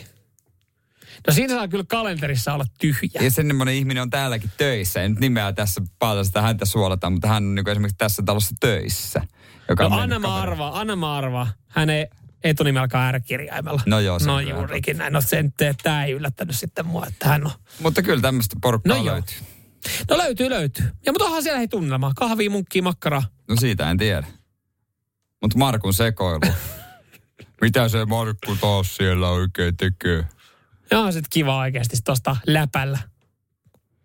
No 1.27 1.33
siinä 1.33 1.53
saa 1.53 1.67
kyllä 1.67 1.83
kalenterissa 1.87 2.53
olla 2.53 2.65
tyhjä. 2.79 3.21
Ja 3.21 3.31
semmoinen 3.31 3.75
ihminen 3.75 4.03
on 4.03 4.09
täälläkin 4.09 4.51
töissä. 4.57 5.01
En 5.01 5.11
nyt 5.11 5.19
nimeä 5.19 5.53
tässä 5.53 5.81
paljon 5.99 6.25
sitä 6.25 6.41
häntä 6.41 6.65
suolata, 6.65 7.09
mutta 7.09 7.27
hän 7.27 7.43
on 7.43 7.55
niin 7.55 7.69
esimerkiksi 7.69 7.97
tässä 7.97 8.23
talossa 8.25 8.55
töissä. 8.59 9.21
Joka 9.69 9.89
No 9.89 9.97
anna 9.97 10.19
mä 10.19 10.35
arvaa, 10.35 10.79
anna 10.79 10.95
mä 10.95 11.15
arvaa. 11.15 11.47
Hän 11.67 11.89
ei 11.89 12.07
etunimi 12.43 12.79
alkaa 12.79 13.11
R-kirjaimella. 13.11 13.81
No 13.85 13.99
joo, 13.99 14.19
se 14.19 14.25
No 14.25 14.35
on 14.35 14.47
juurikin 14.47 14.97
näin. 14.97 15.13
No 15.13 15.21
sen, 15.21 15.53
tämä 15.83 16.05
ei 16.05 16.11
yllättänyt 16.11 16.55
sitten 16.57 16.85
mua, 16.85 17.05
että 17.07 17.27
hän 17.27 17.45
on. 17.45 17.51
Mutta 17.79 18.01
kyllä 18.01 18.21
tämmöistä 18.21 18.55
porukkaa 18.61 18.97
No 18.97 19.03
joo. 19.03 19.13
löytyy. 19.13 19.37
No 20.09 20.17
löytyy, 20.17 20.49
löytyy. 20.49 20.85
Ja 21.05 21.11
mutta 21.11 21.25
onhan 21.25 21.43
siellä 21.43 21.57
hei 21.57 21.67
tunnelma. 21.67 22.11
Kahvia, 22.15 22.49
munkkia, 22.49 22.83
makkaraa. 22.83 23.23
No 23.49 23.55
siitä 23.55 23.89
en 23.91 23.97
tiedä. 23.97 24.27
Mutta 25.41 25.57
Markun 25.57 25.93
sekoilu. 25.93 26.39
Mitä 27.61 27.89
se 27.89 28.05
Markku 28.05 28.55
taas 28.61 28.95
siellä 28.95 29.29
oikein 29.29 29.77
tekee? 29.77 30.25
Ja 30.91 30.99
on 30.99 31.13
sitten 31.13 31.29
kiva 31.29 31.57
oikeasti 31.57 31.97
tuosta 32.05 32.37
läpällä. 32.47 32.97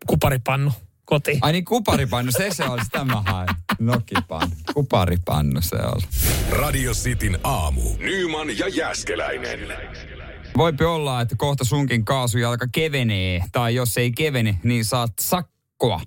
Kuparipannu 0.06 0.72
kotiin. 1.05 1.38
Ai 1.42 1.53
niin, 1.53 1.64
kuparipannu, 1.64 2.32
se 2.32 2.48
se 2.50 2.64
oli, 2.64 2.84
sitä 2.84 3.05
mä 3.05 3.22
hain. 3.26 3.48
Nokipannu. 3.78 4.57
Kuparipannu 4.74 5.61
se 5.62 5.76
oli. 5.76 6.03
Radio 6.50 6.92
Cityn 6.92 7.38
aamu. 7.44 7.82
Nyman 7.98 8.59
ja 8.59 8.68
Jäskeläinen. 8.68 9.61
Voipi 10.57 10.84
olla, 10.84 11.20
että 11.20 11.34
kohta 11.38 11.64
sunkin 11.64 12.05
kaasujalka 12.05 12.66
kevenee, 12.72 13.44
tai 13.53 13.74
jos 13.74 13.98
ei 13.98 14.12
kevene, 14.12 14.59
niin 14.62 14.84
saat 14.84 15.12
sakkoa. 15.82 16.00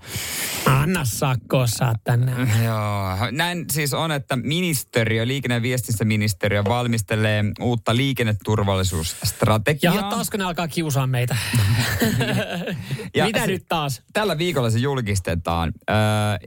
Anna 0.66 1.06
sakkoa 1.06 1.68
saatana. 1.68 2.32
Joo, 2.64 3.32
näin 3.32 3.66
siis 3.72 3.94
on, 3.94 4.12
että 4.12 4.36
ministeriö, 4.36 5.28
liikenne- 5.28 5.56
ja 5.56 5.62
viestintäministeriö 5.62 6.64
valmistelee 6.64 7.44
uutta 7.62 7.96
liikenneturvallisuusstrategiaa. 7.96 9.96
Ja 9.96 10.04
taasko 10.04 10.38
ne 10.38 10.44
alkaa 10.44 10.68
kiusaa 10.68 11.08
meitä? 11.08 11.38
Ja 13.16 13.26
Mitä 13.26 13.40
se- 13.40 13.48
nyt 13.48 13.66
taas? 13.70 14.02
Tällä 14.14 14.38
viikolla 14.38 14.70
se 14.70 14.80
julkistetaan. 14.80 15.74
Öö, 15.90 15.96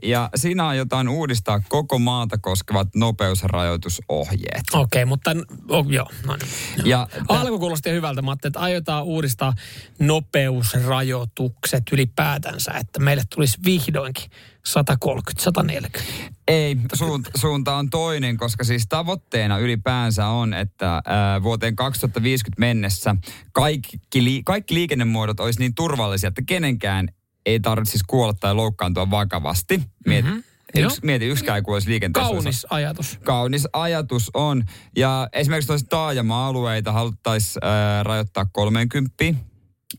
ja 0.03 0.29
siinä 0.35 0.67
aiotaan 0.67 1.09
uudistaa 1.09 1.61
koko 1.69 1.99
maata 1.99 2.37
koskevat 2.37 2.87
nopeusrajoitusohjeet. 2.95 4.63
Okei, 4.73 4.83
okay, 4.83 5.05
mutta 5.05 5.31
oh, 5.69 5.85
joo, 5.89 6.09
no 6.25 6.35
niin. 6.35 6.87
Ja 6.87 7.07
Alku 7.27 7.59
kuulosti 7.59 7.91
hyvältä, 7.91 8.21
ajattelin, 8.21 8.49
että 8.49 8.59
aiotaan 8.59 9.03
uudistaa 9.03 9.53
nopeusrajoitukset 9.99 11.83
ylipäätänsä, 11.91 12.71
että 12.71 12.99
meille 13.19 13.27
tulisi 13.35 13.57
vihdoinkin 13.65 14.31
130, 14.65 15.43
140. 15.43 16.13
Ei, 16.47 16.77
suunta, 16.93 17.31
suunta 17.35 17.75
on 17.75 17.89
toinen, 17.89 18.37
koska 18.37 18.63
siis 18.63 18.85
tavoitteena 18.89 19.57
ylipäänsä 19.57 20.27
on, 20.27 20.53
että 20.53 21.01
ää, 21.05 21.43
vuoteen 21.43 21.75
2050 21.75 22.59
mennessä 22.59 23.15
kaikki, 23.51 24.23
li, 24.23 24.41
kaikki 24.45 24.73
liikennemuodot 24.73 25.39
olisi 25.39 25.59
niin 25.59 25.75
turvallisia, 25.75 26.27
että 26.27 26.41
kenenkään 26.47 27.07
ei 27.45 27.59
tarvitse 27.59 27.91
siis 27.91 28.03
kuolla 28.07 28.33
tai 28.33 28.55
loukkaantua 28.55 29.11
vakavasti. 29.11 29.81
Mieti, 30.07 30.27
Mhm, 30.27 30.37
mm-hmm. 30.37 30.85
yks, 30.85 31.01
mieti 31.03 31.25
yksikään 31.25 31.55
ei 31.55 31.61
kuolisi 31.61 31.89
liikenteessä. 31.89 32.29
Kaunis 32.33 32.67
ajatus. 32.69 33.19
Kaunis 33.23 33.67
ajatus 33.73 34.31
on. 34.33 34.63
Ja 34.97 35.29
esimerkiksi 35.33 35.85
taajama-alueita 35.89 36.91
haluttaisiin 36.91 37.61
rajoittaa 38.03 38.45
30. 38.53 39.13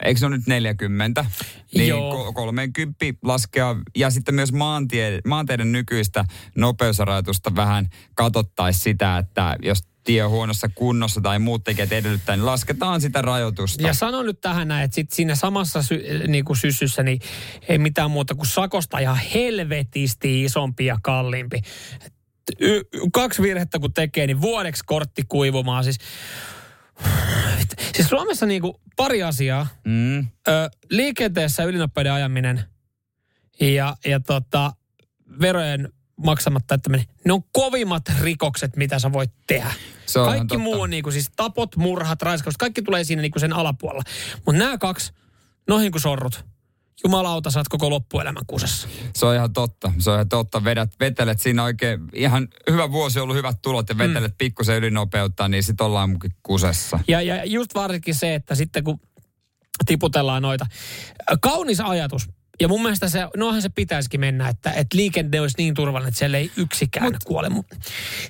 Eikö 0.05 0.21
se 0.21 0.27
ole 0.27 0.37
nyt 0.37 0.47
40? 0.47 1.27
Niin 1.75 1.89
Joo. 1.89 2.31
ko- 2.31 2.33
30 2.33 3.05
laskea. 3.23 3.77
Ja 3.97 4.11
sitten 4.11 4.35
myös 4.35 4.53
maantie, 4.53 5.21
maanteiden 5.27 5.73
nykyistä 5.73 6.25
nopeusrajoitusta 6.57 7.57
vähän 7.57 7.89
katsottaisiin 8.15 8.83
sitä, 8.83 9.19
että 9.19 9.57
jos 9.63 9.79
tie 10.05 10.25
on 10.25 10.31
huonossa 10.31 10.69
kunnossa 10.75 11.21
tai 11.21 11.39
muut 11.39 11.65
tekijät 11.65 11.93
edellyttää, 11.93 12.37
niin 12.37 12.47
lasketaan 12.47 13.01
sitä 13.01 13.23
rajoitusta. 13.23 13.87
Ja 13.87 13.95
sano 13.95 14.23
nyt 14.23 14.41
tähän 14.41 14.69
näin, 14.69 14.85
että 14.85 14.95
sit 14.95 15.11
siinä 15.11 15.35
samassa 15.35 15.83
sy, 15.83 16.05
niin 16.29 16.45
kuin 16.45 16.57
syssyssä 16.57 17.03
niin 17.03 17.21
ei 17.69 17.79
mitään 17.79 18.11
muuta 18.11 18.35
kuin 18.35 18.47
sakosta 18.47 18.99
ihan 18.99 19.19
helvetisti 19.35 20.45
isompi 20.45 20.87
ja 20.87 20.99
kalliimpi. 21.03 21.63
Y- 22.61 22.83
kaksi 23.13 23.43
virhettä 23.43 23.79
kun 23.79 23.93
tekee, 23.93 24.27
niin 24.27 24.41
vuodeksi 24.41 24.83
kortti 24.87 25.23
kuivumaan. 25.29 25.85
Siis, 25.85 25.99
siis 27.95 28.09
Suomessa 28.09 28.47
niin 28.47 28.63
kuin 28.63 28.75
pari 28.97 29.23
asiaa. 29.23 29.67
Mm. 29.85 30.19
Ö, 30.19 30.71
liikenteessä 30.91 31.65
ylinopeuden 31.65 32.13
ajaminen 32.13 32.65
ja, 33.61 33.97
ja 34.07 34.21
tota, 34.21 34.73
verojen 35.41 35.93
maksamatta 36.17 36.75
jättäminen, 36.75 37.07
ne 37.25 37.33
on 37.33 37.43
kovimmat 37.53 38.03
rikokset, 38.21 38.77
mitä 38.77 38.99
sä 38.99 39.13
voit 39.13 39.31
tehdä. 39.47 39.73
Se 40.07 40.19
kaikki 40.19 40.47
totta. 40.47 40.59
muu 40.59 40.81
on 40.81 40.91
niinku 40.91 41.11
siis 41.11 41.31
tapot, 41.37 41.77
murhat, 41.77 42.23
raiskaukset, 42.23 42.59
kaikki 42.59 42.83
tulee 42.83 43.05
siinä 43.05 43.23
niinku 43.23 43.39
sen 43.39 43.53
alapuolella. 43.53 44.03
Mutta 44.47 44.59
nämä 44.59 44.79
kaksi, 44.79 45.13
noihin 45.69 45.93
kuin 45.93 46.03
sorrut. 46.03 46.45
Jumalauta, 47.05 47.51
oot 47.57 47.69
koko 47.69 47.91
loppuelämän 47.91 48.43
kusessa. 48.47 48.89
Se 49.15 49.27
on 49.27 49.35
ihan 49.35 49.53
totta. 49.53 49.93
Se 49.99 50.11
on 50.11 50.17
ihan 50.17 50.29
totta. 50.29 50.65
Vedät, 50.65 50.91
vetelet 51.01 51.41
siinä 51.41 51.65
oikein 51.65 52.01
ihan 52.15 52.49
hyvä 52.71 52.93
vuosi 52.93 53.19
on 53.19 53.23
ollut 53.23 53.37
hyvät 53.37 53.57
tulot 53.63 53.89
ja 53.89 53.99
vetelet 53.99 54.33
mm. 54.33 54.39
pikkusen 54.39 54.77
ylinopeutta, 54.77 55.49
niin 55.49 55.63
sit 55.63 55.81
ollaan 55.81 56.19
kusessa. 56.43 56.99
Ja, 57.09 57.23
ja 57.23 57.45
just 57.45 57.75
varsinkin 57.75 58.15
se, 58.15 58.35
että 58.35 58.55
sitten 58.55 58.85
kun 58.85 59.01
tiputellaan 59.87 60.43
noita. 60.43 60.67
Kaunis 61.41 61.81
ajatus. 61.81 62.29
Ja 62.61 62.69
mun 62.69 62.83
mielestä 62.83 63.09
se, 63.09 63.29
nohan 63.37 63.63
se 63.63 63.69
pitäisikin 63.69 64.21
mennä, 64.21 64.49
että, 64.49 64.73
että 64.73 64.97
liikenne 64.97 65.41
olisi 65.41 65.55
niin 65.59 65.75
turvallinen, 65.75 66.09
että 66.09 66.19
siellä 66.19 66.39
ei 66.39 66.51
yksikään 66.57 67.07
Mut. 67.07 67.25
kuole. 67.25 67.49
Mut 67.49 67.67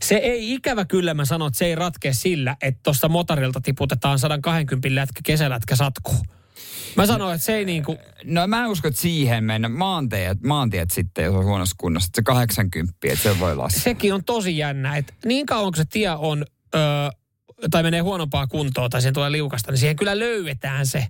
Se 0.03 0.15
ei 0.15 0.53
ikävä 0.53 0.85
kyllä, 0.85 1.15
mä 1.15 1.25
sanon, 1.25 1.49
että 1.49 1.59
se 1.59 1.65
ei 1.65 1.75
ratkea 1.75 2.15
sillä, 2.15 2.57
että 2.63 2.81
tuosta 2.83 3.09
motorilta 3.09 3.61
tiputetaan 3.61 4.19
120 4.19 4.95
lätkä 4.95 5.21
kesälätkä 5.25 5.77
satkuu. 5.77 6.17
Mä 6.97 7.07
sanoin, 7.07 7.35
että 7.35 7.45
se 7.45 7.57
ei 7.57 7.65
niin 7.65 7.85
kuin, 7.85 7.99
No 8.25 8.47
mä 8.47 8.65
en 8.65 8.71
usko, 8.71 8.89
että 8.89 9.01
siihen 9.01 9.45
mennä. 9.45 9.69
Maantiet, 9.69 10.43
maantiet 10.43 10.91
sitten, 10.91 11.25
jos 11.25 11.35
on 11.35 11.45
huonossa 11.45 11.75
kunnossa, 11.79 12.11
se 12.15 12.23
80, 12.23 12.97
että 13.05 13.23
se 13.23 13.39
voi 13.39 13.57
laskea. 13.57 13.83
sekin 13.83 14.15
on 14.15 14.25
tosi 14.25 14.59
jännä, 14.59 14.97
että 14.97 15.13
niin 15.25 15.47
kauan 15.47 15.73
kun 15.73 15.77
se 15.77 15.85
tie 15.85 16.11
on, 16.11 16.45
öö, 16.75 16.81
tai 17.71 17.83
menee 17.83 18.01
huonompaa 18.01 18.47
kuntoa, 18.47 18.89
tai 18.89 19.01
siihen 19.01 19.15
tulee 19.15 19.33
liukasta, 19.33 19.73
niin 19.73 19.79
siihen 19.79 19.97
kyllä 19.97 20.19
löydetään 20.19 20.87
se, 20.87 21.07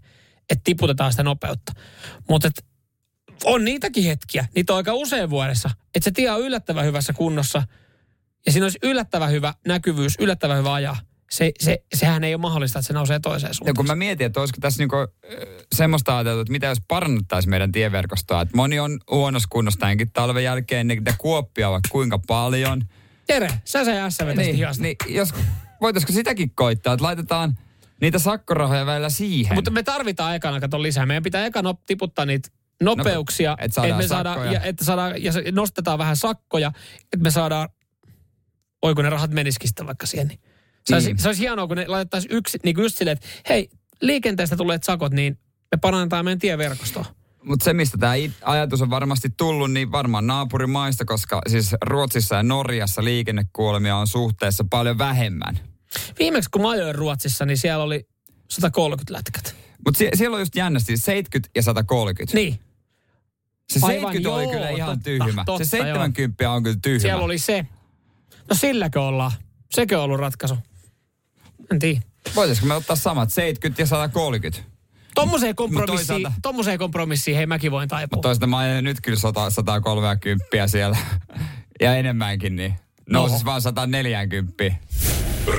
että 0.51 0.63
tiputetaan 0.65 1.13
sitä 1.13 1.23
nopeutta. 1.23 1.73
Mutta 2.29 2.51
on 3.45 3.65
niitäkin 3.65 4.05
hetkiä, 4.05 4.47
niitä 4.55 4.73
on 4.73 4.77
aika 4.77 4.95
usein 4.95 5.31
vuodessa, 5.31 5.71
että 5.95 6.05
se 6.05 6.11
tie 6.11 6.31
on 6.31 6.41
yllättävän 6.41 6.85
hyvässä 6.85 7.13
kunnossa, 7.13 7.63
ja 8.47 8.53
siinä 8.53 8.65
olisi 8.65 8.79
yllättävän 8.83 9.31
hyvä 9.31 9.55
näkyvyys, 9.67 10.15
yllättävän 10.19 10.59
hyvä 10.59 10.75
ajaa. 10.75 10.97
Se, 11.33 11.53
se, 11.61 11.83
sehän 11.95 12.25
ei 12.25 12.35
ole 12.35 12.41
mahdollista, 12.41 12.79
että 12.79 12.87
se 12.87 12.93
nousee 12.93 13.21
toiseen 13.21 13.51
Ja 13.51 13.55
suuntaan. 13.55 13.75
kun 13.77 13.87
mä 13.87 13.95
mietin, 13.95 14.27
että 14.27 14.41
olisiko 14.41 14.59
tässä 14.61 14.79
niinku, 14.83 14.97
semmoista 15.75 16.17
ajateltu, 16.17 16.41
että 16.41 16.53
mitä 16.53 16.67
jos 16.67 16.79
parannettaisiin 16.89 17.51
meidän 17.51 17.73
tieverkostoa. 17.73 18.41
Että 18.41 18.57
moni 18.57 18.79
on 18.81 18.99
huonossa 19.11 19.49
kunnossa 19.53 19.81
tämänkin 19.81 20.13
talven 20.13 20.45
jälkeen, 20.45 20.89
niitä 20.89 21.15
kuoppia 21.19 21.69
on 21.69 21.73
vaikka 21.73 21.89
kuinka 21.93 22.19
paljon. 22.19 22.85
Jere, 23.29 23.49
sä 23.65 23.85
se 23.85 23.93
vetäsit 23.93 24.37
Niin, 24.37 24.57
hihasta. 24.57 24.83
niin, 24.83 24.97
jos, 25.09 25.35
voitaisiko 25.81 26.13
sitäkin 26.13 26.51
koittaa, 26.55 26.93
että 26.95 27.05
laitetaan 27.05 27.59
niitä 28.01 28.19
sakkorahoja 28.19 28.87
välillä 28.87 29.11
siihen. 29.11 29.55
Mutta 29.55 29.71
me 29.71 29.83
tarvitaan 29.83 30.35
ekana 30.35 30.61
kato 30.61 30.83
lisää. 30.83 31.07
Meidän 31.07 31.23
pitää 31.23 31.47
ekana 31.47 31.75
tiputtaa 31.87 32.27
niitä 32.27 32.49
nopeuksia, 32.83 33.57
et 33.61 33.73
saadaan 33.73 33.99
me 33.99 34.09
saadaan, 34.09 34.53
ja, 34.53 34.61
että 34.61 34.85
saadaan, 34.85 35.23
ja 35.23 35.33
nostetaan 35.53 35.99
vähän 35.99 36.17
sakkoja, 36.17 36.73
että 37.03 37.23
me 37.23 37.31
saadaan, 37.31 37.69
oi 38.83 38.95
kun 38.95 39.05
ne 39.05 39.11
rahat 39.11 39.31
menisikin 39.31 39.69
sitten 39.69 39.87
vaikka 39.87 40.07
siihen. 40.07 40.29
Niin. 40.29 40.41
Se, 40.87 40.95
olisi, 40.95 41.09
Niin. 41.09 41.19
se 41.19 41.29
olisi 41.29 41.41
hienoa, 41.43 41.67
kun 41.67 41.77
ne 41.77 41.87
laitettaisiin 41.89 42.35
yksi, 42.35 42.59
niin 42.65 42.75
kuin 42.75 42.83
just 42.83 42.99
silleen, 42.99 43.17
että 43.17 43.27
hei, 43.49 43.71
liikenteestä 44.01 44.57
tulleet 44.57 44.85
sakot, 44.85 45.13
niin 45.13 45.39
me 45.71 45.79
parannetaan 45.81 46.25
meidän 46.25 46.39
tieverkostoa. 46.39 47.05
Mutta 47.45 47.65
se, 47.65 47.73
mistä 47.75 47.99
tämä 47.99 48.13
ajatus 48.43 48.83
on 48.83 48.91
varmasti 48.91 49.29
tullut, 49.37 49.73
niin 49.73 49.93
varmaan 49.93 50.27
naapurimaista, 50.27 51.05
koska 51.05 51.43
siis 51.49 51.75
Ruotsissa 51.83 52.35
ja 52.35 52.43
Norjassa 52.43 53.05
liikennekuolemia 53.05 53.97
on 53.97 54.07
suhteessa 54.07 54.65
paljon 54.71 54.99
vähemmän. 54.99 55.61
Viimeksi 56.19 56.51
kun 56.51 56.63
mä 56.63 56.71
ajoin 56.71 56.95
Ruotsissa, 56.95 57.47
niin 57.47 57.57
siellä 57.59 57.85
oli 57.85 58.09
130 58.49 59.13
lätkät. 59.15 59.55
Mutta 59.85 59.99
sie- 59.99 60.11
siellä 60.15 60.35
on 60.35 60.41
just 60.41 60.57
jännästi 60.57 60.97
70 60.97 61.51
ja 61.57 61.63
130. 61.63 62.35
Niin, 62.37 62.61
se 63.73 63.81
aivan, 63.87 64.13
70 64.13 64.31
oli 64.35 64.43
joo, 64.43 64.53
kyllä 64.53 64.69
ihan 64.69 64.89
totta, 64.91 65.05
tyhmä. 65.05 65.45
totta, 65.47 65.65
se 65.65 65.69
70 65.71 66.51
on 66.51 66.63
kyllä 66.63 66.77
tyhmä. 66.83 66.99
siellä 67.01 67.25
oli 67.25 67.39
se. 67.39 67.67
No 68.51 68.57
silläkö 68.57 69.03
ollaan? 69.03 69.33
Sekö 69.75 69.99
on 69.99 70.05
ollut 70.05 70.21
ratkaisu? 70.21 70.59
En 71.71 71.79
tiedä. 71.79 72.01
Voitaisiko 72.35 72.67
me 72.67 72.75
ottaa 72.75 72.97
samat 72.97 73.33
70 73.33 73.83
ja 73.83 73.87
130? 73.87 74.71
Tommoseen 75.15 75.55
kompromissiin, 75.57 76.07
toisaalta- 76.23 76.33
tommoseen 76.43 76.79
kompromissiin, 76.79 77.37
hei 77.37 77.47
mäkin 77.47 77.71
voin 77.71 77.89
taipua. 77.89 78.17
Mutta 78.17 78.29
toisaalta 78.29 78.47
mä 78.47 78.59
ajan 78.59 78.85
nyt 78.85 79.01
kyllä 79.01 79.19
100, 79.19 79.51
130 79.51 80.67
siellä 80.67 80.97
ja 81.81 81.95
enemmänkin, 81.97 82.57
niin 82.57 82.75
nousis 83.11 83.45
vaan 83.45 83.63
140. 83.63 84.65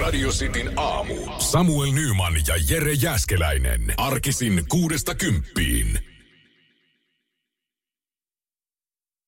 Radio 0.01 0.29
Cityn 0.29 0.71
aamu. 0.79 1.13
Samuel 1.39 1.91
Nyman 1.91 2.33
ja 2.47 2.55
Jere 2.69 2.93
Jäskeläinen. 2.93 3.93
Arkisin 3.97 4.63
kuudesta 4.69 5.15
kymppiin. 5.15 5.99